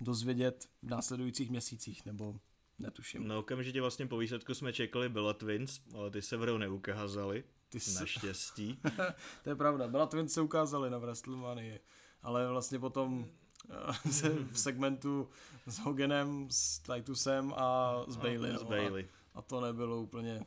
dozvědět 0.00 0.68
v 0.82 0.90
následujících 0.90 1.50
měsících, 1.50 2.06
nebo 2.06 2.40
netuším. 2.78 3.28
No 3.28 3.38
okamžitě 3.38 3.80
vlastně 3.80 4.06
po 4.06 4.18
výsledku 4.18 4.54
jsme 4.54 4.72
čekali 4.72 5.08
Bella 5.08 5.34
Twins, 5.34 5.80
ale 5.94 6.10
ty 6.10 6.22
se 6.22 6.36
v 6.36 6.58
neukázali. 6.58 7.44
Ty 7.70 7.80
jsi... 7.80 8.00
Naštěstí. 8.00 8.80
to 9.44 9.50
je 9.50 9.56
pravda, 9.56 9.88
byla 9.88 10.06
Twins 10.06 10.32
se 10.32 10.40
ukázali 10.40 10.90
na 10.90 10.98
WrestleMania, 10.98 11.78
ale 12.22 12.48
vlastně 12.48 12.78
potom 12.78 13.26
eh, 13.70 14.12
se 14.12 14.28
v 14.28 14.58
segmentu 14.58 15.28
s 15.66 15.78
Hoganem, 15.78 16.48
s 16.50 16.78
Titusem 16.78 17.54
a 17.56 17.94
s 18.08 18.16
Bailey. 18.16 18.52
No, 18.52 18.64
Bailey. 18.64 19.08
A 19.34 19.42
to 19.42 19.60
nebylo 19.60 20.00
úplně 20.00 20.46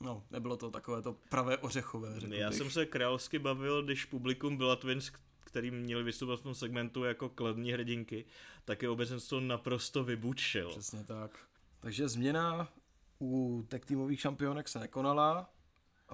No, 0.00 0.22
nebylo 0.30 0.56
to 0.56 0.70
takové 0.70 1.02
to 1.02 1.12
pravé 1.28 1.58
ořechové, 1.58 2.20
řekl 2.20 2.34
Já 2.34 2.48
bych. 2.48 2.58
jsem 2.58 2.70
se 2.70 2.86
královsky 2.86 3.38
bavil, 3.38 3.82
když 3.82 4.04
publikum 4.04 4.56
byla 4.56 4.76
Twins, 4.76 5.12
který 5.44 5.70
měli 5.70 6.02
vystupovat 6.02 6.40
v 6.40 6.42
tom 6.42 6.54
segmentu 6.54 7.04
jako 7.04 7.28
kladní 7.28 7.72
hrdinky, 7.72 8.24
tak 8.64 8.82
je 8.82 8.88
obecenstvo 8.88 9.40
naprosto 9.40 10.04
vybučil. 10.04 10.68
Přesně 10.70 11.04
tak. 11.04 11.38
Takže 11.80 12.08
změna 12.08 12.68
u 13.20 13.64
tech 13.68 13.84
týmových 13.84 14.20
šampionek 14.20 14.68
se 14.68 14.78
nekonala, 14.78 15.53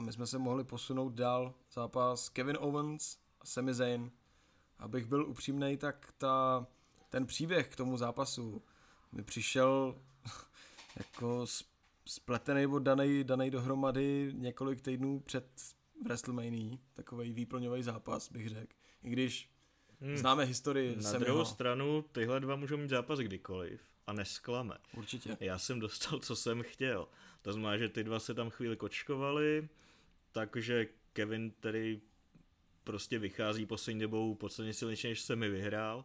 a 0.00 0.02
my 0.02 0.12
jsme 0.12 0.26
se 0.26 0.38
mohli 0.38 0.64
posunout 0.64 1.14
dál 1.14 1.54
zápas 1.72 2.28
Kevin 2.28 2.56
Owens 2.60 3.18
a 3.40 3.46
Sami 3.46 3.74
Zayn. 3.74 4.10
Abych 4.78 5.06
byl 5.06 5.26
upřímný, 5.26 5.76
tak 5.76 6.12
ta, 6.18 6.66
ten 7.08 7.26
příběh 7.26 7.68
k 7.68 7.76
tomu 7.76 7.96
zápasu 7.96 8.62
mi 9.12 9.22
přišel 9.22 9.96
jako 10.96 11.46
spletený 12.04 12.60
nebo 12.60 12.78
daný, 12.78 13.24
daný 13.24 13.50
dohromady 13.50 14.32
několik 14.34 14.80
týdnů 14.80 15.20
před 15.20 15.46
WrestleMania, 16.04 16.76
takový 16.94 17.32
výplňový 17.32 17.82
zápas, 17.82 18.32
bych 18.32 18.48
řekl. 18.48 18.74
I 19.02 19.10
když 19.10 19.50
hmm. 20.00 20.16
známe 20.16 20.44
historii 20.44 20.96
Na 20.96 21.02
Samiho. 21.02 21.24
druhou 21.24 21.44
stranu, 21.44 22.04
tyhle 22.12 22.40
dva 22.40 22.56
můžou 22.56 22.76
mít 22.76 22.90
zápas 22.90 23.18
kdykoliv 23.18 23.80
a 24.06 24.12
nesklame. 24.12 24.74
Určitě. 24.96 25.36
Já 25.40 25.58
jsem 25.58 25.80
dostal, 25.80 26.18
co 26.18 26.36
jsem 26.36 26.62
chtěl. 26.62 27.08
To 27.42 27.52
znamená, 27.52 27.76
že 27.76 27.88
ty 27.88 28.04
dva 28.04 28.20
se 28.20 28.34
tam 28.34 28.50
chvíli 28.50 28.76
kočkovali, 28.76 29.68
takže 30.32 30.86
Kevin 31.12 31.50
tedy 31.50 32.00
prostě 32.84 33.18
vychází 33.18 33.66
poslední 33.66 34.00
dobou 34.00 34.34
podstatně 34.34 34.74
silnější, 34.74 35.08
než 35.08 35.20
se 35.20 35.36
mi 35.36 35.48
vyhrál 35.48 36.04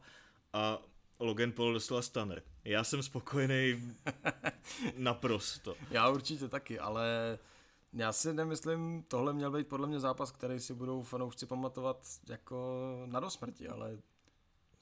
a 0.54 0.82
Logan 1.20 1.52
Paul 1.52 1.74
dostal 1.74 2.02
Stunner. 2.02 2.44
Já 2.64 2.84
jsem 2.84 3.04
spokojený 3.04 3.94
naprosto. 4.96 5.76
Já 5.92 6.10
určitě 6.10 6.48
taky, 6.48 6.80
ale 6.80 7.40
já 7.94 8.14
si 8.14 8.34
nemyslím, 8.34 9.04
tohle 9.08 9.34
měl 9.34 9.52
být 9.52 9.68
podle 9.68 9.88
mě 9.88 10.00
zápas, 10.00 10.32
který 10.32 10.60
si 10.60 10.74
budou 10.74 11.04
fanoušci 11.04 11.46
pamatovat 11.46 12.08
jako 12.30 12.82
na 13.06 13.20
dosmrti, 13.20 13.68
ale 13.68 13.98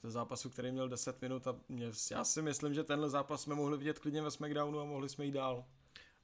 ze 0.02 0.10
zápasu, 0.10 0.50
který 0.50 0.72
měl 0.72 0.88
10 0.88 1.22
minut 1.22 1.46
a 1.46 1.56
mě, 1.68 1.90
já 2.10 2.24
si 2.24 2.42
myslím, 2.42 2.74
že 2.74 2.84
tenhle 2.84 3.10
zápas 3.10 3.42
jsme 3.42 3.54
mohli 3.54 3.78
vidět 3.78 3.98
klidně 3.98 4.22
ve 4.22 4.30
SmackDownu 4.30 4.80
a 4.80 4.84
mohli 4.84 5.08
jsme 5.08 5.24
jít 5.24 5.32
dál. 5.32 5.64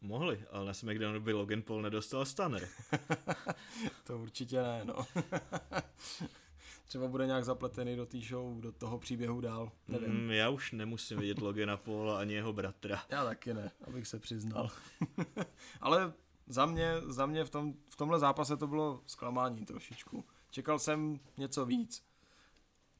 Mohli, 0.01 0.44
ale 0.51 0.64
na 0.66 0.74
SmackDownu 0.74 1.20
by 1.20 1.32
Logan 1.32 1.62
Paul 1.62 1.82
nedostal 1.82 2.24
Stunner. 2.24 2.68
to 4.05 4.18
určitě 4.18 4.62
ne, 4.62 4.84
no. 4.84 4.94
Třeba 6.88 7.09
bude 7.09 7.26
nějak 7.26 7.44
zapletený 7.44 7.96
do 7.96 8.07
té 8.07 8.20
show, 8.20 8.61
do 8.61 8.72
toho 8.72 8.98
příběhu 8.98 9.40
dál, 9.40 9.72
nevím. 9.88 10.24
Mm, 10.24 10.30
já 10.30 10.48
už 10.48 10.72
nemusím 10.72 11.18
vidět 11.18 11.38
Logana 11.38 11.76
Paula 11.76 12.20
ani 12.20 12.34
jeho 12.34 12.53
bratra. 12.53 13.03
Já 13.11 13.24
taky 13.24 13.55
ne, 13.55 13.70
abych 13.84 14.09
se 14.09 14.18
přiznal. 14.18 14.70
ale 15.80 16.12
za 16.46 16.66
mě, 16.66 16.94
za 17.07 17.26
mě 17.26 17.44
v, 17.44 17.51
tom, 17.51 17.74
v 17.90 17.96
tomhle 17.96 18.18
zápase 18.18 18.57
to 18.57 18.66
bylo 18.66 19.03
zklamání 19.07 19.64
trošičku. 19.64 20.24
Čekal 20.51 20.78
jsem 20.78 21.20
něco 21.36 21.66
víc. 21.66 22.05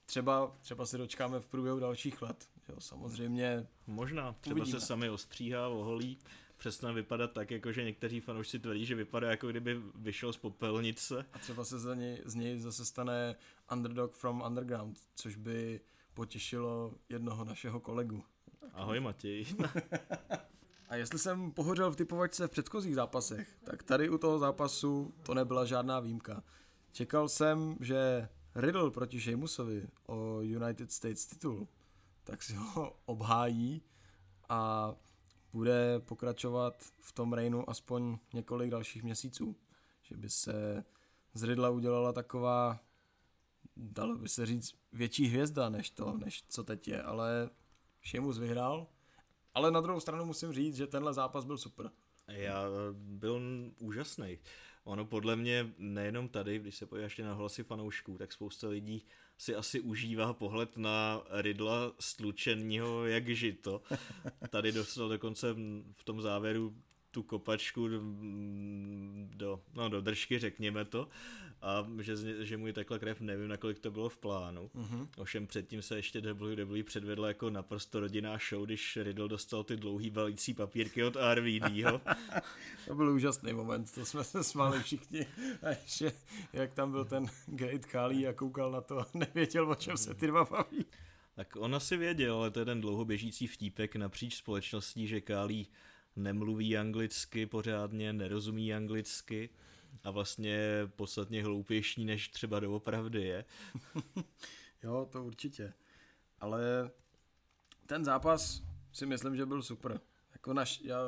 třeba, 0.07 0.57
třeba 0.61 0.87
se 0.87 0.99
dočkáme 0.99 1.41
v 1.41 1.47
průběhu 1.47 1.79
dalších 1.81 2.23
let. 2.23 2.49
Jo, 2.69 2.81
samozřejmě. 2.81 3.67
Možná, 3.87 4.33
třeba 4.41 4.57
Uvidíme. 4.57 4.81
se 4.81 4.87
sami 4.87 5.11
ostříhá, 5.11 5.69
oholí, 5.69 6.19
přestane 6.61 6.95
vypadat 6.95 7.33
tak, 7.33 7.51
jako 7.51 7.73
že 7.73 7.85
někteří 7.85 8.21
fanoušci 8.21 8.59
tvrdí, 8.59 8.87
že 8.87 8.95
vypadá 8.95 9.31
jako 9.31 9.49
kdyby 9.49 9.81
vyšel 9.95 10.33
z 10.33 10.37
popelnice. 10.37 11.27
A 11.33 11.39
třeba 11.39 11.65
se 11.65 11.79
za 11.79 11.95
něj, 11.95 12.23
z 12.25 12.35
něj 12.35 12.59
zase 12.59 12.85
stane 12.85 13.37
underdog 13.73 14.13
from 14.13 14.43
underground, 14.47 14.99
což 15.15 15.37
by 15.37 15.81
potěšilo 16.15 16.95
jednoho 17.09 17.45
našeho 17.45 17.81
kolegu. 17.81 18.23
Ahoj 18.73 19.01
Matěj. 19.01 19.47
A 20.89 20.97
jestli 20.97 21.19
jsem 21.19 21.53
pohořel 21.53 21.91
v 21.91 21.97
typovačce 21.97 22.47
v 22.47 22.51
předchozích 22.51 22.95
zápasech, 22.95 23.49
tak 23.65 23.83
tady 23.83 24.09
u 24.09 24.19
toho 24.19 24.39
zápasu 24.39 25.15
to 25.23 25.35
nebyla 25.35 25.65
žádná 25.65 26.01
výjimka. 26.01 26.43
Čekal 26.93 27.29
jsem, 27.29 27.77
že 27.81 28.29
Riddle 28.55 28.91
proti 28.91 29.21
Sheamusovi 29.21 29.89
o 30.07 30.41
United 30.41 30.93
States 30.93 31.27
titul, 31.27 31.69
tak 32.25 32.43
si 32.43 32.55
ho 32.55 32.97
obhájí 33.07 33.83
a 34.49 34.93
bude 35.53 36.01
pokračovat 36.01 36.85
v 37.01 37.13
tom 37.13 37.33
reignu 37.33 37.71
aspoň 37.71 38.19
několik 38.35 38.71
dalších 38.71 39.03
měsíců. 39.03 39.57
Že 40.03 40.17
by 40.17 40.31
se 40.31 40.85
z 41.35 41.43
Riddla 41.43 41.71
udělala 41.71 42.13
taková, 42.13 42.81
dalo 43.77 44.19
by 44.19 44.29
se 44.29 44.47
říct, 44.47 44.75
větší 44.93 45.27
hvězda 45.27 45.69
než 45.69 45.91
to, 45.91 46.17
než 46.17 46.45
co 46.49 46.65
teď 46.65 46.89
je, 46.89 47.03
ale 47.03 47.51
Sheamus 48.05 48.39
vyhrál, 48.39 48.87
ale 49.55 49.71
na 49.71 49.81
druhou 49.81 50.01
stranu 50.01 50.25
musím 50.25 50.53
říct, 50.53 50.77
že 50.77 50.87
tenhle 50.87 51.15
zápas 51.15 51.45
byl 51.45 51.59
super. 51.59 51.91
Já 52.29 52.65
byl 52.93 53.41
úžasný. 53.79 54.39
Ono 54.85 55.05
podle 55.05 55.37
mě 55.37 55.75
nejenom 55.79 56.29
tady, 56.29 56.59
když 56.59 56.77
se 56.77 56.87
podíváš 56.87 57.19
na 57.19 57.35
hlasy 57.35 57.63
fanoušků, 57.63 58.19
tak 58.19 58.33
spousta 58.33 58.69
lidí 58.69 59.07
si 59.41 59.55
asi 59.55 59.81
užívá 59.81 60.33
pohled 60.33 60.77
na 60.77 61.23
Rydla 61.31 61.93
stlučenního 62.01 63.07
jak 63.07 63.29
žito. 63.29 63.83
Tady 64.51 64.73
dostal 64.73 65.09
dokonce 65.09 65.55
v 65.97 66.05
tom 66.05 66.23
závěru 66.23 66.75
tu 67.11 67.23
kopačku 67.23 67.89
do, 69.37 69.61
no, 69.75 69.89
do 69.89 70.01
držky, 70.01 70.39
řekněme 70.39 70.85
to, 70.85 71.09
a 71.63 71.87
že, 72.01 72.47
že 72.47 72.57
mu 72.57 72.67
je 72.67 72.73
takhle 72.73 72.99
krev, 72.99 73.21
nevím, 73.21 73.49
nakolik 73.49 73.79
to 73.79 73.91
bylo 73.91 74.09
v 74.09 74.19
plánu. 74.19 74.71
Mm-hmm. 74.75 75.09
Ovšem 75.17 75.47
předtím 75.47 75.83
se 75.83 75.97
ještě 75.97 76.21
WWE 76.21 76.83
předvedla 76.83 77.29
jako 77.29 77.51
naprosto 77.51 78.01
rodinná 78.01 78.39
show, 78.49 78.67
když 78.67 78.99
Riddle 79.03 79.29
dostal 79.29 79.65
ty 79.65 79.77
dlouhý 79.77 80.11
balící 80.11 80.55
papírky 80.55 81.05
od 81.05 81.17
RVDho. 81.35 82.01
to 82.87 82.95
byl 82.95 83.11
úžasný 83.11 83.53
moment, 83.53 83.95
to 83.95 84.05
jsme 84.05 84.25
se 84.25 84.45
smáli 84.45 84.83
všichni. 84.83 85.27
A 85.63 85.69
ještě, 85.69 86.13
jak 86.53 86.75
tam 86.75 86.91
byl 86.91 87.05
ten 87.05 87.27
Gate 87.47 87.89
Kali 87.89 88.27
a 88.27 88.33
koukal 88.33 88.71
na 88.71 88.81
to 88.81 88.99
a 88.99 89.07
nevěděl, 89.15 89.71
o 89.71 89.75
čem 89.75 89.97
se 89.97 90.15
ty 90.15 90.27
dva 90.27 90.45
baví. 90.45 90.87
Tak 91.35 91.57
on 91.57 91.75
asi 91.75 91.97
věděl, 91.97 92.37
ale 92.37 92.51
to 92.51 92.59
je 92.59 92.65
ten 92.65 92.81
dlouhoběžící 92.81 93.47
vtípek 93.47 93.97
napříč 93.97 94.37
společností, 94.37 95.07
že 95.07 95.21
Kali 95.21 95.67
nemluví 96.17 96.77
anglicky 96.77 97.47
pořádně, 97.47 98.13
nerozumí 98.13 98.75
anglicky 98.75 99.51
a 100.05 100.11
vlastně 100.11 100.59
podstatně 100.97 101.45
hloupější, 101.45 102.05
než 102.05 102.29
třeba 102.29 102.61
doopravdy 102.61 103.23
je. 103.23 103.45
jo, 104.83 105.09
to 105.13 105.25
určitě. 105.25 105.73
Ale 106.41 106.91
ten 107.87 108.05
zápas 108.05 108.63
si 108.93 109.07
myslím, 109.07 109.37
že 109.37 109.47
byl 109.47 109.63
super. 109.63 110.01
Jako 110.33 110.53
naš, 110.53 110.81
já 110.85 110.99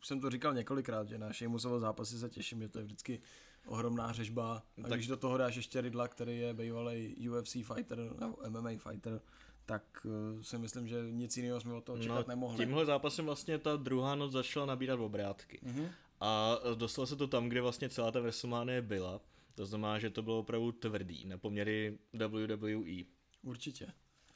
už 0.00 0.06
jsem 0.06 0.20
to 0.20 0.30
říkal 0.30 0.54
několikrát, 0.54 1.08
že 1.08 1.18
na 1.18 1.32
Sheamusovo 1.32 1.80
zápasy 1.80 2.18
se 2.18 2.30
těším, 2.30 2.62
že 2.62 2.68
to 2.68 2.78
je 2.78 2.84
vždycky 2.84 3.20
ohromná 3.66 4.12
řežba. 4.12 4.62
A 4.84 4.88
tak... 4.88 4.92
když 4.92 5.06
do 5.06 5.16
toho 5.16 5.36
dáš 5.38 5.56
ještě 5.56 5.80
Rydla, 5.80 6.08
který 6.08 6.38
je 6.38 6.54
bývalý 6.54 7.28
UFC 7.28 7.52
fighter 7.52 7.98
nebo 7.98 8.36
MMA 8.48 8.70
fighter, 8.70 9.20
tak 9.66 9.82
uh, 10.04 10.42
si 10.42 10.58
myslím, 10.58 10.88
že 10.88 10.96
nic 11.10 11.36
jiného 11.36 11.60
jsme 11.60 11.74
od 11.74 11.84
toho 11.84 11.98
čekat 11.98 12.14
no, 12.14 12.24
nemohli. 12.28 12.56
Tímhle 12.66 12.86
zápasem 12.86 13.24
vlastně 13.24 13.58
ta 13.58 13.76
druhá 13.76 14.14
noc 14.14 14.32
začala 14.32 14.66
nabírat 14.66 15.00
obrátky. 15.00 15.60
Mm-hmm. 15.64 15.88
A 16.20 16.58
dostalo 16.74 17.06
se 17.06 17.16
to 17.16 17.26
tam, 17.26 17.48
kde 17.48 17.60
vlastně 17.60 17.88
celá 17.88 18.10
ta 18.10 18.20
WrestleMania 18.20 18.82
byla. 18.82 19.20
To 19.54 19.66
znamená, 19.66 19.98
že 19.98 20.10
to 20.10 20.22
bylo 20.22 20.38
opravdu 20.38 20.72
tvrdý 20.72 21.24
na 21.24 21.38
poměry 21.38 21.98
WWE. 22.12 23.04
Určitě. 23.42 23.86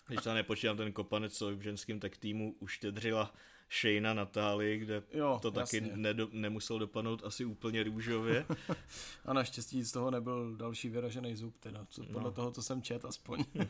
Když 0.08 0.20
tam 0.22 0.34
nepočítám 0.34 0.76
ten 0.76 0.92
kopanec, 0.92 1.36
co 1.36 1.56
v 1.56 1.60
ženském 1.60 2.00
tak 2.00 2.16
týmu 2.16 2.54
uštědřila 2.58 3.34
Shayna 3.80 4.14
Natálii, 4.14 4.78
kde 4.78 5.02
jo, 5.12 5.38
to 5.42 5.50
taky 5.50 5.80
nedo, 5.80 6.28
nemusel 6.32 6.78
dopadnout 6.78 7.24
asi 7.24 7.44
úplně 7.44 7.82
růžově. 7.82 8.46
A 9.24 9.32
naštěstí 9.32 9.82
z 9.82 9.92
toho 9.92 10.10
nebyl 10.10 10.56
další 10.56 10.88
vyražený 10.88 11.36
zub, 11.36 11.58
teda, 11.58 11.86
co, 11.90 12.04
podle 12.04 12.22
no. 12.22 12.32
toho, 12.32 12.50
co 12.50 12.62
jsem 12.62 12.82
čet 12.82 13.04
aspoň. 13.04 13.44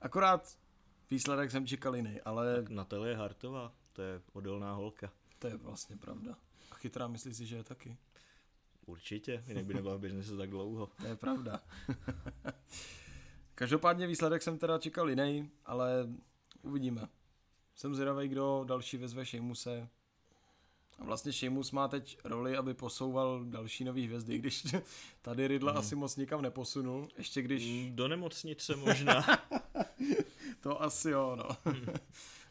Akorát 0.00 0.58
výsledek 1.10 1.50
jsem 1.50 1.66
čekal 1.66 1.96
jiný, 1.96 2.20
ale... 2.20 2.56
Tak 2.56 2.70
Natalie 2.70 3.16
Hartová, 3.16 3.72
to 3.92 4.02
je 4.02 4.22
odolná 4.32 4.72
holka. 4.72 5.12
To 5.38 5.46
je 5.46 5.56
vlastně 5.56 5.96
pravda. 5.96 6.36
A 6.70 6.74
chytrá 6.74 7.08
myslíš 7.08 7.36
si, 7.36 7.46
že 7.46 7.56
je 7.56 7.64
taky? 7.64 7.96
Určitě, 8.86 9.44
jinak 9.46 9.64
by 9.64 9.74
nebyla 9.74 9.96
v 9.96 10.00
biznesu 10.00 10.36
tak 10.36 10.50
dlouho. 10.50 10.86
To 10.86 11.06
je 11.06 11.16
pravda. 11.16 11.60
Každopádně 13.54 14.06
výsledek 14.06 14.42
jsem 14.42 14.58
teda 14.58 14.78
čekal 14.78 15.10
jiný, 15.10 15.50
ale 15.66 16.08
uvidíme. 16.62 17.08
Jsem 17.74 17.94
zvědavý, 17.94 18.28
kdo 18.28 18.64
další 18.68 18.96
vezve 18.96 19.26
Sheamuse. 19.26 19.88
A 20.98 21.04
vlastně 21.04 21.32
Sheamus 21.32 21.70
má 21.70 21.88
teď 21.88 22.18
roli, 22.24 22.56
aby 22.56 22.74
posouval 22.74 23.44
další 23.44 23.84
nový 23.84 24.06
hvězdy, 24.06 24.38
když 24.38 24.66
tady 25.22 25.48
Rydla 25.48 25.72
hmm. 25.72 25.78
asi 25.78 25.96
moc 25.96 26.16
nikam 26.16 26.42
neposunul, 26.42 27.08
ještě 27.18 27.42
když... 27.42 27.90
Do 27.90 28.08
nemocnice 28.08 28.76
možná. 28.76 29.24
to 30.60 30.82
asi 30.82 31.10
jo, 31.10 31.36
no. 31.36 31.56
Hmm. 31.64 31.86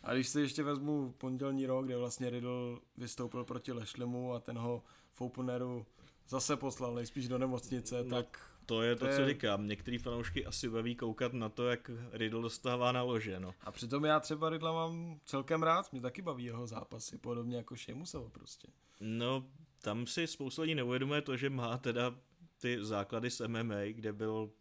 A 0.03 0.13
když 0.13 0.27
si 0.27 0.41
ještě 0.41 0.63
vezmu 0.63 1.13
pondělní 1.17 1.65
rok, 1.65 1.85
kde 1.85 1.97
vlastně 1.97 2.29
Riddle 2.29 2.79
vystoupil 2.97 3.43
proti 3.43 3.71
Lešlimu 3.71 4.33
a 4.33 4.39
ten 4.39 4.57
ho 4.57 4.83
v 5.13 5.21
openeru 5.21 5.85
zase 6.27 6.57
poslal 6.57 6.95
nejspíš 6.95 7.27
do 7.27 7.37
nemocnice, 7.37 8.03
no, 8.03 8.09
tak... 8.09 8.45
To 8.65 8.81
je 8.81 8.95
to, 8.95 9.05
to 9.05 9.11
je... 9.11 9.17
co 9.17 9.25
říkám. 9.25 9.67
Některý 9.67 9.97
fanoušky 9.97 10.45
asi 10.45 10.69
baví 10.69 10.95
koukat 10.95 11.33
na 11.33 11.49
to, 11.49 11.67
jak 11.67 11.91
Riddle 12.11 12.41
dostává 12.41 12.91
na 12.91 13.01
lože, 13.01 13.39
no. 13.39 13.53
A 13.61 13.71
přitom 13.71 14.05
já 14.05 14.19
třeba 14.19 14.49
Riddla 14.49 14.71
mám 14.71 15.19
celkem 15.25 15.63
rád, 15.63 15.91
mě 15.91 16.01
taky 16.01 16.21
baví 16.21 16.43
jeho 16.43 16.67
zápasy, 16.67 17.17
podobně 17.17 17.57
jako 17.57 17.75
Sheamusovo 17.75 18.29
prostě. 18.29 18.67
No, 18.99 19.45
tam 19.81 20.07
si 20.07 20.27
spousta 20.27 20.61
lidí 20.61 20.75
neuvědomuje 20.75 21.21
to, 21.21 21.37
že 21.37 21.49
má 21.49 21.77
teda 21.77 22.15
ty 22.61 22.85
základy 22.85 23.29
z 23.29 23.47
MMA, 23.47 23.81
kde 23.91 24.13
byl 24.13 24.51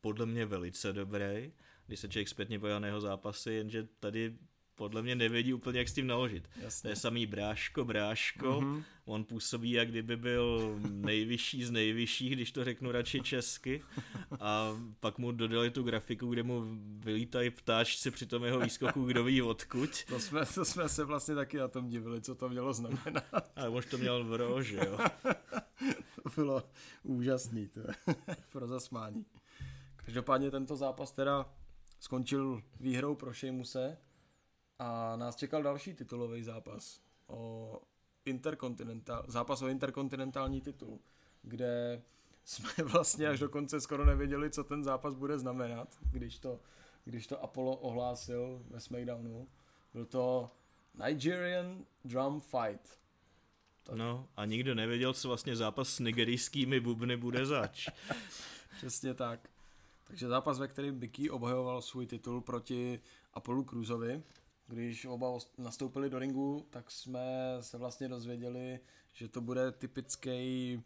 podle 0.00 0.26
mě 0.26 0.46
velice 0.46 0.92
dobrý, 0.92 1.52
když 1.90 2.00
se 2.00 2.08
člověk 2.08 2.28
zpětně 2.28 2.58
podívá 2.58 2.78
na 2.78 2.86
jeho 2.86 3.00
zápasy, 3.00 3.52
jenže 3.52 3.88
tady 4.00 4.34
podle 4.74 5.02
mě 5.02 5.14
nevědí 5.14 5.54
úplně, 5.54 5.78
jak 5.78 5.88
s 5.88 5.92
tím 5.92 6.06
naložit. 6.06 6.48
Jasně. 6.62 6.82
To 6.82 6.88
je 6.88 6.96
samý 6.96 7.26
bráško, 7.26 7.84
bráško, 7.84 8.46
mm-hmm. 8.46 8.84
on 9.04 9.24
působí, 9.24 9.70
jak 9.70 9.88
kdyby 9.88 10.16
byl 10.16 10.78
nejvyšší 10.90 11.64
z 11.64 11.70
nejvyšších, 11.70 12.32
když 12.32 12.52
to 12.52 12.64
řeknu 12.64 12.92
radši 12.92 13.20
česky. 13.20 13.82
A 14.40 14.80
pak 15.00 15.18
mu 15.18 15.32
dodali 15.32 15.70
tu 15.70 15.82
grafiku, 15.82 16.26
kde 16.26 16.42
mu 16.42 16.62
vylítají 16.98 17.50
ptáčci 17.50 18.10
při 18.10 18.26
tom 18.26 18.44
jeho 18.44 18.60
výskoku, 18.60 19.04
kdo 19.04 19.24
ví 19.24 19.42
odkud. 19.42 19.90
To 20.08 20.20
jsme, 20.20 20.46
to 20.46 20.64
jsme 20.64 20.88
se 20.88 21.04
vlastně 21.04 21.34
taky 21.34 21.56
na 21.56 21.68
tom 21.68 21.88
divili, 21.88 22.20
co 22.20 22.34
to 22.34 22.48
mělo 22.48 22.72
znamenat. 22.72 23.52
Ale 23.56 23.68
už 23.68 23.86
to 23.86 23.98
měl 23.98 24.24
v 24.24 24.34
roži, 24.34 24.76
jo. 24.76 24.98
to 26.22 26.30
bylo 26.36 26.62
úžasný, 27.02 27.68
to 27.68 27.80
pro 28.52 28.66
zasmání. 28.66 29.26
Každopádně 29.96 30.50
tento 30.50 30.76
zápas 30.76 31.12
teda 31.12 31.46
skončil 32.00 32.62
výhrou 32.80 33.14
pro 33.14 33.34
Sheamuse 33.34 33.98
a 34.78 35.16
nás 35.16 35.36
čekal 35.36 35.62
další 35.62 35.94
titulový 35.94 36.42
zápas 36.42 37.00
o 37.26 37.82
interkontinentál, 38.24 39.24
zápas 39.28 39.62
o 39.62 39.68
interkontinentální 39.68 40.60
titul, 40.60 41.00
kde 41.42 42.02
jsme 42.44 42.70
vlastně 42.84 43.28
až 43.28 43.38
do 43.38 43.48
konce 43.48 43.80
skoro 43.80 44.04
nevěděli, 44.04 44.50
co 44.50 44.64
ten 44.64 44.84
zápas 44.84 45.14
bude 45.14 45.38
znamenat, 45.38 45.98
když 46.10 46.38
to, 46.38 46.60
když 47.04 47.26
to 47.26 47.42
Apollo 47.42 47.76
ohlásil 47.76 48.62
ve 48.70 48.80
SmackDownu. 48.80 49.48
Byl 49.94 50.06
to 50.06 50.50
Nigerian 51.06 51.84
Drum 52.04 52.40
Fight. 52.40 53.00
Tak. 53.82 53.96
No 53.96 54.28
a 54.36 54.44
nikdo 54.44 54.74
nevěděl, 54.74 55.14
co 55.14 55.28
vlastně 55.28 55.56
zápas 55.56 55.88
s 55.88 55.98
nigerijskými 55.98 56.80
bubny 56.80 57.16
bude 57.16 57.46
zač. 57.46 57.88
Přesně 58.76 59.14
tak. 59.14 59.50
Takže 60.10 60.28
zápas, 60.28 60.58
ve 60.58 60.68
kterém 60.68 60.98
Bicky 60.98 61.30
obhajoval 61.30 61.82
svůj 61.82 62.06
titul 62.06 62.40
proti 62.40 63.00
Apollo 63.34 63.64
Cruzovi, 63.64 64.22
když 64.66 65.04
oba 65.04 65.38
nastoupili 65.58 66.10
do 66.10 66.18
ringu, 66.18 66.66
tak 66.70 66.90
jsme 66.90 67.56
se 67.60 67.78
vlastně 67.78 68.08
dozvěděli, 68.08 68.80
že 69.12 69.28
to 69.28 69.40
bude 69.40 69.72
typický 69.72 70.82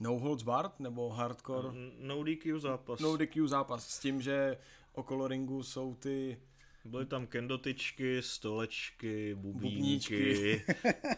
no 0.00 0.18
holds 0.18 0.42
barred 0.42 0.80
nebo 0.80 1.10
hardcore. 1.10 1.68
No 1.98 2.24
DQ 2.24 2.58
zápas. 2.58 3.00
No 3.00 3.16
DQ 3.16 3.48
zápas 3.48 3.88
s 3.88 3.98
tím, 3.98 4.22
že 4.22 4.58
okolo 4.92 5.28
ringu 5.28 5.62
jsou 5.62 5.94
ty 5.94 6.38
Byly 6.84 7.06
tam 7.06 7.26
kendotyčky, 7.26 8.22
stolečky, 8.22 9.34
bubínky, 9.34 10.62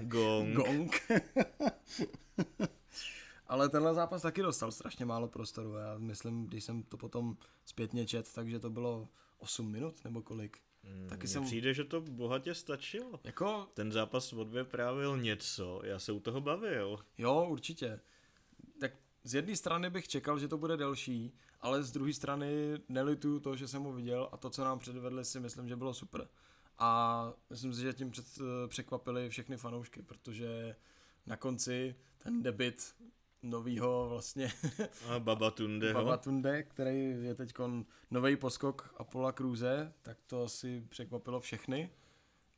gong. 0.01 0.55
gong. 0.55 1.03
Ale 3.57 3.69
tenhle 3.69 3.95
zápas 3.95 4.23
taky 4.23 4.43
dostal 4.43 4.73
strašně 4.73 5.05
málo 5.05 5.29
prostoru. 5.29 5.75
Já 5.75 5.99
myslím, 5.99 6.47
když 6.47 6.65
jsem 6.65 6.83
to 6.83 6.97
potom 6.97 7.37
zpětně 7.65 8.07
čet, 8.07 8.33
takže 8.35 8.59
to 8.61 8.71
bylo 8.71 9.09
8 9.39 9.71
minut 9.71 10.05
nebo 10.05 10.23
kolik. 10.23 10.59
Mm, 10.83 11.09
Taky 11.09 11.29
jsem- 11.29 11.45
přijde, 11.45 11.75
že 11.75 11.85
to 11.85 12.01
bohatě 12.01 12.55
stačilo. 12.55 13.21
Jako, 13.25 13.69
Ten 13.75 13.93
zápas 13.93 14.33
odvyprávil 14.33 15.17
něco, 15.19 15.81
já 15.85 15.99
se 15.99 16.13
u 16.13 16.21
toho 16.21 16.41
bavil. 16.41 16.99
jo, 17.19 17.47
určitě. 17.51 18.01
Tak 18.81 18.93
z 19.25 19.35
jedné 19.35 19.57
strany 19.57 19.91
bych 19.91 20.09
čekal, 20.09 20.39
že 20.39 20.49
to 20.49 20.59
bude 20.59 20.77
delší, 20.77 21.33
ale 21.61 21.83
z 21.83 21.93
druhé 21.93 22.13
strany 22.13 22.79
nelituju 22.89 23.41
to, 23.41 23.57
že 23.57 23.69
jsem 23.69 23.83
ho 23.83 23.93
viděl 23.93 24.29
a 24.33 24.37
to, 24.37 24.51
co 24.51 24.65
nám 24.65 24.79
předvedli, 24.79 25.25
si 25.25 25.41
myslím, 25.41 25.69
že 25.69 25.77
bylo 25.77 25.95
super. 25.95 26.29
A 26.79 27.33
myslím 27.51 27.75
si, 27.75 27.81
že 27.81 27.93
tím 27.93 28.11
před, 28.11 28.27
překvapili 28.67 29.29
všechny 29.29 29.57
fanoušky, 29.57 30.03
protože 30.03 30.77
na 31.27 31.37
konci 31.37 31.95
ten 32.19 32.43
debit 32.43 32.95
novýho 33.51 34.07
vlastně 34.09 34.53
A 35.09 35.19
Babatundeho. 35.19 36.05
Babatunde, 36.05 36.63
který 36.63 37.25
je 37.25 37.35
teď 37.35 37.53
nový 38.11 38.37
poskok 38.37 38.95
Apollo 38.97 39.33
Cruise, 39.33 39.93
tak 40.03 40.19
to 40.27 40.45
asi 40.45 40.85
překvapilo 40.89 41.41
všechny 41.41 41.91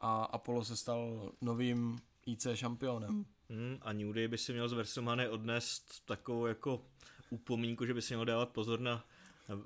a 0.00 0.24
Apollo 0.24 0.64
se 0.64 0.76
stal 0.76 1.32
novým 1.40 1.98
IC 2.26 2.46
šampionem. 2.54 3.24
Hmm, 3.50 3.78
a 3.82 3.92
New 3.92 4.12
Day 4.12 4.28
by 4.28 4.38
si 4.38 4.52
měl 4.52 4.68
z 4.68 4.72
WrestleMania 4.72 5.30
odnést 5.30 6.06
takovou 6.06 6.46
jako 6.46 6.84
upomínku, 7.30 7.86
že 7.86 7.94
by 7.94 8.02
si 8.02 8.14
měl 8.14 8.24
dávat 8.24 8.48
pozor 8.48 8.80
na 8.80 9.04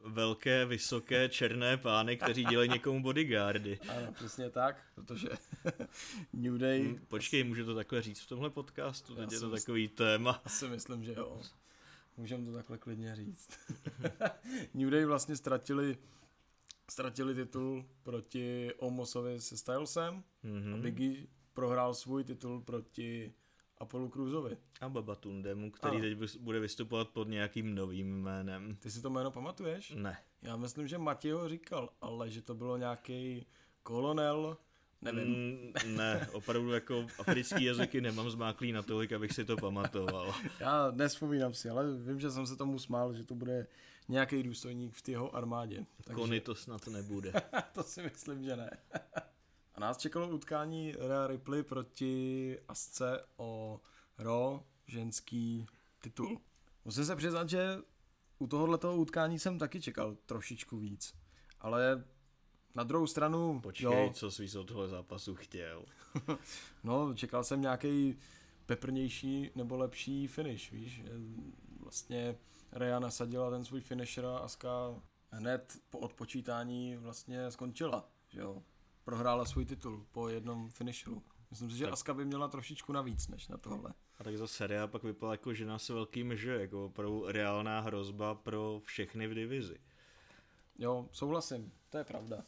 velké, 0.05 0.67
vysoké, 0.67 1.29
černé 1.29 1.77
pány, 1.77 2.17
kteří 2.17 2.45
dělají 2.45 2.71
někomu 2.71 3.03
bodyguardy. 3.03 3.79
Ano, 3.97 4.13
přesně 4.13 4.51
tak, 4.51 4.83
protože 4.95 5.29
New 6.33 6.59
Day, 6.59 6.83
Hmm, 6.83 6.99
Počkej, 7.09 7.45
můžu 7.45 7.65
to 7.65 7.75
takhle 7.75 8.03
říct 8.03 8.21
v 8.21 8.27
tomhle 8.29 8.51
podcastu? 8.51 9.13
Já 9.15 9.19
Teď 9.21 9.33
je 9.33 9.41
to 9.41 9.51
takový 9.51 9.89
téma. 9.89 10.41
asi 10.45 10.69
myslím, 10.69 11.05
že 11.05 11.13
jo. 11.17 11.41
Můžeme 12.17 12.45
to 12.47 12.53
takhle 12.53 12.79
klidně 12.79 13.17
říct. 13.17 13.49
New 14.75 14.91
Day 14.91 15.05
vlastně 15.05 15.37
ztratili 15.37 15.99
ztratili 16.91 17.35
titul 17.35 17.85
proti 18.03 18.71
Omosovi 18.77 19.41
se 19.41 19.57
Stylesem 19.57 20.15
a 20.15 20.47
Mhm. 20.47 20.83
Biggie 20.83 21.27
prohrál 21.55 21.95
svůj 21.95 22.25
titul 22.25 22.61
proti 22.61 23.33
Apollo 23.83 24.09
Cruisovi. 24.09 24.57
A 24.81 24.89
Babatundemu, 24.89 25.71
který 25.71 25.97
Ano. 25.97 26.05
teď 26.05 26.39
bude 26.41 26.61
vystupovat 26.61 27.09
pod 27.09 27.29
nějakým 27.29 27.75
novým 27.75 28.23
jménem. 28.23 28.77
Ty 28.81 28.91
si 28.91 29.03
to 29.03 29.11
jméno 29.11 29.31
pamatuješ? 29.31 29.93
Ne. 29.97 30.19
Já 30.43 30.57
myslím, 30.57 30.89
že 30.89 30.99
Matěj 30.99 31.31
ho 31.31 31.49
říkal, 31.49 31.91
ale 32.01 32.31
že 32.31 32.43
to 32.43 32.55
bylo 32.55 32.77
nějaký 32.77 33.47
kolonel, 33.83 34.57
nevím. 35.03 35.29
Mm. 35.29 35.97
Ne, 35.97 36.29
opravdu 36.33 36.73
jako 36.73 37.07
africký 37.19 37.65
jazyky 37.65 38.01
nemám 38.01 38.31
zmáklý 38.31 38.73
natolik, 38.73 39.13
abych 39.13 39.33
si 39.33 39.45
to 39.45 39.57
pamatoval. 39.57 40.35
Já 40.61 40.91
nespomínám 40.91 41.55
si, 41.55 41.69
ale 41.71 41.97
vím, 41.97 42.21
že 42.21 42.31
jsem 42.31 42.47
se 42.47 42.57
tomu 42.57 42.79
smál, 42.79 43.15
že 43.15 43.25
to 43.25 43.35
bude 43.35 43.67
nějaký 44.09 44.43
důstojník 44.43 44.95
v 44.95 45.09
jeho 45.09 45.37
armádě. 45.37 45.85
Takže 46.05 46.21
Kony 46.21 46.41
to 46.41 46.55
snad 46.55 46.87
nebude. 46.87 47.33
to 47.73 47.83
si 47.83 48.03
myslím, 48.03 48.45
že 48.45 48.57
ne. 48.57 48.71
A 49.75 49.81
nás 49.81 49.99
čekalo 49.99 50.29
utkání 50.29 50.93
Rhea 50.93 51.27
Ripley 51.27 51.63
proti 51.63 52.59
Asce 52.69 53.25
o 53.37 53.81
Raw 54.19 54.61
ženský 54.87 55.67
titul. 56.03 56.41
Musím 56.85 57.05
se 57.05 57.17
přiznat, 57.17 57.49
že 57.49 57.79
u 58.39 58.47
tohoto 58.47 58.97
utkání 58.97 59.39
jsem 59.39 59.59
taky 59.59 59.81
čekal 59.81 60.17
trošičku 60.27 60.79
víc. 60.79 61.15
Ale 61.61 62.05
na 62.75 62.85
druhou 62.85 63.07
stranu, 63.07 63.61
Počkej, 63.61 64.07
jo, 64.07 64.13
co 64.15 64.31
jsi 64.31 64.59
od 64.59 64.65
tohle 64.65 64.89
zápasu 64.89 65.35
chtěl. 65.35 65.85
no, 66.85 67.15
čekal 67.15 67.45
jsem 67.45 67.61
nějaký 67.61 68.19
peprnější 68.67 69.51
nebo 69.55 69.77
lepší 69.77 70.27
finish, 70.27 70.71
víš. 70.71 71.03
Vlastně 71.81 72.39
Rhea 72.73 72.99
nasadila 72.99 73.51
ten 73.51 73.65
svůj 73.65 73.81
finisher 73.81 74.25
a 74.27 74.39
Aska 74.39 74.95
hned 75.31 75.79
po 75.91 75.99
odpočítání 75.99 76.97
vlastně 76.97 77.51
skončila, 77.51 78.09
že 78.29 78.41
jo. 78.41 78.63
Prohrála 79.05 79.45
svůj 79.45 79.65
titul 79.65 80.07
po 80.13 80.29
jednom 80.29 80.71
finisheru. 80.71 81.23
Myslím 81.51 81.71
si, 81.71 81.77
že 81.77 81.85
Tak. 81.85 81.93
Aska 81.93 82.15
by 82.15 82.25
měla 82.25 82.49
trošičku 82.49 82.93
navíc 82.93 83.29
než 83.29 83.49
na 83.49 83.57
tohle. 83.59 83.95
A 84.19 84.25
tak 84.25 84.37
zase 84.39 84.67
Rea 84.67 84.87
pak 84.87 85.03
vypadala 85.03 85.35
jako 85.35 85.55
žena 85.55 85.79
s 85.79 85.89
velkým 85.89 86.37
Ž, 86.37 86.61
jako 86.61 86.85
opravdu 86.85 87.25
reálná 87.27 87.81
hrozba 87.81 88.35
pro 88.35 88.81
všechny 88.85 89.27
v 89.27 89.35
divizi. 89.35 89.77
Jo, 90.79 91.09
souhlasím, 91.13 91.73
to 91.91 91.99
je 91.99 92.05
pravda. 92.05 92.45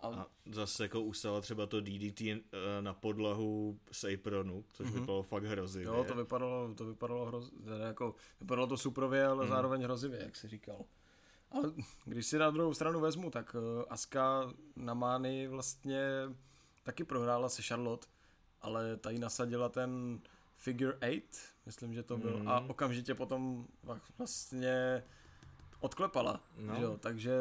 A, 0.00 0.06
A 0.08 0.26
zase 0.46 0.82
jako 0.84 1.00
ustala 1.02 1.40
třeba 1.40 1.66
to 1.66 1.80
DDT 1.80 2.20
eh, 2.20 2.42
na 2.80 2.94
podlahu 2.94 3.78
z 3.92 4.04
apronu, 4.14 4.64
což 4.68 4.86
mm-hmm. 4.86 4.92
vypadalo 4.92 5.22
fakt 5.22 5.44
hrozivě. 5.44 5.86
jo, 5.86 6.04
to 6.08 6.14
vypadalo, 6.14 6.74
to 6.74 6.84
vypadalo 6.84 7.26
hroz, 7.26 7.50
teda 7.64 7.86
jako, 7.86 8.14
vypadalo 8.40 8.66
to 8.66 8.76
suprově, 8.76 9.26
ale 9.26 9.44
Hmm. 9.44 9.54
zároveň 9.54 9.82
hrozivě, 9.82 10.22
jak 10.22 10.36
jsi 10.36 10.48
říkal. 10.48 10.84
Ale 11.50 11.72
když 12.04 12.26
si 12.26 12.38
na 12.38 12.50
druhou 12.50 12.74
stranu 12.74 13.00
vezmu, 13.00 13.30
tak 13.30 13.56
eh, 13.58 13.84
Aska 13.90 14.50
na 14.76 14.94
Mány 14.94 15.48
vlastně 15.48 16.00
taky 16.82 17.04
prohrála 17.04 17.48
se 17.48 17.62
Charlotte, 17.62 18.06
ale 18.62 18.96
ta 18.96 19.10
jí 19.10 19.18
nasadila 19.18 19.68
ten 19.68 20.20
figure 20.56 20.98
eight, 21.00 21.38
myslím, 21.66 21.94
že 21.94 22.02
to 22.02 22.16
byl, 22.16 22.38
Mhm. 22.38 22.48
a 22.48 22.60
okamžitě 22.60 23.14
potom 23.14 23.66
vlastně 24.18 25.04
odklepala, 25.80 26.40
No. 26.56 26.80
jo, 26.82 26.96
takže 27.00 27.32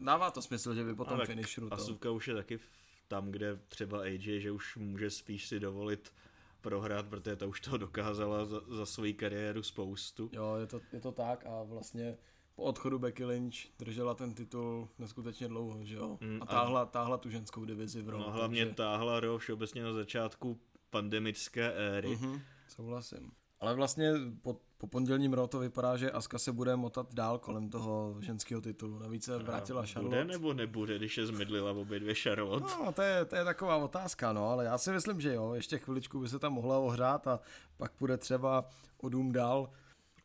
dává 0.00 0.30
to 0.30 0.42
smysl, 0.42 0.74
že 0.74 0.84
by 0.84 0.94
po 0.94 1.04
tom 1.04 1.18
tak 1.18 1.26
finisheru 1.26 1.68
to... 1.68 1.74
Asuka 1.74 2.10
už 2.10 2.28
je 2.28 2.34
taky 2.34 2.56
v- 2.58 2.68
tam, 3.08 3.30
kde 3.30 3.58
třeba 3.68 4.00
AJ, 4.00 4.40
že 4.40 4.50
už 4.50 4.76
může 4.76 5.10
spíš 5.10 5.46
si 5.48 5.60
dovolit 5.60 6.12
prohrát, 6.60 7.06
protože 7.06 7.36
ta 7.36 7.46
už 7.46 7.60
toho 7.60 7.76
dokázala 7.76 8.44
za, 8.44 8.60
za 8.68 8.86
svoji 8.86 9.14
kariéru 9.14 9.62
spoustu. 9.62 10.30
Jo, 10.32 10.54
je 10.60 10.66
to, 10.66 10.80
je 10.92 11.00
to 11.00 11.12
tak 11.12 11.46
a 11.46 11.62
vlastně 11.62 12.16
po 12.58 12.64
odchodu 12.64 12.98
Becky 12.98 13.24
Lynch 13.24 13.54
držela 13.78 14.14
ten 14.14 14.34
titul 14.34 14.88
neskutečně 14.98 15.48
dlouho, 15.48 15.84
že 15.84 15.96
jo? 15.96 16.18
Mm, 16.20 16.38
a 16.42 16.44
a- 16.44 16.46
táhla, 16.46 16.86
táhla 16.86 17.16
tu 17.18 17.30
ženskou 17.30 17.64
divizi 17.64 18.02
v 18.02 18.08
Raw, 18.08 18.20
No 18.20 18.30
hlavně 18.30 18.62
takže- 18.64 18.74
táhla 18.74 19.20
Raw 19.20 19.38
všeobecně 19.38 19.82
na 19.82 19.92
začátku 19.92 20.58
pandemické 20.90 21.72
éry. 21.72 22.08
Mhm, 22.08 22.40
souhlasím. 22.68 23.30
Ale 23.60 23.74
vlastně 23.74 24.12
po, 24.42 24.60
po 24.78 24.86
pondělním 24.86 25.32
Raw 25.32 25.46
to 25.48 25.58
vypadá, 25.58 25.96
že 25.96 26.10
Aska 26.10 26.38
se 26.38 26.52
bude 26.52 26.76
motat 26.76 27.14
dál 27.14 27.38
kolem 27.38 27.70
toho 27.70 28.16
ženského 28.20 28.60
titulu. 28.60 28.98
Navíc 28.98 29.24
se 29.24 29.38
vrátila 29.38 29.86
Charlotte. 29.86 30.16
Bude 30.16 30.24
nebo 30.24 30.54
nebude, 30.54 30.96
když 30.98 31.18
je 31.18 31.26
zmydlila 31.26 31.72
obě 31.72 32.00
dvě 32.00 32.14
Charlotte? 32.14 32.66
No, 32.84 32.92
to 32.92 33.02
je, 33.02 33.24
to 33.24 33.36
je 33.36 33.44
taková 33.44 33.76
otázka, 33.76 34.32
no, 34.32 34.48
ale 34.50 34.64
já 34.64 34.78
si 34.78 34.92
myslím, 34.92 35.20
že 35.20 35.34
jo, 35.34 35.54
ještě 35.54 35.78
chviličku 35.78 36.20
by 36.20 36.28
se 36.28 36.38
tam 36.38 36.52
mohla 36.52 36.78
ohrát 36.78 37.26
a 37.26 37.40
pak 37.76 37.92
bude 38.00 38.16
třeba 38.16 38.64
o 39.02 39.08
dům 39.08 39.32
dál. 39.32 39.70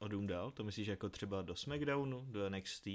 O 0.03 0.07
dům 0.07 0.27
dál? 0.27 0.51
To 0.51 0.63
myslíš 0.63 0.87
jako 0.87 1.09
třeba 1.09 1.41
do 1.41 1.55
SmackDownu, 1.55 2.25
do 2.31 2.49
NXT? 2.49 2.87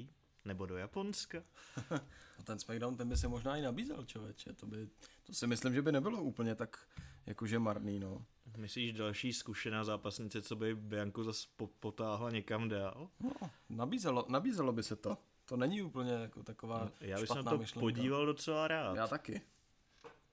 Nebo 0.44 0.66
do 0.66 0.76
Japonska? 0.76 1.42
A 2.38 2.42
ten 2.44 2.58
SmackDown, 2.58 2.96
ten 2.96 3.08
by 3.08 3.16
se 3.16 3.28
možná 3.28 3.56
i 3.56 3.62
nabízel, 3.62 4.04
člověče, 4.04 4.52
to 4.52 4.66
by, 4.66 4.88
to 5.24 5.34
si 5.34 5.46
myslím, 5.46 5.74
že 5.74 5.82
by 5.82 5.92
nebylo 5.92 6.22
úplně 6.22 6.54
tak 6.54 6.88
jakože 7.26 7.58
marný, 7.58 7.98
no. 8.00 8.24
Myslíš 8.56 8.92
další 8.92 9.32
zkušená 9.32 9.84
zápasnice, 9.84 10.42
co 10.42 10.56
by 10.56 10.74
Bianku 10.74 11.24
zase 11.24 11.46
po- 11.56 11.66
potáhla 11.66 12.30
někam 12.30 12.68
dál? 12.68 13.08
no 13.20 13.30
nabízelo, 13.68 14.24
nabízelo 14.28 14.72
by 14.72 14.82
se 14.82 14.96
to. 14.96 15.18
To 15.44 15.56
není 15.56 15.82
úplně 15.82 16.12
jako 16.12 16.42
taková 16.42 16.90
Já 17.00 17.18
bych 17.20 17.28
se 17.28 17.34
na 17.42 17.42
to 17.42 17.58
myšlenka. 17.58 17.80
podíval 17.80 18.26
docela 18.26 18.68
rád. 18.68 18.96
Já 18.96 19.06
taky. 19.06 19.40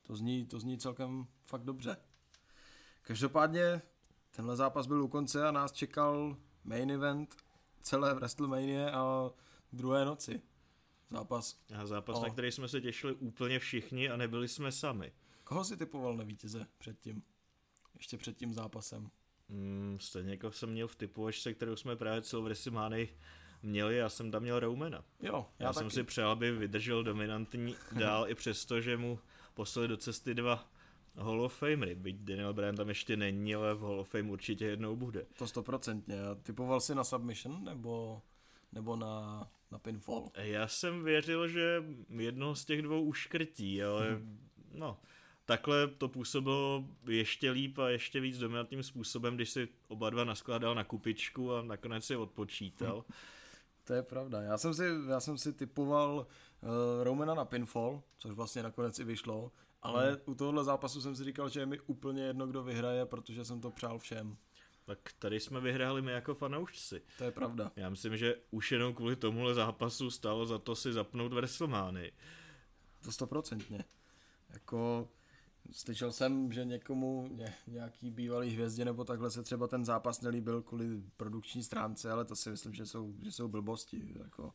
To 0.04 0.16
zní, 0.16 0.46
to 0.46 0.60
zní 0.60 0.78
celkem 0.78 1.28
fakt 1.46 1.64
dobře. 1.64 1.98
Každopádně 3.02 3.82
tenhle 4.36 4.56
zápas 4.56 4.88
byl 4.88 5.04
u 5.04 5.08
konce 5.08 5.48
a 5.48 5.52
nás 5.52 5.72
čekal 5.72 6.38
main 6.66 6.92
event 6.92 7.36
celé 7.82 8.14
WrestleMania 8.14 8.90
a 8.90 9.30
druhé 9.74 10.06
noci. 10.06 10.42
Zápas. 11.12 11.60
A 11.76 11.86
zápas, 11.86 12.18
O. 12.18 12.24
na 12.24 12.30
který 12.30 12.52
jsme 12.52 12.68
se 12.68 12.82
těšili 12.82 13.14
úplně 13.14 13.60
všichni 13.60 14.10
a 14.10 14.18
nebyli 14.18 14.48
jsme 14.48 14.72
sami. 14.72 15.14
Koho 15.44 15.64
si 15.64 15.78
typoval 15.78 16.18
na 16.18 16.24
vítěze 16.24 16.68
předtím? 16.78 17.24
Ještě 17.96 18.18
před 18.18 18.38
tím 18.38 18.54
zápasem. 18.54 19.10
Mm, 19.50 19.98
stejně 20.02 20.32
jako 20.32 20.52
jsem 20.52 20.70
měl 20.70 20.88
v 20.88 20.96
typovačce, 20.96 21.54
kterou 21.54 21.76
jsme 21.76 21.96
právě 21.96 22.22
celou 22.22 22.44
Wrestlemania 22.44 23.08
měli, 23.64 23.98
já 23.98 24.10
jsem 24.10 24.32
tam 24.32 24.42
měl 24.42 24.60
Romana. 24.60 25.04
Jo, 25.22 25.46
já, 25.60 25.66
Já, 25.66 25.74
taky. 25.74 25.80
jsem 25.80 25.90
si 25.92 26.04
přál, 26.04 26.32
aby 26.32 26.52
vydržel 26.52 27.04
dominantní 27.04 27.76
dál 27.92 28.30
i 28.30 28.36
přesto, 28.36 28.82
že 28.82 28.98
mu 28.98 29.20
poslali 29.54 29.88
do 29.88 29.98
cesty 29.98 30.34
dva 30.34 30.70
Hall 31.18 31.42
of 31.42 31.58
Famery, 31.58 31.96
byť 31.96 32.16
Daniel 32.16 32.54
Bryan 32.54 32.76
tam 32.76 32.90
ještě 32.90 33.18
není, 33.18 33.56
ale 33.56 33.76
v 33.76 33.80
Hall 33.80 34.00
of 34.00 34.10
Fame 34.10 34.32
určitě 34.32 34.66
jednou 34.66 34.96
bude. 34.96 35.26
To 35.38 35.48
stoprocentně. 35.48 36.16
Typoval 36.44 36.80
jsi 36.80 36.96
na 36.96 37.04
submission 37.04 37.64
nebo, 37.64 38.22
nebo 38.74 38.96
na, 38.96 39.48
na 39.72 39.80
pinfall? 39.80 40.30
Já 40.36 40.68
jsem 40.68 41.04
věřil, 41.04 41.48
že 41.48 41.84
jednoho 42.10 42.56
z 42.56 42.66
těch 42.66 42.82
dvou 42.82 43.04
uškrtí, 43.04 43.84
ale 43.84 44.22
no, 44.74 44.98
takhle 45.46 45.88
to 45.88 46.08
působilo 46.08 46.86
ještě 47.08 47.52
líp 47.52 47.78
a 47.78 47.90
ještě 47.90 48.20
víc 48.20 48.38
dominantním 48.38 48.84
způsobem, 48.84 49.36
když 49.36 49.50
si 49.50 49.68
oba 49.88 50.10
dva 50.10 50.24
naskládal 50.24 50.76
na 50.76 50.84
kupičku 50.84 51.54
a 51.54 51.62
nakonec 51.62 52.06
si 52.06 52.16
odpočítal. 52.16 53.06
To 53.84 53.94
je 53.94 54.04
pravda. 54.04 54.42
Já 54.42 54.58
jsem 54.58 54.74
si, 54.74 54.84
já 55.10 55.20
jsem 55.20 55.38
si 55.38 55.54
typoval 55.54 56.18
uh, 56.18 56.70
Romana 57.04 57.34
na 57.34 57.46
pinfall, 57.46 58.04
což 58.18 58.32
vlastně 58.32 58.64
nakonec 58.64 59.00
i 59.00 59.04
vyšlo, 59.04 59.52
ale 59.86 60.10
Hmm. 60.10 60.20
u 60.26 60.36
tohohle 60.36 60.64
zápasu 60.64 61.02
jsem 61.02 61.16
si 61.16 61.24
říkal, 61.24 61.50
že 61.50 61.60
je 61.60 61.66
mi 61.66 61.80
úplně 61.80 62.24
jedno, 62.24 62.48
kdo 62.48 62.64
vyhraje, 62.64 63.06
protože 63.06 63.46
jsem 63.46 63.62
to 63.62 63.72
přál 63.72 64.00
všem. 64.00 64.38
Tak 64.86 65.00
tady 65.20 65.40
jsme 65.40 65.62
vyhráli 65.62 66.02
my 66.02 66.12
jako 66.12 66.36
fanoušci. 66.36 67.02
To 67.18 67.24
je 67.24 67.32
pravda. 67.32 67.72
Já 67.76 67.90
myslím, 67.90 68.18
že 68.18 68.36
už 68.52 68.72
jenom 68.72 68.94
kvůli 68.94 69.16
tomuhle 69.16 69.54
zápasu 69.54 70.12
stálo 70.12 70.46
za 70.46 70.58
to 70.60 70.76
si 70.76 70.94
zapnout 70.94 71.34
WrestleMania. 71.34 72.12
To 73.04 73.12
stoprocentně. 73.12 73.86
Jako, 74.54 75.10
slyšel 75.72 76.12
jsem, 76.12 76.52
že 76.52 76.66
někomu, 76.66 77.28
ně, 77.32 77.54
nějaký 77.68 78.12
bývalý 78.12 78.50
hvězdě 78.50 78.86
nebo 78.86 79.04
takhle 79.04 79.32
se 79.32 79.44
třeba 79.44 79.68
ten 79.68 79.86
zápas 79.86 80.22
nelíbil 80.22 80.62
kvůli 80.62 81.04
produkční 81.18 81.64
stránce, 81.64 82.12
ale 82.12 82.26
to 82.26 82.36
si 82.36 82.50
myslím, 82.50 82.74
že 82.74 82.86
jsou, 82.86 83.14
že 83.24 83.32
jsou 83.32 83.48
blbosti. 83.48 84.14
Jako. 84.24 84.54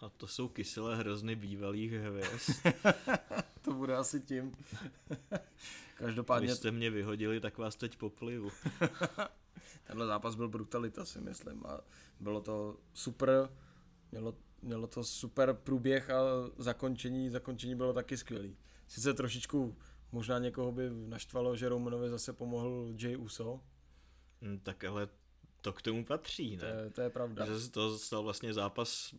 A 0.00 0.08
to 0.08 0.26
jsou 0.26 0.48
kyselé 0.48 0.96
hrozny 0.96 1.36
bývalých 1.36 1.92
hvězd. 1.92 2.66
to 3.62 3.72
bude 3.72 3.96
asi 3.96 4.20
tím. 4.20 4.56
Každopádně... 5.94 6.46
Když 6.46 6.58
jste 6.58 6.70
mě 6.70 6.90
vyhodili, 6.90 7.40
tak 7.40 7.58
vás 7.58 7.76
teď 7.76 7.96
poplivu. 7.96 8.50
Tenhle 9.86 10.06
zápas 10.06 10.34
byl 10.34 10.48
brutalita, 10.48 11.04
si 11.04 11.20
myslím. 11.20 11.66
A 11.66 11.80
bylo 12.20 12.40
to 12.40 12.76
super, 12.94 13.48
mělo, 14.12 14.34
mělo 14.62 14.86
to 14.86 15.04
super 15.04 15.54
průběh 15.54 16.10
a 16.10 16.20
zakončení, 16.58 17.30
zakončení 17.30 17.74
bylo 17.74 17.92
taky 17.92 18.16
skvělý. 18.16 18.56
Sice 18.88 19.14
trošičku 19.14 19.76
možná 20.12 20.38
někoho 20.38 20.72
by 20.72 20.90
naštvalo, 20.90 21.56
že 21.56 21.68
Romanovi 21.68 22.08
zase 22.08 22.32
pomohl 22.32 22.94
Jay 22.98 23.16
Uso. 23.16 23.60
Hmm, 24.42 24.58
tak 24.58 24.84
ale 24.84 25.08
to 25.60 25.72
k 25.72 25.82
tomu 25.82 26.04
patří, 26.04 26.56
ne? 26.56 26.60
To 26.60 26.66
je, 26.66 26.90
to 26.90 27.00
je 27.00 27.10
pravda. 27.10 27.46
Že 27.46 27.70
to 27.70 27.98
stal 27.98 28.22
vlastně 28.22 28.54
zápas 28.54 29.14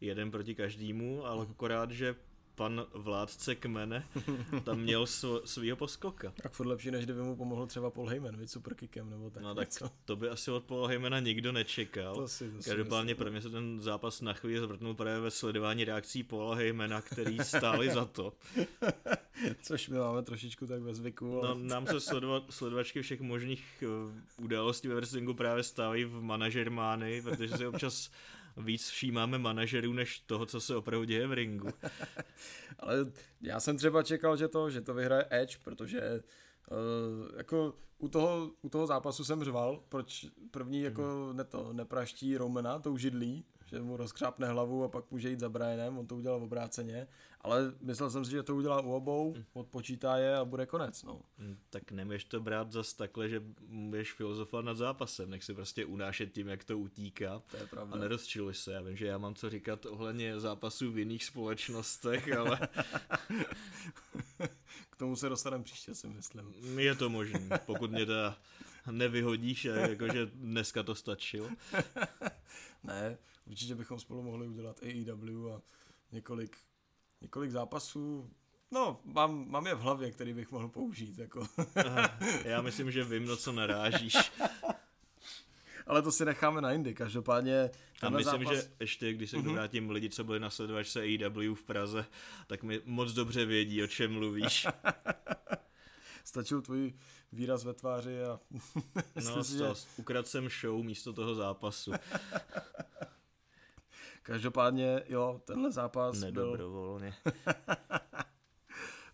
jeden 0.00 0.30
proti 0.30 0.54
každému, 0.54 1.26
ale 1.26 1.46
akorát, 1.50 1.90
že 1.90 2.14
pan 2.54 2.86
vládce 2.94 3.54
kmene 3.54 4.06
tam 4.64 4.80
měl 4.80 5.04
sv- 5.04 5.40
svýho 5.44 5.76
poskoka. 5.76 6.32
Tak 6.42 6.52
furt 6.52 6.66
lepší, 6.66 6.90
než 6.90 7.04
kdyby 7.04 7.22
mu 7.22 7.36
pomohl 7.36 7.66
třeba 7.66 7.90
Paul 7.90 8.08
Heyman, 8.08 8.36
víc 8.36 8.52
superkickem 8.52 9.10
nebo 9.10 9.30
tak 9.30 9.42
No 9.42 9.54
tak 9.54 9.68
něco. 9.68 9.90
to 10.04 10.16
by 10.16 10.28
asi 10.28 10.50
od 10.50 10.64
Paul 10.64 10.86
Heymana 10.86 11.20
nikdo 11.20 11.52
nečekal. 11.52 12.14
To 12.14 12.28
si, 12.28 12.50
to 12.50 12.56
Každopádně 12.64 13.14
pro 13.14 13.30
mě 13.30 13.42
se 13.42 13.50
ten 13.50 13.80
zápas 13.80 14.20
na 14.20 14.32
chvíli 14.32 14.60
zvrtnul 14.60 14.94
právě 14.94 15.20
ve 15.20 15.30
sledování 15.30 15.84
reakcí 15.84 16.22
Paula 16.22 16.54
Heymana, 16.54 17.00
který 17.00 17.38
stáli 17.42 17.90
za 17.90 18.04
to. 18.04 18.32
Což 19.62 19.88
my 19.88 19.98
máme 19.98 20.22
trošičku 20.22 20.66
tak 20.66 20.82
ve 20.82 20.94
zvyku. 20.94 21.44
Ale... 21.44 21.48
No, 21.48 21.54
nám 21.64 21.86
se 21.86 22.00
sledovat, 22.00 22.44
sledovačky 22.50 23.02
všech 23.02 23.20
možných 23.20 23.84
uh, 24.06 24.44
událostí 24.44 24.88
ve 24.88 24.94
wrestlingu 24.94 25.34
právě 25.34 25.62
stávají 25.62 26.04
v 26.04 26.22
manažermány, 26.22 27.22
protože 27.22 27.56
si 27.56 27.66
občas 27.66 28.10
víc 28.58 28.88
všímáme 28.88 29.38
manažerů, 29.38 29.92
než 29.92 30.20
toho, 30.20 30.46
co 30.46 30.60
se 30.60 30.76
opravdu 30.76 31.04
děje 31.04 31.26
v 31.26 31.32
ringu. 31.32 31.68
Ale 32.78 32.96
já 33.40 33.60
jsem 33.60 33.76
třeba 33.76 34.02
čekal, 34.02 34.36
že 34.36 34.48
to, 34.48 34.70
že 34.70 34.80
to 34.80 34.94
vyhraje 34.94 35.26
Edge, 35.30 35.58
protože 35.64 36.22
Uh, 36.70 37.36
jako 37.36 37.74
u 37.98 38.08
toho, 38.08 38.50
u 38.62 38.68
toho 38.68 38.86
zápasu 38.86 39.24
jsem 39.24 39.44
řval, 39.44 39.82
proč 39.88 40.26
první 40.50 40.80
jako 40.80 41.02
hmm. 41.02 41.36
ne 41.36 41.44
to, 41.44 41.72
nepraští 41.72 42.36
Romana 42.36 42.78
tou 42.78 42.96
židlí, 42.96 43.44
že 43.70 43.82
mu 43.82 43.96
rozkřápne 43.96 44.46
hlavu 44.46 44.84
a 44.84 44.88
pak 44.88 45.10
může 45.10 45.30
jít 45.30 45.40
za 45.40 45.48
Brianem, 45.48 45.98
on 45.98 46.06
to 46.06 46.16
udělal 46.16 46.40
v 46.40 46.42
obráceně, 46.42 47.08
ale 47.40 47.74
myslel 47.80 48.10
jsem 48.10 48.24
si, 48.24 48.30
že 48.30 48.42
to 48.42 48.56
udělá 48.56 48.80
u 48.80 48.92
obou, 48.92 49.32
hmm. 49.32 49.44
odpočítá 49.52 50.16
je 50.16 50.36
a 50.36 50.44
bude 50.44 50.66
konec. 50.66 51.02
No. 51.02 51.20
Hmm, 51.38 51.58
tak 51.70 51.90
nemůžeš 51.90 52.24
to 52.24 52.40
brát 52.40 52.72
zas 52.72 52.94
takhle, 52.94 53.28
že 53.28 53.42
budeš 53.68 54.12
filozofovat 54.12 54.64
nad 54.64 54.76
zápasem, 54.76 55.30
nech 55.30 55.44
si 55.44 55.54
prostě 55.54 55.84
unášet 55.84 56.32
tím, 56.32 56.48
jak 56.48 56.64
to 56.64 56.78
utíká 56.78 57.42
to 57.50 57.56
je 57.56 57.66
pravda. 57.66 57.94
a 57.94 57.98
nerozčiluj 57.98 58.54
se. 58.54 58.72
Já 58.72 58.82
vím, 58.82 58.96
že 58.96 59.06
já 59.06 59.18
mám 59.18 59.34
co 59.34 59.50
říkat 59.50 59.86
ohledně 59.86 60.40
zápasů 60.40 60.92
v 60.92 60.98
jiných 60.98 61.24
společnostech, 61.24 62.32
ale... 62.36 62.58
K 64.90 64.96
tomu 64.96 65.16
se 65.16 65.28
dostaneme 65.28 65.64
příště, 65.64 65.94
si 65.94 66.08
myslím. 66.08 66.54
Je 66.78 66.94
to 66.94 67.08
možné, 67.08 67.60
pokud 67.66 67.90
mě 67.90 68.06
teda 68.06 68.38
nevyhodíš, 68.90 69.64
jakože 69.64 70.26
dneska 70.26 70.82
to 70.82 70.94
stačilo. 70.94 71.48
ne, 72.84 73.18
určitě 73.48 73.74
bychom 73.74 74.00
spolu 74.00 74.22
mohli 74.22 74.48
udělat 74.48 74.80
AEW 74.82 75.52
a 75.52 75.62
několik, 76.12 76.56
několik 77.20 77.50
zápasů. 77.50 78.30
No, 78.70 79.00
mám, 79.04 79.50
mám 79.50 79.66
je 79.66 79.74
v 79.74 79.80
hlavě, 79.80 80.10
který 80.10 80.32
bych 80.32 80.50
mohl 80.50 80.68
použít. 80.68 81.18
Jako. 81.18 81.46
Aha, 81.86 82.18
já 82.44 82.62
myslím, 82.62 82.90
že 82.90 83.04
vím, 83.04 83.26
na 83.26 83.36
co 83.36 83.52
narážíš. 83.52 84.16
Ale 85.88 86.02
to 86.02 86.12
si 86.12 86.24
necháme 86.24 86.60
na 86.60 86.72
jindy, 86.72 86.94
každopádně. 86.94 87.70
A 88.02 88.10
myslím, 88.10 88.44
zápas... 88.44 88.56
že 88.56 88.70
ještě, 88.80 89.12
když 89.12 89.30
se 89.30 89.36
mm-hmm. 89.36 89.52
vrátím 89.52 89.90
lidi, 89.90 90.10
co 90.10 90.24
byli 90.24 90.40
na 90.40 90.50
sledovačce 90.50 91.00
AEW 91.00 91.54
v 91.54 91.62
Praze, 91.62 92.06
tak 92.46 92.62
mi 92.62 92.80
moc 92.84 93.12
dobře 93.12 93.44
vědí, 93.44 93.82
o 93.82 93.86
čem 93.86 94.12
mluvíš. 94.12 94.66
Stačil 96.24 96.62
tvůj 96.62 96.94
výraz 97.32 97.64
ve 97.64 97.74
tváři 97.74 98.22
a... 98.22 98.40
no, 99.24 99.44
si, 99.44 99.58
že... 99.58 99.64
ukrad 99.96 100.26
jsem 100.26 100.48
show 100.48 100.84
místo 100.84 101.12
toho 101.12 101.34
zápasu. 101.34 101.92
Každopádně, 104.28 105.02
jo, 105.08 105.40
tenhle 105.44 105.72
zápas 105.72 106.20
Nedobrovolně. 106.20 107.14
byl... 107.24 107.32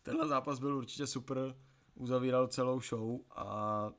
tenhle 0.03 0.29
zápas 0.29 0.59
byl 0.59 0.77
určitě 0.77 1.07
super, 1.07 1.55
uzavíral 1.95 2.49
celou 2.49 2.81
show 2.81 3.21
a 3.31 3.91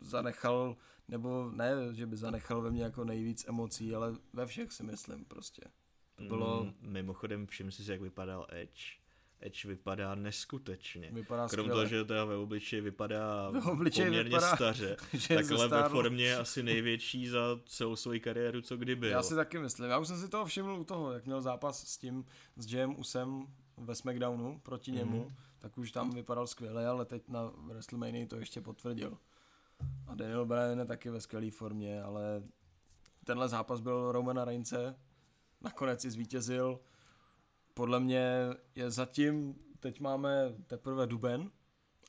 zanechal, 0.00 0.76
nebo 1.08 1.50
ne, 1.50 1.94
že 1.94 2.06
by 2.06 2.16
zanechal 2.16 2.62
ve 2.62 2.70
mně 2.70 2.82
jako 2.82 3.04
nejvíc 3.04 3.48
emocí, 3.48 3.94
ale 3.94 4.14
ve 4.32 4.46
všech 4.46 4.72
si 4.72 4.82
myslím 4.82 5.24
prostě. 5.24 5.62
To 6.16 6.24
bylo... 6.24 6.64
Mm, 6.64 6.74
mimochodem, 6.80 7.46
všim 7.46 7.70
si, 7.70 7.90
jak 7.92 8.00
vypadal 8.00 8.46
Edge. 8.50 8.82
Edge 9.40 9.68
vypadá 9.68 10.14
neskutečně. 10.14 11.10
Vypadá 11.12 11.48
Krom 11.48 11.68
toho, 11.68 11.86
že 11.86 12.04
teda 12.04 12.24
ve 12.24 12.36
obličeji 12.36 12.82
vypadá 12.82 13.50
ve 13.60 13.60
obličeji 13.60 14.06
poměrně 14.06 14.30
vypadá, 14.30 14.56
staře, 14.56 14.96
takhle 15.28 15.68
ve 15.68 15.88
formě 15.88 16.24
je 16.24 16.36
asi 16.36 16.62
největší 16.62 17.28
za 17.28 17.60
celou 17.66 17.96
svoji 17.96 18.20
kariéru, 18.20 18.60
co 18.60 18.76
kdy 18.76 18.96
byl. 18.96 19.10
Já 19.10 19.22
si 19.22 19.34
taky 19.34 19.58
myslím. 19.58 19.90
Já 19.90 19.98
už 19.98 20.08
jsem 20.08 20.20
si 20.20 20.28
toho 20.28 20.44
všiml 20.44 20.72
u 20.72 20.84
toho, 20.84 21.12
jak 21.12 21.26
měl 21.26 21.40
zápas 21.40 21.86
s 21.86 21.98
tím, 21.98 22.24
s 22.56 22.72
Jam 22.72 22.98
Usem 22.98 23.46
ve 23.76 23.94
SmackDownu 23.94 24.60
proti 24.62 24.92
němu, 24.92 25.24
mm. 25.24 25.34
tak 25.58 25.78
už 25.78 25.92
tam 25.92 26.10
vypadal 26.10 26.46
skvěle, 26.46 26.86
ale 26.86 27.04
teď 27.04 27.28
na 27.28 27.52
WrestleMania 27.66 28.26
to 28.26 28.36
ještě 28.36 28.60
potvrdil. 28.60 29.18
A 30.06 30.14
Daniel 30.14 30.46
Bryan 30.46 30.78
je 30.78 30.84
taky 30.84 31.10
ve 31.10 31.20
skvělé 31.20 31.50
formě, 31.50 32.02
ale 32.02 32.42
tenhle 33.24 33.48
zápas 33.48 33.80
byl 33.80 34.12
Romana 34.12 34.44
Reince, 34.44 34.94
nakonec 35.60 36.00
si 36.00 36.10
zvítězil. 36.10 36.80
Podle 37.76 38.00
mě 38.00 38.30
je 38.74 38.90
zatím, 38.90 39.54
teď 39.80 40.00
máme 40.00 40.54
teprve 40.66 41.06
duben, 41.06 41.50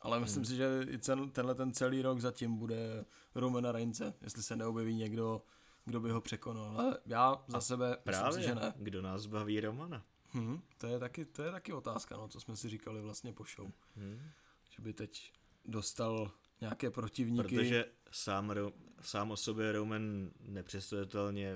ale 0.01 0.19
myslím 0.19 0.43
hmm. 0.43 0.45
si, 0.45 0.55
že 0.55 0.85
i 0.89 0.97
ten, 0.97 1.29
tenhle 1.29 1.55
ten 1.55 1.73
celý 1.73 2.01
rok 2.01 2.19
zatím 2.19 2.57
bude 2.57 3.05
Romana 3.35 3.71
Reince, 3.71 4.13
jestli 4.21 4.43
se 4.43 4.55
neobjeví 4.55 4.95
někdo, 4.95 5.41
kdo 5.85 5.99
by 5.99 6.11
ho 6.11 6.21
překonal. 6.21 6.79
Ale 6.79 6.97
já 7.05 7.43
za 7.47 7.57
A 7.57 7.61
sebe 7.61 7.97
právě, 8.03 8.27
myslím 8.27 8.43
si, 8.43 8.49
že 8.49 8.55
ne. 8.55 8.73
kdo 8.75 9.01
nás 9.01 9.25
baví 9.25 9.59
Romana? 9.59 10.05
Hmm, 10.29 10.61
to, 10.77 10.87
je 10.87 10.99
taky, 10.99 11.25
to 11.25 11.43
je 11.43 11.51
taky 11.51 11.73
otázka, 11.73 12.17
no, 12.17 12.27
co 12.27 12.39
jsme 12.39 12.55
si 12.55 12.69
říkali 12.69 13.01
vlastně 13.01 13.33
po 13.33 13.43
show. 13.55 13.71
Hmm. 13.95 14.21
Že 14.69 14.81
by 14.81 14.93
teď 14.93 15.33
dostal 15.65 16.31
nějaké 16.61 16.89
protivníky. 16.89 17.43
Protože 17.43 17.85
sám, 18.11 18.53
sám 19.01 19.31
o 19.31 19.37
sobě 19.37 19.71
Roman 19.71 20.31
nepředstavitelně 20.39 21.55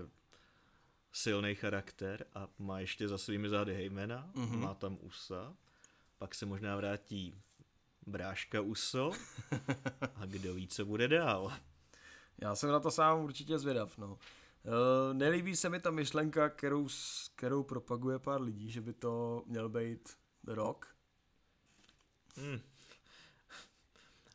silný 1.12 1.56
charakter 1.56 2.26
a 2.34 2.48
má 2.60 2.80
ještě 2.80 3.08
za 3.08 3.18
svými 3.18 3.50
zády 3.50 3.74
Heymana, 3.74 4.32
mm-hmm. 4.36 4.60
má 4.60 4.74
tam 4.74 4.98
Usa, 5.02 5.54
pak 6.18 6.36
se 6.36 6.46
možná 6.46 6.76
vrátí 6.76 7.42
bráška 8.08 8.62
Uso 8.62 9.12
a 10.16 10.26
kdo 10.26 10.54
ví, 10.54 10.68
co 10.68 10.86
bude 10.86 11.08
dál. 11.08 11.54
Já 12.38 12.56
jsem 12.56 12.70
na 12.70 12.80
to 12.80 12.92
sám 12.92 13.24
určitě 13.24 13.60
zvědav, 13.60 13.98
no. 13.98 14.08
Uh, 14.64 15.14
nelíbí 15.14 15.56
se 15.56 15.70
mi 15.70 15.80
ta 15.80 15.92
myšlenka, 15.92 16.50
kterou, 16.50 16.88
kterou 17.36 17.64
propaguje 17.64 18.20
pár 18.20 18.42
lidí, 18.42 18.72
že 18.72 18.82
by 18.82 18.94
to 18.94 19.44
měl 19.46 19.70
být 19.70 20.18
The 20.44 20.54
Rock. 20.54 20.86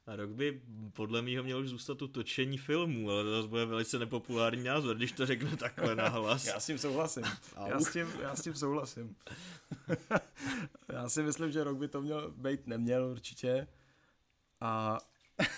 A 0.07 0.17
rok 0.17 0.31
by 0.31 0.63
podle 0.93 1.23
mého 1.23 1.45
mělo 1.45 1.61
už 1.61 1.69
zůstat 1.69 2.03
u 2.03 2.09
točení 2.09 2.59
filmů, 2.59 3.11
ale 3.11 3.25
to 3.25 3.31
zase 3.31 3.49
bude 3.49 3.65
velice 3.65 3.99
nepopulární 3.99 4.65
názor, 4.65 4.97
když 4.97 5.13
to 5.13 5.27
řeknu 5.27 5.57
takhle 5.57 5.97
nahlas. 5.97 6.47
Já 6.47 6.61
s 6.61 6.67
tím 6.67 6.79
souhlasím. 6.79 7.25
Já 7.67 7.81
s 7.81 7.93
tím, 7.93 8.07
já 8.21 8.37
s 8.37 8.43
tím 8.43 8.55
souhlasím. 8.55 9.17
já 10.93 11.09
si 11.09 11.23
myslím, 11.23 11.53
že 11.53 11.65
rok 11.65 11.79
by 11.79 11.89
to 11.89 12.03
měl 12.03 12.31
být 12.31 12.67
neměl 12.67 13.05
určitě. 13.05 13.69
A 14.61 14.99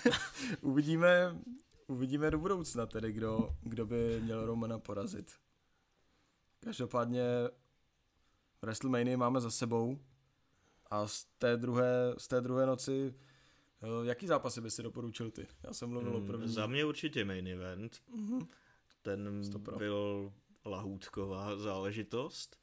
uvidíme, 0.61 1.39
uvidíme 1.87 2.31
do 2.31 2.37
budoucna 2.37 2.85
tedy, 2.85 3.11
kdo, 3.11 3.55
kdo 3.61 3.85
by 3.85 4.21
měl 4.21 4.45
Romana 4.45 4.79
porazit. 4.79 5.31
Každopádně 6.59 7.23
WrestleMania 8.61 9.17
máme 9.17 9.41
za 9.41 9.51
sebou 9.51 9.99
a 10.89 11.07
z 11.07 11.25
té 11.37 11.57
druhé, 11.57 12.13
z 12.17 12.27
té 12.27 12.41
druhé 12.41 12.65
noci 12.65 13.15
jaký 14.03 14.27
zápasy 14.27 14.61
by 14.61 14.71
si 14.71 14.83
doporučil 14.83 15.31
ty? 15.31 15.47
Já 15.63 15.73
jsem 15.73 15.89
mluvil 15.89 16.11
mm, 16.11 16.23
o 16.23 16.27
první. 16.27 16.53
Za 16.53 16.67
mě 16.67 16.85
určitě 16.85 17.25
main 17.25 17.47
event. 17.47 18.01
Mm-hmm. 18.15 18.47
Ten 19.01 19.43
Stopro. 19.43 19.77
byl 19.77 20.33
lahůdková 20.65 21.55
záležitost. 21.57 22.59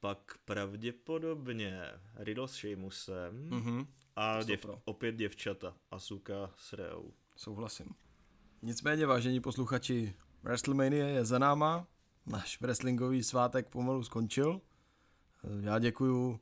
Pak 0.00 0.38
pravděpodobně 0.44 1.82
Riddle 2.16 2.48
s 2.48 2.52
Sheamusem. 2.52 3.50
Mm-hmm. 3.50 3.86
A 4.16 4.42
děv, 4.42 4.66
opět 4.84 5.14
děvčata. 5.14 5.76
Asuka 5.90 6.50
s 6.56 6.72
Reou. 6.72 7.12
Souhlasím. 7.36 7.86
Nicméně, 8.62 9.06
vážení 9.06 9.40
posluchači, 9.40 10.14
WrestleMania 10.42 11.06
je 11.06 11.24
za 11.24 11.38
náma, 11.38 11.86
náš 12.26 12.60
wrestlingový 12.60 13.22
svátek 13.22 13.68
pomalu 13.68 14.04
skončil. 14.04 14.60
Já 15.60 15.78
děkuju, 15.78 16.40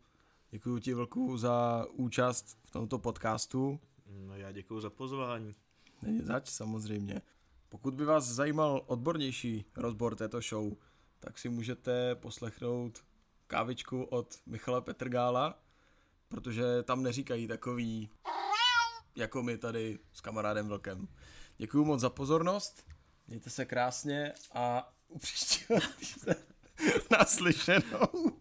děkuju 0.50 0.78
ti, 0.78 0.94
Vlku, 0.94 1.36
za 1.36 1.86
účast 1.92 2.58
v 2.64 2.70
tomto 2.70 2.98
podcastu. 2.98 3.80
No 4.06 4.36
já 4.36 4.52
děkuji 4.52 4.80
za 4.80 4.90
pozvání. 4.90 5.54
Není 6.02 6.20
zač, 6.20 6.48
samozřejmě. 6.48 7.22
Pokud 7.68 7.94
by 7.94 8.04
vás 8.04 8.24
zajímal 8.24 8.82
odbornější 8.86 9.64
rozbor 9.76 10.16
této 10.16 10.40
show, 10.40 10.72
tak 11.20 11.38
si 11.38 11.48
můžete 11.48 12.14
poslechnout 12.14 13.04
kávičku 13.46 14.02
od 14.02 14.38
Michala 14.46 14.80
Petrgála, 14.80 15.62
protože 16.28 16.82
tam 16.82 17.02
neříkají 17.02 17.48
takový 17.48 18.10
jako 19.16 19.42
my 19.42 19.58
tady 19.58 19.98
s 20.12 20.20
kamarádem 20.20 20.68
Vlkem. 20.68 21.08
Děkuji 21.56 21.84
moc 21.84 22.00
za 22.00 22.10
pozornost, 22.10 22.86
mějte 23.26 23.50
se 23.50 23.64
krásně 23.64 24.32
a 24.52 24.92
u 25.08 25.18
příštího 25.18 25.80
týdne 25.80 26.34
naslyšenou. 27.18 28.38